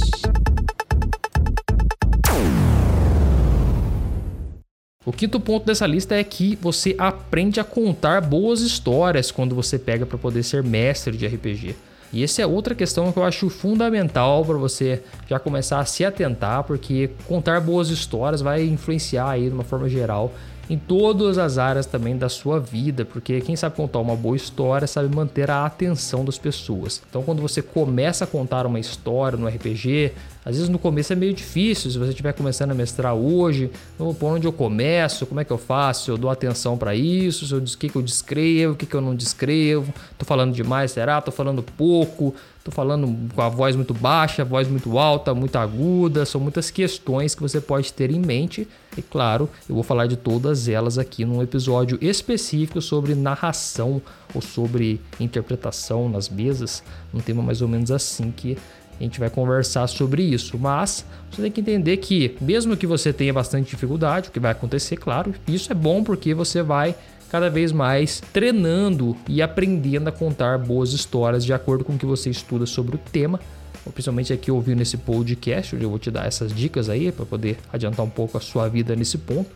O 5.05 5.11
quinto 5.11 5.39
ponto 5.39 5.65
dessa 5.65 5.87
lista 5.87 6.15
é 6.15 6.23
que 6.23 6.55
você 6.61 6.95
aprende 6.97 7.59
a 7.59 7.63
contar 7.63 8.21
boas 8.21 8.61
histórias 8.61 9.31
quando 9.31 9.55
você 9.55 9.79
pega 9.79 10.05
para 10.05 10.17
poder 10.17 10.43
ser 10.43 10.61
mestre 10.61 11.17
de 11.17 11.25
RPG. 11.25 11.75
E 12.11 12.23
essa 12.23 12.41
é 12.41 12.45
outra 12.45 12.75
questão 12.75 13.11
que 13.11 13.17
eu 13.17 13.23
acho 13.23 13.49
fundamental 13.49 14.43
para 14.43 14.57
você 14.57 15.01
já 15.27 15.39
começar 15.39 15.79
a 15.79 15.85
se 15.85 16.03
atentar, 16.03 16.63
porque 16.63 17.11
contar 17.27 17.61
boas 17.61 17.89
histórias 17.89 18.41
vai 18.41 18.63
influenciar 18.63 19.29
aí 19.29 19.47
de 19.47 19.53
uma 19.53 19.63
forma 19.63 19.87
geral 19.87 20.33
em 20.69 20.77
todas 20.77 21.37
as 21.39 21.57
áreas 21.57 21.85
também 21.87 22.15
da 22.15 22.29
sua 22.29 22.59
vida, 22.59 23.03
porque 23.03 23.41
quem 23.41 23.55
sabe 23.55 23.75
contar 23.75 23.99
uma 23.99 24.15
boa 24.15 24.35
história 24.35 24.85
sabe 24.85 25.13
manter 25.13 25.49
a 25.49 25.65
atenção 25.65 26.23
das 26.23 26.37
pessoas. 26.37 27.01
Então, 27.09 27.23
quando 27.23 27.41
você 27.41 27.61
começa 27.61 28.23
a 28.23 28.27
contar 28.27 28.67
uma 28.67 28.79
história 28.79 29.37
no 29.37 29.47
RPG, 29.47 30.11
às 30.45 30.55
vezes 30.55 30.69
no 30.69 30.77
começo 30.77 31.11
é 31.11 31.15
meio 31.15 31.33
difícil, 31.33 31.89
se 31.89 31.97
você 31.97 32.09
estiver 32.09 32.33
começando 32.33 32.71
a 32.71 32.75
mestrar 32.75 33.15
hoje, 33.15 33.71
por 33.97 34.27
onde 34.27 34.45
eu 34.45 34.53
começo, 34.53 35.25
como 35.25 35.39
é 35.39 35.43
que 35.43 35.51
eu 35.51 35.57
faço, 35.57 36.11
eu 36.11 36.17
dou 36.17 36.29
atenção 36.29 36.77
para 36.77 36.93
isso, 36.93 37.57
o 37.57 37.61
que, 37.77 37.89
que 37.89 37.95
eu 37.95 38.01
descrevo, 38.01 38.73
o 38.73 38.75
que, 38.75 38.85
que 38.85 38.95
eu 38.95 39.01
não 39.01 39.15
descrevo, 39.15 39.91
tô 40.17 40.25
falando 40.25 40.53
demais, 40.53 40.91
será? 40.91 41.19
Tô 41.19 41.31
falando 41.31 41.63
pouco, 41.63 42.33
tô 42.69 42.75
falando 42.75 43.33
com 43.33 43.41
a 43.41 43.49
voz 43.49 43.75
muito 43.75 43.93
baixa, 43.93 44.45
voz 44.45 44.67
muito 44.67 44.97
alta, 44.97 45.33
muito 45.33 45.55
aguda, 45.57 46.25
são 46.25 46.39
muitas 46.39 46.69
questões 46.69 47.33
que 47.35 47.41
você 47.41 47.59
pode 47.59 47.91
ter 47.91 48.11
em 48.11 48.19
mente. 48.19 48.67
E 48.95 49.01
claro, 49.01 49.49
eu 49.67 49.75
vou 49.75 49.83
falar 49.83 50.07
de 50.07 50.15
todas 50.15 50.67
elas 50.67 50.97
aqui 50.97 51.25
num 51.25 51.41
episódio 51.41 51.97
específico 52.01 52.81
sobre 52.81 53.15
narração 53.15 54.01
ou 54.33 54.41
sobre 54.41 55.01
interpretação 55.19 56.07
nas 56.07 56.29
mesas, 56.29 56.83
um 57.13 57.19
tema 57.19 57.41
mais 57.41 57.61
ou 57.61 57.67
menos 57.67 57.91
assim 57.91 58.31
que 58.31 58.57
a 58.99 59.03
gente 59.03 59.19
vai 59.19 59.29
conversar 59.29 59.87
sobre 59.87 60.21
isso, 60.21 60.57
mas 60.59 61.05
você 61.31 61.41
tem 61.41 61.51
que 61.51 61.61
entender 61.61 61.97
que, 61.97 62.35
mesmo 62.41 62.75
que 62.75 62.85
você 62.85 63.13
tenha 63.13 63.31
bastante 63.31 63.69
dificuldade, 63.69 64.27
o 64.27 64.31
que 64.31 64.41
vai 64.41 64.51
acontecer, 64.51 64.97
claro, 64.97 65.33
isso 65.47 65.71
é 65.71 65.75
bom 65.75 66.03
porque 66.03 66.33
você 66.33 66.61
vai 66.61 66.93
cada 67.29 67.49
vez 67.49 67.71
mais 67.71 68.21
treinando 68.33 69.15
e 69.27 69.41
aprendendo 69.41 70.07
a 70.07 70.11
contar 70.11 70.57
boas 70.57 70.93
histórias 70.93 71.45
de 71.45 71.53
acordo 71.53 71.83
com 71.83 71.93
o 71.93 71.97
que 71.97 72.05
você 72.05 72.29
estuda 72.29 72.65
sobre 72.65 72.95
o 72.95 72.99
tema 72.99 73.39
principalmente 73.91 74.33
aqui 74.33 74.51
ouvindo 74.51 74.81
esse 74.81 74.97
podcast, 74.97 75.75
onde 75.75 75.85
eu 75.85 75.89
vou 75.89 75.99
te 75.99 76.11
dar 76.11 76.25
essas 76.25 76.53
dicas 76.53 76.89
aí 76.89 77.11
para 77.11 77.25
poder 77.25 77.57
adiantar 77.71 78.05
um 78.05 78.09
pouco 78.09 78.37
a 78.37 78.41
sua 78.41 78.67
vida 78.67 78.95
nesse 78.95 79.17
ponto. 79.17 79.49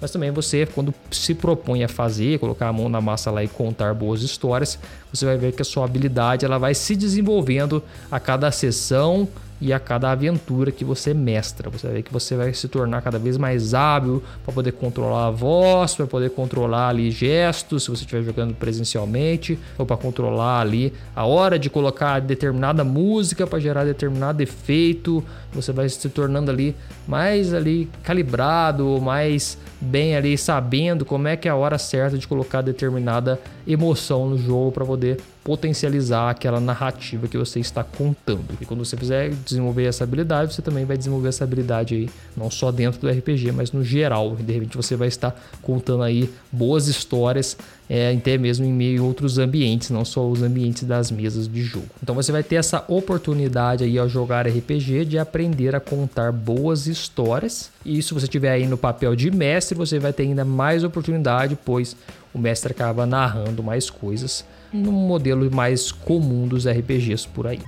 Mas 0.00 0.10
também 0.10 0.30
você, 0.30 0.64
quando 0.64 0.94
se 1.10 1.34
propõe 1.34 1.84
a 1.84 1.88
fazer, 1.88 2.38
colocar 2.38 2.68
a 2.68 2.72
mão 2.72 2.88
na 2.88 3.00
massa 3.00 3.30
lá 3.30 3.44
e 3.44 3.48
contar 3.48 3.92
boas 3.94 4.22
histórias, 4.22 4.78
você 5.12 5.26
vai 5.26 5.36
ver 5.36 5.52
que 5.52 5.60
a 5.60 5.64
sua 5.64 5.84
habilidade 5.84 6.44
ela 6.44 6.56
vai 6.56 6.74
se 6.74 6.96
desenvolvendo 6.96 7.82
a 8.10 8.18
cada 8.18 8.50
sessão 8.50 9.28
e 9.60 9.72
a 9.72 9.78
cada 9.78 10.10
aventura 10.10 10.72
que 10.72 10.84
você 10.84 11.12
mestra. 11.12 11.68
Você 11.70 11.86
vai 11.86 11.96
ver 11.96 12.02
que 12.02 12.12
você 12.12 12.34
vai 12.34 12.52
se 12.54 12.66
tornar 12.68 13.02
cada 13.02 13.18
vez 13.18 13.36
mais 13.36 13.74
hábil 13.74 14.22
para 14.44 14.54
poder 14.54 14.72
controlar 14.72 15.26
a 15.26 15.30
voz, 15.30 15.94
para 15.94 16.06
poder 16.06 16.30
controlar 16.30 16.88
ali 16.88 17.10
gestos, 17.10 17.84
se 17.84 17.90
você 17.90 18.04
estiver 18.04 18.22
jogando 18.22 18.54
presencialmente, 18.54 19.58
ou 19.76 19.84
para 19.84 19.96
controlar 19.96 20.60
ali 20.60 20.92
a 21.14 21.26
hora 21.26 21.58
de 21.58 21.68
colocar 21.68 22.20
determinada 22.20 22.82
música 22.82 23.46
para 23.46 23.58
gerar 23.58 23.84
determinado 23.84 24.42
efeito. 24.42 25.22
Você 25.52 25.72
vai 25.72 25.88
se 25.88 26.08
tornando 26.08 26.50
ali 26.50 26.74
mais 27.06 27.52
ali 27.52 27.88
calibrado, 28.02 29.00
mais 29.00 29.58
bem 29.80 30.16
ali 30.16 30.36
sabendo 30.38 31.04
como 31.04 31.26
é 31.28 31.36
que 31.36 31.48
é 31.48 31.50
a 31.50 31.56
hora 31.56 31.78
certa 31.78 32.16
de 32.16 32.26
colocar 32.26 32.62
determinada 32.62 33.40
emoção 33.66 34.28
no 34.28 34.38
jogo 34.38 34.72
para 34.72 34.84
poder 34.84 35.18
potencializar 35.42 36.30
aquela 36.30 36.60
narrativa 36.60 37.26
que 37.26 37.38
você 37.38 37.60
está 37.60 37.82
contando. 37.82 38.58
E 38.60 38.66
quando 38.66 38.84
você 38.84 38.96
fizer 38.96 39.30
desenvolver 39.30 39.84
essa 39.84 40.04
habilidade, 40.04 40.54
você 40.54 40.62
também 40.62 40.84
vai 40.84 40.96
desenvolver 40.96 41.28
essa 41.28 41.44
habilidade 41.44 41.94
aí, 41.94 42.10
não 42.36 42.50
só 42.50 42.70
dentro 42.70 43.00
do 43.00 43.08
RPG, 43.08 43.52
mas 43.52 43.72
no 43.72 43.82
geral. 43.82 44.36
De 44.36 44.52
repente 44.52 44.76
você 44.76 44.96
vai 44.96 45.08
estar 45.08 45.34
contando 45.62 46.02
aí 46.02 46.30
boas 46.52 46.88
histórias, 46.88 47.56
é, 47.88 48.12
até 48.12 48.36
mesmo 48.36 48.66
em 48.66 48.72
meio 48.72 49.02
a 49.02 49.06
outros 49.06 49.38
ambientes, 49.38 49.90
não 49.90 50.04
só 50.04 50.28
os 50.28 50.42
ambientes 50.42 50.84
das 50.84 51.10
mesas 51.10 51.48
de 51.48 51.62
jogo. 51.62 51.86
Então 52.02 52.14
você 52.14 52.30
vai 52.30 52.42
ter 52.42 52.56
essa 52.56 52.84
oportunidade 52.86 53.82
aí 53.82 53.98
ao 53.98 54.08
jogar 54.08 54.46
RPG 54.46 55.06
de 55.06 55.18
aprender 55.18 55.74
a 55.74 55.80
contar 55.80 56.32
boas 56.32 56.86
histórias. 56.86 57.70
E 57.84 58.02
se 58.02 58.12
você 58.12 58.26
tiver 58.26 58.52
aí 58.52 58.66
no 58.66 58.76
papel 58.76 59.16
de 59.16 59.30
mestre, 59.30 59.76
você 59.76 59.98
vai 59.98 60.12
ter 60.12 60.24
ainda 60.24 60.44
mais 60.44 60.84
oportunidade, 60.84 61.58
pois 61.64 61.96
o 62.32 62.38
mestre 62.38 62.72
acaba 62.72 63.06
narrando 63.06 63.62
mais 63.62 63.88
coisas 63.88 64.44
no 64.72 64.92
modelo 64.92 65.50
mais 65.54 65.90
comum 65.90 66.46
dos 66.46 66.66
RPGs 66.66 67.26
por 67.28 67.46
aí. 67.46 67.60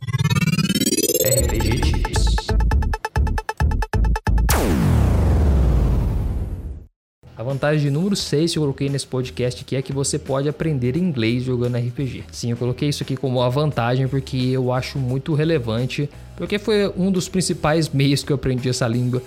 RPG 1.24 1.80
Tips. 1.80 2.32
A 7.42 7.42
vantagem 7.42 7.90
número 7.90 8.14
6 8.14 8.52
que 8.52 8.58
eu 8.58 8.62
coloquei 8.62 8.88
nesse 8.88 9.06
podcast 9.06 9.64
aqui 9.64 9.74
é 9.74 9.82
que 9.82 9.92
você 9.92 10.16
pode 10.16 10.48
aprender 10.48 10.96
inglês 10.96 11.42
jogando 11.42 11.76
RPG. 11.76 12.24
Sim, 12.30 12.52
eu 12.52 12.56
coloquei 12.56 12.88
isso 12.88 13.02
aqui 13.02 13.16
como 13.16 13.42
a 13.42 13.48
vantagem 13.48 14.06
porque 14.06 14.36
eu 14.36 14.72
acho 14.72 14.96
muito 14.96 15.34
relevante, 15.34 16.08
porque 16.36 16.56
foi 16.56 16.86
um 16.96 17.10
dos 17.10 17.28
principais 17.28 17.88
meios 17.88 18.22
que 18.22 18.30
eu 18.30 18.36
aprendi 18.36 18.68
essa 18.68 18.86
língua 18.86 19.20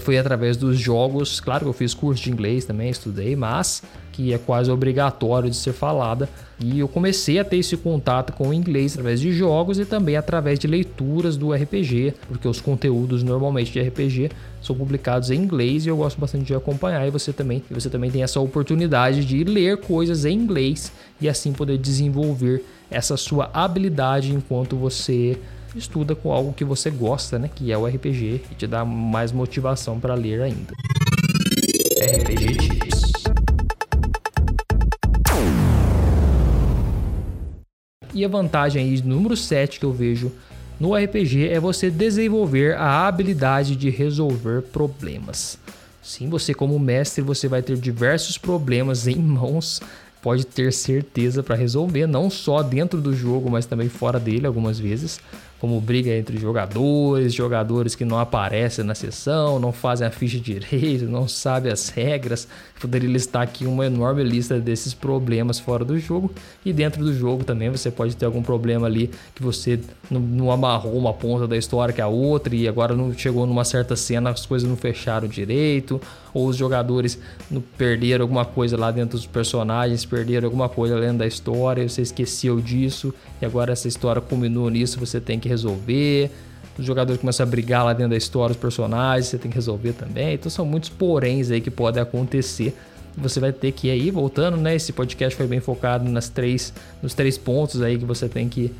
foi 0.00 0.18
através 0.18 0.56
dos 0.56 0.78
jogos. 0.78 1.40
Claro 1.40 1.64
que 1.64 1.68
eu 1.68 1.72
fiz 1.72 1.94
curso 1.94 2.22
de 2.22 2.30
inglês 2.30 2.64
também, 2.64 2.90
estudei, 2.90 3.34
mas 3.34 3.82
que 4.12 4.32
é 4.32 4.38
quase 4.38 4.70
obrigatório 4.70 5.48
de 5.48 5.56
ser 5.56 5.72
falada. 5.72 6.28
E 6.60 6.78
eu 6.78 6.86
comecei 6.86 7.38
a 7.38 7.44
ter 7.44 7.56
esse 7.56 7.76
contato 7.76 8.32
com 8.32 8.48
o 8.48 8.54
inglês 8.54 8.92
através 8.92 9.20
de 9.20 9.32
jogos 9.32 9.78
e 9.78 9.84
também 9.84 10.16
através 10.16 10.58
de 10.58 10.66
leituras 10.68 11.36
do 11.36 11.52
RPG, 11.52 12.14
porque 12.28 12.46
os 12.46 12.60
conteúdos 12.60 13.22
normalmente 13.22 13.72
de 13.72 13.80
RPG 13.80 14.30
são 14.60 14.76
publicados 14.76 15.30
em 15.30 15.40
inglês 15.40 15.84
e 15.84 15.88
eu 15.88 15.96
gosto 15.96 16.20
bastante 16.20 16.44
de 16.44 16.54
acompanhar. 16.54 17.06
E 17.06 17.10
você 17.10 17.32
também, 17.32 17.64
você 17.70 17.90
também 17.90 18.10
tem 18.10 18.22
essa 18.22 18.38
oportunidade 18.38 19.24
de 19.24 19.42
ler 19.42 19.78
coisas 19.78 20.24
em 20.24 20.34
inglês 20.34 20.92
e 21.20 21.28
assim 21.28 21.52
poder 21.52 21.78
desenvolver 21.78 22.64
essa 22.90 23.16
sua 23.16 23.50
habilidade 23.52 24.32
enquanto 24.32 24.76
você 24.76 25.38
estuda 25.76 26.14
com 26.14 26.32
algo 26.32 26.52
que 26.52 26.64
você 26.64 26.90
gosta, 26.90 27.38
né? 27.38 27.50
Que 27.54 27.72
é 27.72 27.78
o 27.78 27.86
RPG 27.86 28.42
e 28.50 28.54
te 28.54 28.66
dá 28.66 28.84
mais 28.84 29.32
motivação 29.32 29.98
para 29.98 30.14
ler 30.14 30.42
ainda. 30.42 30.72
RPG 32.00 32.56
Tips. 32.56 33.02
E 38.14 38.24
a 38.24 38.28
vantagem 38.28 38.84
aí, 38.84 39.02
número 39.02 39.36
7 39.36 39.80
que 39.80 39.86
eu 39.86 39.92
vejo 39.92 40.30
no 40.78 40.94
RPG 40.94 41.48
é 41.48 41.60
você 41.60 41.90
desenvolver 41.90 42.76
a 42.76 43.06
habilidade 43.06 43.76
de 43.76 43.88
resolver 43.88 44.62
problemas. 44.62 45.58
Sim, 46.02 46.28
você 46.28 46.52
como 46.52 46.78
mestre, 46.78 47.22
você 47.22 47.46
vai 47.46 47.62
ter 47.62 47.76
diversos 47.76 48.36
problemas 48.36 49.06
em 49.06 49.14
mãos, 49.14 49.80
pode 50.20 50.44
ter 50.44 50.72
certeza 50.72 51.42
para 51.42 51.54
resolver, 51.54 52.06
não 52.06 52.28
só 52.28 52.62
dentro 52.62 53.00
do 53.00 53.14
jogo, 53.14 53.48
mas 53.48 53.64
também 53.64 53.88
fora 53.88 54.18
dele 54.18 54.46
algumas 54.46 54.78
vezes 54.78 55.20
como 55.62 55.80
briga 55.80 56.10
entre 56.10 56.36
jogadores, 56.38 57.32
jogadores 57.32 57.94
que 57.94 58.04
não 58.04 58.18
aparecem 58.18 58.84
na 58.84 58.96
sessão, 58.96 59.60
não 59.60 59.70
fazem 59.70 60.04
a 60.04 60.10
ficha 60.10 60.40
direito, 60.40 61.04
não 61.04 61.28
sabem 61.28 61.70
as 61.70 61.88
regras. 61.88 62.48
Poderia 62.80 63.08
listar 63.08 63.42
aqui 63.42 63.64
uma 63.64 63.86
enorme 63.86 64.24
lista 64.24 64.58
desses 64.58 64.92
problemas 64.92 65.60
fora 65.60 65.84
do 65.84 65.96
jogo. 66.00 66.32
E 66.64 66.72
dentro 66.72 67.04
do 67.04 67.14
jogo 67.14 67.44
também 67.44 67.70
você 67.70 67.92
pode 67.92 68.16
ter 68.16 68.24
algum 68.24 68.42
problema 68.42 68.88
ali 68.88 69.08
que 69.36 69.40
você 69.40 69.78
não, 70.10 70.20
não 70.20 70.50
amarrou 70.50 70.98
uma 70.98 71.12
ponta 71.12 71.46
da 71.46 71.56
história 71.56 71.94
que 71.94 72.00
a 72.00 72.08
outra 72.08 72.52
e 72.56 72.66
agora 72.66 72.96
não 72.96 73.16
chegou 73.16 73.46
numa 73.46 73.64
certa 73.64 73.94
cena, 73.94 74.30
as 74.30 74.44
coisas 74.44 74.68
não 74.68 74.76
fecharam 74.76 75.28
direito, 75.28 76.00
ou 76.34 76.48
os 76.48 76.56
jogadores 76.56 77.18
perderam 77.78 78.24
alguma 78.24 78.44
coisa 78.44 78.76
lá 78.76 78.90
dentro 78.90 79.16
dos 79.16 79.26
personagens, 79.26 80.04
perderam 80.04 80.46
alguma 80.46 80.68
coisa 80.68 80.98
dentro 81.00 81.18
da 81.18 81.26
história, 81.26 81.88
você 81.88 82.02
esqueceu 82.02 82.60
disso 82.60 83.14
e 83.40 83.44
agora 83.44 83.72
essa 83.72 83.86
história 83.86 84.20
culminou 84.20 84.68
nisso, 84.68 84.98
você 84.98 85.20
tem 85.20 85.38
que 85.38 85.51
resolver. 85.52 86.30
Os 86.78 86.84
jogadores 86.84 87.20
começam 87.20 87.46
a 87.46 87.48
brigar 87.48 87.84
lá 87.84 87.92
dentro 87.92 88.10
da 88.10 88.16
história, 88.16 88.52
os 88.52 88.58
personagens, 88.58 89.26
você 89.26 89.38
tem 89.38 89.50
que 89.50 89.56
resolver 89.56 89.92
também. 89.92 90.34
Então 90.34 90.50
são 90.50 90.64
muitos 90.64 90.88
poréns 90.88 91.50
aí 91.50 91.60
que 91.60 91.70
podem 91.70 92.02
acontecer. 92.02 92.74
Você 93.16 93.38
vai 93.40 93.52
ter 93.52 93.72
que 93.72 93.88
ir 93.88 93.90
aí, 93.90 94.10
voltando, 94.10 94.56
né? 94.56 94.74
Esse 94.74 94.92
podcast 94.92 95.36
foi 95.36 95.46
bem 95.46 95.60
focado 95.60 96.08
nas 96.08 96.30
três, 96.30 96.72
nos 97.02 97.12
três 97.12 97.36
pontos 97.36 97.82
aí 97.82 97.98
que 97.98 98.04
você 98.06 98.28
tem 98.28 98.48
que 98.48 98.72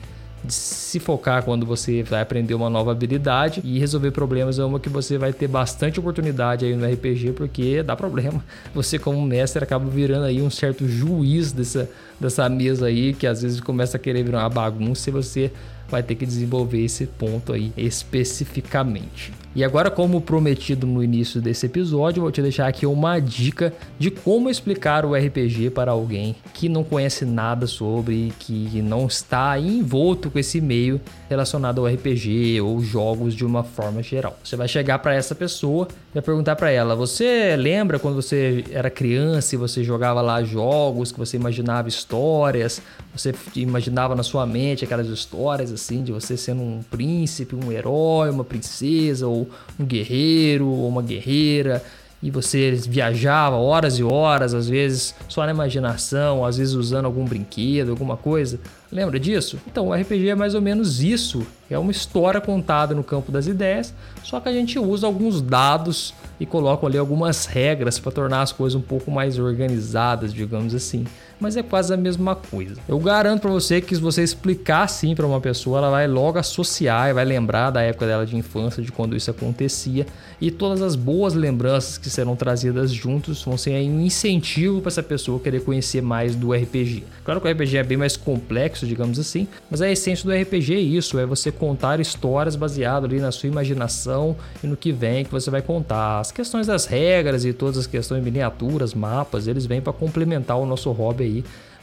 se 0.48 0.98
focar 0.98 1.44
quando 1.44 1.64
você 1.64 2.02
vai 2.02 2.20
aprender 2.20 2.54
uma 2.54 2.68
nova 2.68 2.90
habilidade 2.90 3.60
e 3.62 3.78
resolver 3.78 4.10
problemas 4.10 4.58
é 4.58 4.64
uma 4.64 4.80
que 4.80 4.88
você 4.88 5.16
vai 5.16 5.32
ter 5.32 5.46
bastante 5.46 6.00
oportunidade 6.00 6.64
aí 6.64 6.74
no 6.74 6.84
RPG 6.84 7.32
porque 7.32 7.82
dá 7.82 7.94
problema. 7.94 8.42
Você 8.74 8.98
como 8.98 9.24
mestre 9.24 9.62
acaba 9.62 9.88
virando 9.88 10.24
aí 10.24 10.42
um 10.42 10.50
certo 10.50 10.88
juiz 10.88 11.52
dessa, 11.52 11.88
dessa 12.18 12.48
mesa 12.48 12.86
aí 12.86 13.14
que 13.14 13.26
às 13.26 13.42
vezes 13.42 13.60
começa 13.60 13.96
a 13.96 14.00
querer 14.00 14.24
virar 14.24 14.40
uma 14.40 14.48
bagunça 14.48 15.10
e 15.10 15.12
você 15.12 15.52
vai 15.92 16.02
ter 16.02 16.14
que 16.14 16.26
desenvolver 16.26 16.84
esse 16.84 17.06
ponto 17.06 17.52
aí 17.52 17.72
especificamente. 17.76 19.32
E 19.54 19.62
agora, 19.62 19.90
como 19.90 20.20
prometido 20.20 20.86
no 20.86 21.04
início 21.04 21.40
desse 21.40 21.66
episódio, 21.66 22.22
vou 22.22 22.32
te 22.32 22.40
deixar 22.40 22.66
aqui 22.66 22.86
uma 22.86 23.20
dica 23.20 23.74
de 23.98 24.10
como 24.10 24.48
explicar 24.48 25.04
o 25.04 25.14
RPG 25.14 25.70
para 25.70 25.92
alguém 25.92 26.34
que 26.54 26.70
não 26.70 26.82
conhece 26.82 27.26
nada 27.26 27.66
sobre, 27.66 28.32
que 28.38 28.80
não 28.80 29.06
está 29.06 29.58
envolto 29.58 30.30
com 30.30 30.38
esse 30.38 30.58
meio 30.60 30.98
relacionado 31.32 31.80
ao 31.80 31.86
RPG 31.86 32.60
ou 32.60 32.80
jogos 32.80 33.34
de 33.34 33.44
uma 33.44 33.64
forma 33.64 34.02
geral. 34.02 34.38
Você 34.44 34.56
vai 34.56 34.68
chegar 34.68 34.98
para 35.00 35.14
essa 35.14 35.34
pessoa 35.34 35.88
e 36.10 36.14
vai 36.14 36.22
perguntar 36.22 36.56
para 36.56 36.70
ela: 36.70 36.94
"Você 36.94 37.56
lembra 37.56 37.98
quando 37.98 38.14
você 38.14 38.64
era 38.70 38.90
criança 38.90 39.54
e 39.54 39.58
você 39.58 39.82
jogava 39.82 40.20
lá 40.20 40.42
jogos, 40.42 41.10
que 41.10 41.18
você 41.18 41.36
imaginava 41.36 41.88
histórias, 41.88 42.80
você 43.14 43.34
imaginava 43.56 44.14
na 44.14 44.22
sua 44.22 44.46
mente 44.46 44.84
aquelas 44.84 45.08
histórias 45.08 45.72
assim 45.72 46.02
de 46.02 46.12
você 46.12 46.36
sendo 46.36 46.62
um 46.62 46.82
príncipe, 46.82 47.56
um 47.56 47.72
herói, 47.72 48.30
uma 48.30 48.44
princesa 48.44 49.26
ou 49.26 49.48
um 49.78 49.84
guerreiro 49.84 50.66
ou 50.66 50.88
uma 50.88 51.02
guerreira 51.02 51.82
e 52.22 52.30
você 52.30 52.70
viajava 52.88 53.56
horas 53.56 53.98
e 53.98 54.04
horas, 54.04 54.54
às 54.54 54.68
vezes 54.68 55.14
só 55.28 55.44
na 55.44 55.50
imaginação, 55.50 56.44
às 56.44 56.56
vezes 56.56 56.74
usando 56.74 57.06
algum 57.06 57.24
brinquedo, 57.24 57.90
alguma 57.90 58.16
coisa. 58.16 58.60
Lembra 58.92 59.18
disso? 59.18 59.58
Então, 59.66 59.88
o 59.88 59.94
RPG 59.94 60.28
é 60.28 60.34
mais 60.34 60.54
ou 60.54 60.60
menos 60.60 61.02
isso. 61.02 61.46
É 61.70 61.78
uma 61.78 61.90
história 61.90 62.42
contada 62.42 62.94
no 62.94 63.02
campo 63.02 63.32
das 63.32 63.46
ideias, 63.46 63.94
só 64.22 64.38
que 64.38 64.50
a 64.50 64.52
gente 64.52 64.78
usa 64.78 65.06
alguns 65.06 65.40
dados 65.40 66.12
e 66.38 66.44
coloca 66.44 66.86
ali 66.86 66.98
algumas 66.98 67.46
regras 67.46 67.98
para 67.98 68.12
tornar 68.12 68.42
as 68.42 68.52
coisas 68.52 68.78
um 68.78 68.82
pouco 68.82 69.10
mais 69.10 69.38
organizadas, 69.38 70.34
digamos 70.34 70.74
assim. 70.74 71.06
Mas 71.42 71.56
é 71.56 71.62
quase 71.62 71.92
a 71.92 71.96
mesma 71.96 72.36
coisa. 72.36 72.76
Eu 72.88 72.98
garanto 73.00 73.42
para 73.42 73.50
você 73.50 73.80
que 73.80 73.94
se 73.94 74.00
você 74.00 74.22
explicar 74.22 74.84
assim 74.84 75.14
para 75.14 75.26
uma 75.26 75.40
pessoa, 75.40 75.78
ela 75.78 75.90
vai 75.90 76.06
logo 76.06 76.38
associar 76.38 77.10
e 77.10 77.12
vai 77.12 77.24
lembrar 77.24 77.70
da 77.70 77.82
época 77.82 78.06
dela 78.06 78.24
de 78.24 78.36
infância, 78.36 78.82
de 78.82 78.92
quando 78.92 79.16
isso 79.16 79.30
acontecia, 79.30 80.06
e 80.40 80.50
todas 80.50 80.80
as 80.80 80.94
boas 80.94 81.34
lembranças 81.34 81.98
que 81.98 82.08
serão 82.08 82.36
trazidas 82.36 82.92
juntos 82.92 83.42
vão 83.42 83.58
ser 83.58 83.72
um 83.88 84.00
incentivo 84.00 84.80
para 84.80 84.88
essa 84.88 85.02
pessoa 85.02 85.40
querer 85.40 85.64
conhecer 85.64 86.00
mais 86.00 86.36
do 86.36 86.52
RPG. 86.52 87.04
Claro 87.24 87.40
que 87.40 87.48
o 87.48 87.50
RPG 87.50 87.76
é 87.76 87.82
bem 87.82 87.98
mais 87.98 88.16
complexo, 88.16 88.86
digamos 88.86 89.18
assim, 89.18 89.48
mas 89.70 89.82
a 89.82 89.90
essência 89.90 90.24
do 90.24 90.32
RPG 90.32 90.74
é 90.74 90.80
isso, 90.80 91.18
é 91.18 91.26
você 91.26 91.50
contar 91.50 91.98
histórias 92.00 92.54
baseado 92.54 93.04
ali 93.06 93.18
na 93.18 93.32
sua 93.32 93.48
imaginação 93.48 94.36
e 94.62 94.66
no 94.66 94.76
que 94.76 94.92
vem 94.92 95.24
que 95.24 95.30
você 95.30 95.50
vai 95.50 95.62
contar. 95.62 96.20
As 96.20 96.30
questões 96.30 96.66
das 96.66 96.86
regras 96.86 97.44
e 97.44 97.52
todas 97.52 97.78
as 97.78 97.86
questões 97.86 98.22
miniaturas, 98.22 98.94
mapas, 98.94 99.46
eles 99.46 99.66
vêm 99.66 99.80
para 99.80 99.92
complementar 99.92 100.58
o 100.58 100.66
nosso 100.66 100.90
hobby 100.92 101.24
aí. 101.24 101.31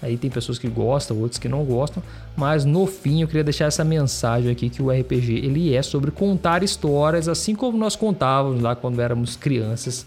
Aí 0.01 0.17
tem 0.17 0.29
pessoas 0.29 0.57
que 0.57 0.67
gostam, 0.67 1.17
outros 1.19 1.39
que 1.39 1.49
não 1.49 1.65
gostam, 1.65 2.01
mas 2.35 2.63
no 2.63 2.85
fim 2.85 3.21
eu 3.21 3.27
queria 3.27 3.43
deixar 3.43 3.65
essa 3.65 3.83
mensagem 3.83 4.49
aqui 4.49 4.69
que 4.69 4.81
o 4.81 4.89
RPG 4.89 5.33
ele 5.43 5.75
é 5.75 5.81
sobre 5.81 6.09
contar 6.09 6.63
histórias, 6.63 7.27
assim 7.27 7.53
como 7.53 7.77
nós 7.77 7.95
contávamos 7.95 8.61
lá 8.61 8.75
quando 8.75 9.01
éramos 9.01 9.35
crianças. 9.35 10.05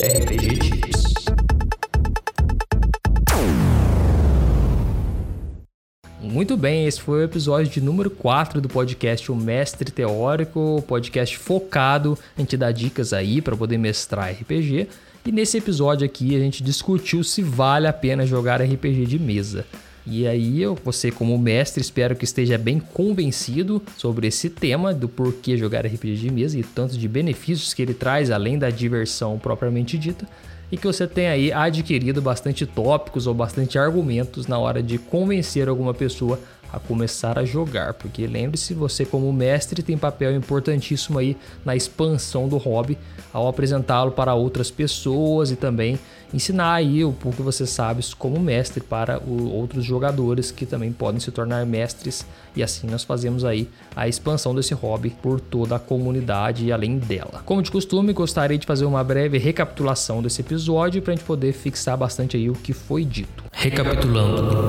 RPG 0.00 0.58
Tips. 0.58 1.08
Muito 6.20 6.56
bem, 6.56 6.86
esse 6.86 7.00
foi 7.00 7.20
o 7.20 7.24
episódio 7.24 7.72
de 7.72 7.80
número 7.80 8.10
4 8.10 8.60
do 8.60 8.68
podcast 8.68 9.32
O 9.32 9.34
Mestre 9.34 9.90
Teórico, 9.90 10.84
podcast 10.86 11.36
focado 11.38 12.18
em 12.36 12.44
te 12.44 12.56
dar 12.56 12.70
dicas 12.70 13.12
aí 13.12 13.40
para 13.40 13.56
poder 13.56 13.78
mestrar 13.78 14.30
RPG. 14.30 14.88
E 15.26 15.32
nesse 15.32 15.58
episódio 15.58 16.06
aqui 16.06 16.34
a 16.34 16.38
gente 16.38 16.62
discutiu 16.62 17.22
se 17.22 17.42
vale 17.42 17.86
a 17.86 17.92
pena 17.92 18.26
jogar 18.26 18.62
RPG 18.62 19.06
de 19.06 19.18
mesa. 19.18 19.66
E 20.10 20.26
aí 20.26 20.62
eu, 20.62 20.74
você 20.82 21.10
como 21.10 21.36
mestre, 21.36 21.82
espero 21.82 22.16
que 22.16 22.24
esteja 22.24 22.56
bem 22.56 22.80
convencido 22.80 23.82
sobre 23.94 24.26
esse 24.26 24.48
tema 24.48 24.94
do 24.94 25.06
porquê 25.06 25.54
jogar 25.54 25.84
RPG 25.84 26.16
de 26.16 26.30
mesa 26.30 26.58
e 26.58 26.62
tanto 26.62 26.96
de 26.96 27.06
benefícios 27.06 27.74
que 27.74 27.82
ele 27.82 27.92
traz 27.92 28.30
além 28.30 28.58
da 28.58 28.70
diversão 28.70 29.38
propriamente 29.38 29.98
dita. 29.98 30.26
E 30.72 30.78
que 30.78 30.86
você 30.86 31.06
tenha 31.06 31.32
aí 31.32 31.52
adquirido 31.52 32.22
bastante 32.22 32.64
tópicos 32.64 33.26
ou 33.26 33.34
bastante 33.34 33.78
argumentos 33.78 34.46
na 34.46 34.58
hora 34.58 34.82
de 34.82 34.96
convencer 34.96 35.68
alguma 35.68 35.92
pessoa 35.92 36.40
a 36.72 36.78
começar 36.78 37.38
a 37.38 37.44
jogar, 37.44 37.94
porque 37.94 38.26
lembre-se, 38.26 38.74
você 38.74 39.04
como 39.04 39.32
mestre 39.32 39.82
tem 39.82 39.96
papel 39.96 40.34
importantíssimo 40.34 41.18
aí 41.18 41.36
na 41.64 41.74
expansão 41.74 42.48
do 42.48 42.56
hobby 42.56 42.98
ao 43.32 43.48
apresentá-lo 43.48 44.12
para 44.12 44.34
outras 44.34 44.70
pessoas 44.70 45.50
e 45.50 45.56
também 45.56 45.98
ensinar 46.32 46.74
aí 46.74 47.04
o 47.04 47.12
que 47.12 47.42
você 47.42 47.66
sabe 47.66 48.04
como 48.18 48.38
mestre 48.38 48.82
para 48.82 49.20
outros 49.26 49.84
jogadores 49.84 50.50
que 50.50 50.66
também 50.66 50.92
podem 50.92 51.20
se 51.20 51.30
tornar 51.30 51.64
mestres 51.64 52.26
e 52.54 52.62
assim 52.62 52.86
nós 52.86 53.04
fazemos 53.04 53.44
aí 53.44 53.68
a 53.96 54.06
expansão 54.08 54.54
desse 54.54 54.74
hobby 54.74 55.10
por 55.22 55.40
toda 55.40 55.76
a 55.76 55.78
comunidade 55.78 56.66
e 56.66 56.72
além 56.72 56.98
dela. 56.98 57.42
Como 57.44 57.62
de 57.62 57.70
costume, 57.70 58.12
gostaria 58.12 58.58
de 58.58 58.66
fazer 58.66 58.84
uma 58.84 59.02
breve 59.02 59.38
recapitulação 59.38 60.22
desse 60.22 60.40
episódio 60.40 61.00
para 61.00 61.12
a 61.12 61.16
gente 61.16 61.24
poder 61.24 61.52
fixar 61.52 61.96
bastante 61.96 62.36
aí 62.36 62.50
o 62.50 62.54
que 62.54 62.72
foi 62.72 63.04
dito. 63.04 63.44
Recapitulando. 63.52 64.68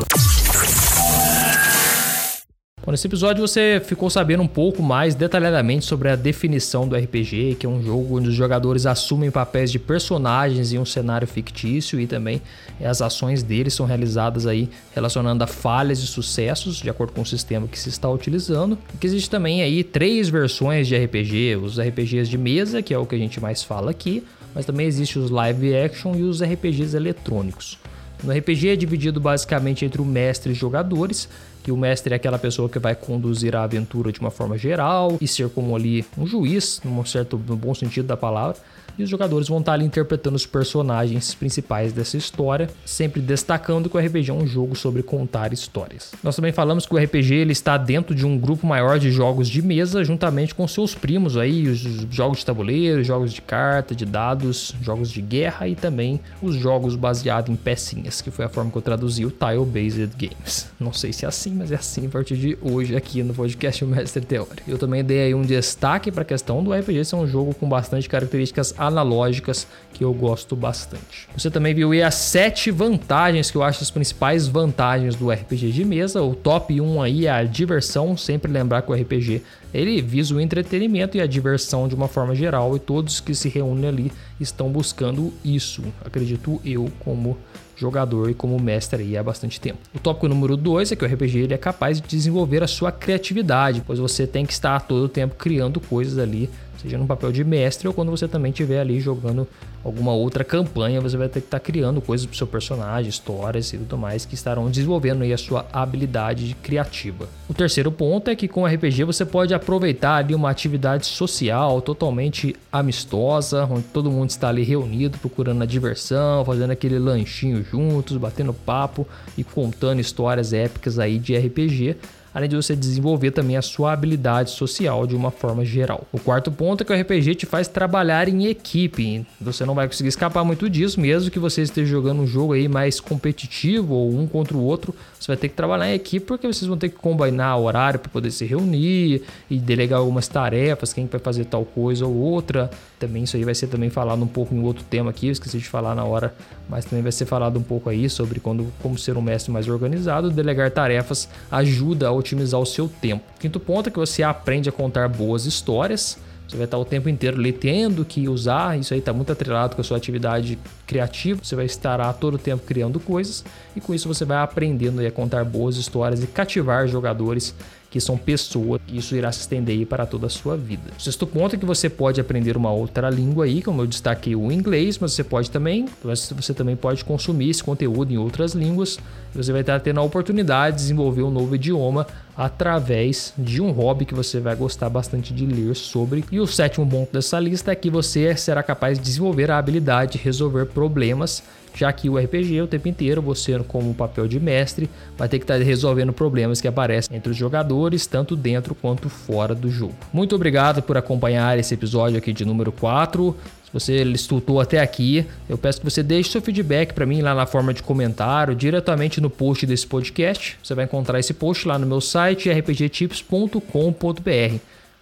Bom, 2.90 2.92
nesse 2.92 3.06
episódio 3.06 3.48
você 3.48 3.80
ficou 3.86 4.10
sabendo 4.10 4.42
um 4.42 4.48
pouco 4.48 4.82
mais 4.82 5.14
detalhadamente 5.14 5.86
sobre 5.86 6.10
a 6.10 6.16
definição 6.16 6.88
do 6.88 6.96
RPG, 6.96 7.58
que 7.60 7.68
é 7.68 7.70
um 7.70 7.84
jogo 7.84 8.18
onde 8.18 8.30
os 8.30 8.34
jogadores 8.34 8.88
assumem 8.88 9.30
papéis 9.30 9.72
de 9.72 9.78
personagens 9.78 10.74
em 10.74 10.80
um 10.80 10.86
cenário 10.86 11.28
fictício 11.28 12.00
e 12.00 12.08
também 12.08 12.42
as 12.84 13.00
ações 13.00 13.44
deles 13.44 13.76
são 13.76 13.86
realizadas 13.86 14.48
aí 14.48 14.68
relacionando 14.92 15.44
a 15.44 15.46
falhas 15.46 16.00
e 16.00 16.08
sucessos 16.08 16.78
de 16.78 16.90
acordo 16.90 17.14
com 17.14 17.22
o 17.22 17.26
sistema 17.28 17.68
que 17.68 17.78
se 17.78 17.90
está 17.90 18.10
utilizando. 18.10 18.76
E 18.92 18.98
que 18.98 19.06
existe 19.06 19.30
também 19.30 19.62
aí 19.62 19.84
três 19.84 20.28
versões 20.28 20.88
de 20.88 20.98
RPG, 20.98 21.58
os 21.58 21.80
RPGs 21.80 22.28
de 22.28 22.40
mesa, 22.40 22.82
que 22.82 22.92
é 22.92 22.98
o 22.98 23.06
que 23.06 23.14
a 23.14 23.20
gente 23.20 23.40
mais 23.40 23.62
fala 23.62 23.92
aqui, 23.92 24.24
mas 24.56 24.66
também 24.66 24.88
existe 24.88 25.20
os 25.20 25.30
live 25.30 25.76
action 25.76 26.16
e 26.16 26.24
os 26.24 26.42
RPGs 26.42 26.98
eletrônicos. 26.98 27.78
No 28.24 28.34
RPG 28.34 28.70
é 28.70 28.76
dividido 28.76 29.20
basicamente 29.20 29.86
entre 29.86 30.02
o 30.02 30.06
mestre 30.06 30.52
e 30.52 30.56
jogadores, 30.56 31.30
o 31.72 31.78
mestre 31.78 32.14
é 32.14 32.16
aquela 32.16 32.40
pessoa 32.40 32.70
que 32.70 32.80
vai 32.80 32.96
conduzir 32.96 33.56
a 33.56 33.64
aventura 33.64 34.12
de 34.12 34.20
uma 34.20 34.32
forma 34.32 34.58
geral 34.58 35.18
e 35.20 35.28
ser 35.28 35.50
como 35.50 35.76
ali 35.76 36.06
um 36.18 36.26
juiz, 36.26 36.82
num 36.84 37.04
certo 37.06 37.42
no 37.48 37.56
bom 37.56 37.74
sentido 37.74 38.08
da 38.08 38.18
palavra 38.18 38.58
e 39.00 39.04
os 39.04 39.10
jogadores 39.10 39.48
vão 39.48 39.60
estar 39.60 39.74
ali 39.74 39.86
interpretando 39.86 40.36
os 40.36 40.46
personagens 40.46 41.34
principais 41.34 41.94
dessa 41.94 42.18
história, 42.18 42.70
sempre 42.86 43.22
destacando 43.22 43.90
que 43.90 43.96
o 43.96 44.00
RPG 44.00 44.30
é 44.30 44.34
um 44.34 44.46
jogo 44.46 44.76
sobre 44.76 45.02
contar 45.02 45.54
histórias. 45.54 46.12
Nós 46.22 46.36
também 46.36 46.52
falamos 46.52 46.86
que 46.86 46.94
o 46.94 46.98
RPG 46.98 47.34
ele 47.34 47.54
está 47.54 47.78
dentro 47.78 48.14
de 48.14 48.26
um 48.26 48.38
grupo 48.38 48.68
maior 48.68 49.00
de 49.00 49.10
jogos 49.10 49.48
de 49.48 49.62
mesa, 49.62 50.04
juntamente 50.04 50.54
com 50.54 50.68
seus 50.68 50.94
primos 50.94 51.38
aí, 51.38 51.68
os 51.70 51.80
jogos 52.12 52.40
de 52.40 52.46
tabuleiro, 52.46 53.02
jogos 53.02 53.32
de 53.32 53.42
carta, 53.42 53.96
de 53.96 54.06
dados, 54.06 54.76
jogos 54.82 55.10
de 55.10 55.22
guerra 55.22 55.68
e 55.70 55.76
também 55.76 56.20
os 56.42 56.56
jogos 56.56 56.98
baseados 56.98 57.50
em 57.50 57.56
pecinhas, 57.56 58.22
que 58.22 58.30
foi 58.30 58.44
a 58.44 58.50
forma 58.50 58.70
que 58.70 58.78
eu 58.78 58.82
traduzi 58.82 59.26
o 59.26 59.32
Tile 59.32 59.66
Based 59.66 60.12
Games. 60.18 60.70
Não 60.78 60.92
sei 60.92 61.14
se 61.14 61.24
é 61.24 61.28
assim, 61.30 61.59
mas 61.60 61.74
é 61.74 61.76
assim 61.76 62.08
a 62.08 62.10
partir 62.10 62.38
de 62.38 62.58
hoje 62.62 62.96
aqui 62.96 63.22
no 63.22 63.34
podcast 63.34 63.84
Mestre 63.84 64.24
Teórico. 64.24 64.64
Eu 64.66 64.78
também 64.78 65.04
dei 65.04 65.24
aí 65.24 65.36
um 65.36 65.42
destaque 65.42 66.10
para 66.10 66.22
a 66.22 66.26
questão 66.26 66.64
do 66.64 66.72
RPG 66.72 67.04
ser 67.04 67.18
um 67.18 67.28
jogo 67.28 67.54
com 67.54 67.68
bastante 67.68 68.08
características 68.08 68.74
analógicas 68.78 69.68
que 69.92 70.02
eu 70.02 70.14
gosto 70.14 70.56
bastante. 70.56 71.28
Você 71.36 71.52
também 71.52 71.76
viu 71.76 71.92
aí 71.92 72.02
as 72.02 72.16
sete 72.16 72.72
vantagens 72.72 73.52
que 73.52 73.58
eu 73.58 73.64
acho 73.64 73.84
as 73.84 73.92
principais 73.92 74.48
vantagens 74.48 75.18
do 75.18 75.30
RPG 75.30 75.74
de 75.74 75.84
mesa. 75.84 76.24
O 76.24 76.34
top 76.34 76.80
1 76.80 77.02
aí 77.02 77.26
é 77.26 77.32
a 77.32 77.44
diversão, 77.44 78.16
sempre 78.16 78.50
lembrar 78.50 78.82
que 78.82 78.92
o 78.94 78.96
RPG 78.96 79.44
ele 79.74 80.02
visa 80.02 80.34
o 80.34 80.40
entretenimento 80.40 81.18
e 81.18 81.22
a 81.22 81.28
diversão 81.28 81.90
de 81.90 81.94
uma 81.94 82.08
forma 82.08 82.34
geral 82.34 82.74
e 82.78 82.80
todos 82.80 83.20
que 83.20 83.36
se 83.36 83.50
reúnem 83.50 83.90
ali 83.90 84.12
estão 84.40 84.70
buscando 84.70 85.34
isso, 85.44 85.84
acredito 86.06 86.62
eu 86.64 86.90
como 87.00 87.38
jogador 87.80 88.30
e 88.30 88.34
como 88.34 88.60
mestre 88.60 89.02
aí 89.02 89.18
há 89.18 89.24
bastante 89.24 89.60
tempo. 89.60 89.80
O 89.96 90.00
tópico 90.00 90.28
número 90.28 90.58
2 90.58 90.92
é 90.92 90.96
que 90.96 91.06
o 91.06 91.08
RPG 91.08 91.40
ele 91.40 91.54
é 91.54 91.58
capaz 91.58 92.02
de 92.02 92.08
desenvolver 92.08 92.62
a 92.62 92.68
sua 92.68 92.92
criatividade, 92.92 93.82
pois 93.86 94.00
você 94.00 94.28
tem 94.28 94.46
que 94.46 94.54
estar 94.54 94.80
todo 94.82 95.06
o 95.06 95.10
tempo 95.10 95.36
criando 95.36 95.80
coisas 95.80 96.18
ali 96.18 96.50
seja 96.82 96.98
no 96.98 97.06
papel 97.06 97.32
de 97.32 97.44
mestre 97.44 97.88
ou 97.88 97.94
quando 97.94 98.10
você 98.10 98.28
também 98.28 98.52
estiver 98.52 98.80
ali 98.80 99.00
jogando 99.00 99.48
alguma 99.84 100.14
outra 100.14 100.44
campanha, 100.44 101.02
você 101.02 101.18
vai 101.18 101.28
ter 101.28 101.42
que 101.42 101.48
estar 101.48 101.60
tá 101.60 101.66
criando 101.66 102.02
coisas 102.02 102.26
para 102.26 102.34
o 102.34 102.38
seu 102.38 102.48
personagem, 102.48 103.10
histórias 103.10 103.72
e 103.74 103.78
tudo 103.78 103.98
mais 103.98 104.26
que 104.26 104.36
estarão 104.36 104.70
desenvolvendo 104.70 105.24
aí 105.24 105.34
a 105.34 105.38
sua 105.38 105.66
habilidade 105.72 106.56
criativa. 106.62 107.28
O 107.48 107.54
terceiro 107.54 107.92
ponto 107.92 108.30
é 108.30 108.36
que 108.36 108.48
com 108.48 108.66
RPG 108.66 109.04
você 109.04 109.26
pode 109.26 109.54
aproveitar 109.54 110.16
ali 110.16 110.36
uma 110.36 110.50
atividade 110.50 111.06
social 111.06 111.82
totalmente 111.82 112.56
amistosa, 112.72 113.66
onde 113.66 113.84
todo 113.84 114.12
mundo 114.12 114.30
está 114.30 114.50
ali 114.50 114.64
reunido 114.64 115.18
procurando 115.18 115.64
a 115.64 115.66
diversão, 115.66 116.44
fazendo 116.46 116.72
aquele 116.72 117.00
lanchinho 117.00 117.64
juntos, 117.64 118.18
batendo 118.18 118.54
papo 118.54 119.08
e 119.38 119.44
contando 119.44 120.00
histórias 120.00 120.54
épicas 120.54 121.00
aí 121.00 121.18
de 121.18 121.38
RPG 121.38 121.98
além 122.40 122.50
de 122.50 122.56
você 122.56 122.76
desenvolver 122.76 123.32
também 123.32 123.58
a 123.58 123.62
sua 123.62 123.92
habilidade 123.92 124.52
social 124.52 125.06
de 125.06 125.16
uma 125.16 125.30
forma 125.30 125.64
geral. 125.66 126.08
O 126.12 126.20
quarto 126.20 126.52
ponto 126.52 126.82
é 126.82 126.86
que 126.86 126.94
o 126.94 127.00
RPG 127.00 127.36
te 127.36 127.46
faz 127.46 127.68
trabalhar 127.68 128.28
em 128.28 128.48
equipe. 128.48 129.26
Você 129.40 129.66
não 129.66 129.76
vai 129.76 129.88
conseguir 129.88 130.10
escapar 130.10 130.44
muito 130.44 130.70
disso, 130.70 131.00
mesmo 131.00 131.30
que 131.30 131.40
você 131.40 131.62
esteja 131.62 131.92
jogando 131.92 132.22
um 132.22 132.28
jogo 132.28 132.54
aí 132.54 132.68
mais 132.68 133.00
competitivo 133.00 133.94
ou 133.94 134.18
um 134.18 134.26
contra 134.26 134.56
o 134.56 134.64
outro, 134.64 134.96
você 135.20 135.28
vai 135.28 135.38
ter 135.38 135.50
que 135.50 135.56
trabalhar 135.56 135.90
em 135.90 135.94
equipe 135.94 136.26
porque 136.26 136.48
vocês 136.48 136.68
vão 136.68 136.78
ter 136.78 136.90
que 136.90 136.96
combinar 136.96 137.58
horário 137.58 138.00
para 138.00 138.10
poder 138.10 138.32
se 138.32 138.46
reunir 138.46 139.24
e 139.50 139.60
delegar 139.60 140.00
algumas 140.00 140.28
tarefas, 140.28 140.94
quem 140.94 141.06
vai 141.06 141.20
fazer 141.20 141.46
tal 141.46 141.66
coisa 141.66 142.06
ou 142.06 142.16
outra. 142.16 142.70
Também 142.98 143.24
isso 143.24 143.36
aí 143.36 143.44
vai 143.44 143.56
ser 143.56 143.68
também 143.68 143.90
falado 143.90 144.24
um 144.24 144.28
pouco 144.28 144.56
em 144.56 144.64
outro 144.64 144.84
tema 144.90 145.10
aqui, 145.10 145.28
eu 145.28 145.32
esqueci 145.32 145.58
de 145.58 145.68
falar 145.68 145.94
na 145.94 146.06
hora, 146.06 146.34
mas 146.70 146.86
também 146.86 147.04
vai 147.04 147.12
ser 147.12 147.26
falado 147.26 147.60
um 147.60 147.64
pouco 147.64 147.90
aí 147.90 148.10
sobre 148.10 148.40
quando 148.40 148.68
como 148.82 148.98
ser 148.98 149.18
um 149.18 149.22
mestre 149.22 149.52
mais 149.52 149.68
organizado, 149.68 150.30
delegar 150.30 150.72
tarefas 150.72 151.28
ajuda 151.52 152.08
a 152.08 152.12
otimizar 152.30 152.60
o 152.60 152.66
seu 152.66 152.88
tempo. 152.88 153.24
Quinto 153.40 153.60
ponto 153.60 153.90
é 153.90 153.92
que 153.92 153.98
você 153.98 154.22
aprende 154.22 154.70
a 154.70 154.72
contar 154.72 155.08
boas 155.08 155.46
histórias. 155.46 156.18
Você 156.48 156.58
vai 156.58 156.66
estar 156.66 156.80
o 156.80 156.86
tempo 156.86 157.08
inteiro 157.08 157.38
ali 157.38 157.54
tendo 157.54 158.04
que 158.04 158.28
usar, 158.28 158.78
isso 158.80 158.92
aí 158.92 159.00
está 159.00 159.14
muito 159.14 159.32
atrelado 159.32 159.76
com 159.76 159.82
a 159.82 159.84
sua 159.84 159.98
atividade 159.98 160.58
criativa. 160.88 161.40
Você 161.44 161.56
vai 161.56 161.66
estar 161.66 162.02
a 162.02 162.12
todo 162.12 162.36
o 162.36 162.38
tempo 162.40 162.64
criando 162.66 163.00
coisas 163.00 163.46
e 163.76 163.82
com 163.82 163.94
isso 163.94 164.08
você 164.08 164.26
vai 164.26 164.40
aprendendo 164.40 165.06
a 165.06 165.12
contar 165.12 165.46
boas 165.46 165.78
histórias 165.78 166.24
e 166.24 166.28
cativar 166.28 166.88
jogadores 166.88 167.54
que 167.90 168.00
são 168.00 168.18
pessoas, 168.18 168.80
e 168.88 168.98
isso 168.98 169.16
irá 169.16 169.32
se 169.32 169.42
estender 169.42 169.86
para 169.88 170.06
toda 170.06 170.28
a 170.28 170.30
sua 170.30 170.56
vida. 170.56 170.92
O 170.98 171.02
sexto 171.02 171.26
ponto 171.26 171.56
é 171.56 171.60
que 171.60 171.66
você 171.66 171.90
pode 171.90 172.22
aprender 172.22 172.56
uma 172.56 172.72
outra 172.72 173.10
língua 173.10 173.46
aí, 173.46 173.62
como 173.62 173.82
eu 173.82 173.88
destaquei 173.88 174.36
o 174.36 174.52
inglês, 174.52 175.00
mas 175.00 175.14
você 175.14 175.24
pode 175.24 175.50
também, 175.50 175.88
você 176.04 176.54
também 176.54 176.76
pode 176.76 177.04
consumir 177.04 177.50
esse 177.50 177.64
conteúdo 177.64 178.14
em 178.14 178.18
outras 178.18 178.54
línguas. 178.54 179.00
Você 179.34 179.52
vai 179.52 179.62
estar 179.62 179.80
tendo 179.80 180.00
a 180.00 180.04
oportunidade 180.04 180.78
de 180.78 180.82
desenvolver 180.84 181.24
um 181.24 181.32
novo 181.32 181.56
idioma 181.56 182.06
através 182.36 183.34
de 183.38 183.62
um 183.62 183.72
hobby 183.72 184.06
que 184.06 184.14
você 184.14 184.40
vai 184.40 184.56
gostar 184.56 184.90
bastante 184.90 185.34
de 185.34 185.46
ler 185.46 185.76
sobre. 185.76 186.24
E 186.32 186.40
o 186.40 186.48
sétimo 186.48 186.88
ponto 186.88 187.12
dessa 187.12 187.40
lista 187.40 187.72
é 187.72 187.76
que 187.76 187.90
você 187.90 188.36
será 188.36 188.64
capaz 188.64 188.98
de 188.98 189.04
desenvolver 189.04 189.52
a 189.52 189.58
habilidade 189.58 190.14
de 190.14 190.18
resolver 190.18 190.66
problemas 190.68 191.44
já 191.80 191.94
que 191.94 192.10
o 192.10 192.18
RPG 192.18 192.62
o 192.62 192.68
tempo 192.68 192.90
inteiro 192.90 193.22
você 193.22 193.58
como 193.68 193.94
papel 193.94 194.28
de 194.28 194.38
mestre 194.38 194.90
vai 195.18 195.30
ter 195.30 195.40
que 195.40 195.46
estar 195.46 195.58
tá 195.58 195.64
resolvendo 195.64 196.12
problemas 196.12 196.60
que 196.60 196.68
aparecem 196.68 197.16
entre 197.16 197.32
os 197.32 197.38
jogadores, 197.38 198.06
tanto 198.06 198.36
dentro 198.36 198.76
quanto 198.76 199.08
fora 199.08 199.56
do 199.56 199.70
jogo. 199.70 199.96
Muito 200.12 200.36
obrigado 200.36 200.82
por 200.82 200.98
acompanhar 200.98 201.58
esse 201.58 201.74
episódio 201.74 202.18
aqui 202.18 202.34
de 202.34 202.44
número 202.44 202.72
4. 202.72 203.34
Se 203.64 203.72
você 203.72 204.04
escutou 204.04 204.60
até 204.60 204.82
aqui, 204.82 205.26
eu 205.48 205.58
peço 205.58 205.80
que 205.80 205.90
você 205.90 206.04
deixe 206.04 206.32
seu 206.32 206.42
feedback 206.42 206.92
para 206.94 207.06
mim 207.06 207.22
lá 207.22 207.34
na 207.34 207.46
forma 207.46 207.74
de 207.74 207.82
comentário, 207.82 208.54
diretamente 208.56 209.22
no 209.22 209.30
post 209.30 209.66
desse 209.66 209.88
podcast. 209.88 210.58
Você 210.62 210.76
vai 210.76 210.84
encontrar 210.84 211.18
esse 211.20 211.34
post 211.34 211.66
lá 211.66 211.80
no 211.80 211.86
meu 211.86 212.02
site 212.02 212.50
rpgtips.com.br. 212.50 213.60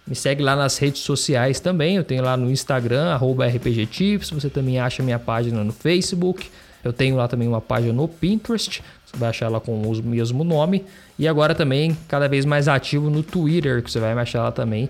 Me 0.06 0.14
segue 0.14 0.42
lá 0.42 0.54
nas 0.54 0.78
redes 0.78 1.02
sociais 1.02 1.60
também. 1.60 1.96
Eu 1.96 2.04
tenho 2.04 2.22
lá 2.22 2.36
no 2.36 2.50
Instagram, 2.50 3.16
RPGTips. 3.16 4.30
Você 4.30 4.48
também 4.48 4.78
acha 4.78 5.02
minha 5.02 5.18
página 5.18 5.62
no 5.62 5.72
Facebook. 5.72 6.50
Eu 6.84 6.92
tenho 6.92 7.16
lá 7.16 7.28
também 7.28 7.48
uma 7.48 7.60
página 7.60 7.92
no 7.92 8.08
Pinterest. 8.08 8.82
Você 9.04 9.16
vai 9.16 9.30
achar 9.30 9.48
lá 9.48 9.60
com 9.60 9.80
o 9.80 10.02
mesmo 10.02 10.44
nome. 10.44 10.84
E 11.18 11.26
agora 11.26 11.54
também 11.54 11.96
cada 12.06 12.28
vez 12.28 12.44
mais 12.44 12.68
ativo 12.68 13.10
no 13.10 13.22
Twitter, 13.22 13.82
que 13.82 13.90
você 13.90 13.98
vai 13.98 14.14
me 14.14 14.20
achar 14.20 14.42
lá 14.42 14.52
também 14.52 14.88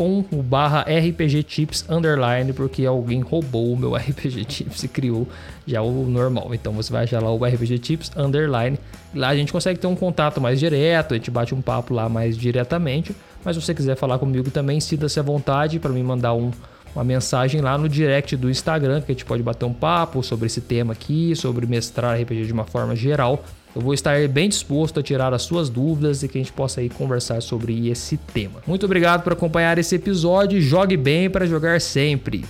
com 0.00 0.24
o 0.32 0.42
barra 0.42 0.82
RPG 0.82 1.42
Tips 1.42 1.84
underline, 1.88 2.52
porque 2.52 2.86
alguém 2.86 3.20
roubou 3.20 3.72
o 3.72 3.76
meu 3.76 3.94
RPG 3.96 4.44
Tips 4.44 4.84
e 4.84 4.88
criou 4.88 5.28
já 5.66 5.82
o 5.82 6.06
normal. 6.06 6.54
Então 6.54 6.72
você 6.72 6.92
vai 6.92 7.04
achar 7.04 7.22
lá 7.22 7.30
o 7.30 7.44
RPG 7.44 7.78
Tips 7.78 8.10
underline. 8.16 8.78
Lá 9.14 9.28
a 9.28 9.36
gente 9.36 9.52
consegue 9.52 9.78
ter 9.78 9.86
um 9.86 9.96
contato 9.96 10.40
mais 10.40 10.58
direto, 10.58 11.12
a 11.12 11.16
gente 11.16 11.30
bate 11.30 11.54
um 11.54 11.60
papo 11.60 11.92
lá 11.92 12.08
mais 12.08 12.36
diretamente. 12.36 13.14
Mas 13.44 13.56
se 13.56 13.62
você 13.62 13.74
quiser 13.74 13.96
falar 13.96 14.18
comigo 14.18 14.50
também, 14.50 14.80
sinta-se 14.80 15.18
à 15.18 15.22
vontade 15.22 15.78
para 15.78 15.90
me 15.90 16.02
mandar 16.02 16.34
um, 16.34 16.50
uma 16.94 17.04
mensagem 17.04 17.60
lá 17.60 17.78
no 17.78 17.88
direct 17.88 18.36
do 18.36 18.50
Instagram, 18.50 19.00
que 19.00 19.12
a 19.12 19.14
gente 19.14 19.24
pode 19.24 19.42
bater 19.42 19.64
um 19.64 19.72
papo 19.72 20.22
sobre 20.22 20.46
esse 20.46 20.60
tema 20.60 20.92
aqui, 20.92 21.34
sobre 21.36 21.66
mestrar 21.66 22.20
RPG 22.20 22.46
de 22.46 22.52
uma 22.52 22.64
forma 22.64 22.96
geral. 22.96 23.44
Eu 23.74 23.80
vou 23.80 23.94
estar 23.94 24.26
bem 24.28 24.48
disposto 24.48 24.98
a 24.98 25.02
tirar 25.02 25.32
as 25.32 25.42
suas 25.42 25.68
dúvidas 25.68 26.22
e 26.22 26.28
que 26.28 26.38
a 26.38 26.40
gente 26.40 26.52
possa 26.52 26.80
aí 26.80 26.88
conversar 26.88 27.40
sobre 27.40 27.88
esse 27.88 28.16
tema. 28.16 28.60
Muito 28.66 28.84
obrigado 28.84 29.22
por 29.22 29.32
acompanhar 29.32 29.78
esse 29.78 29.94
episódio. 29.94 30.60
Jogue 30.60 30.96
bem 30.96 31.30
para 31.30 31.46
jogar 31.46 31.80
sempre. 31.80 32.44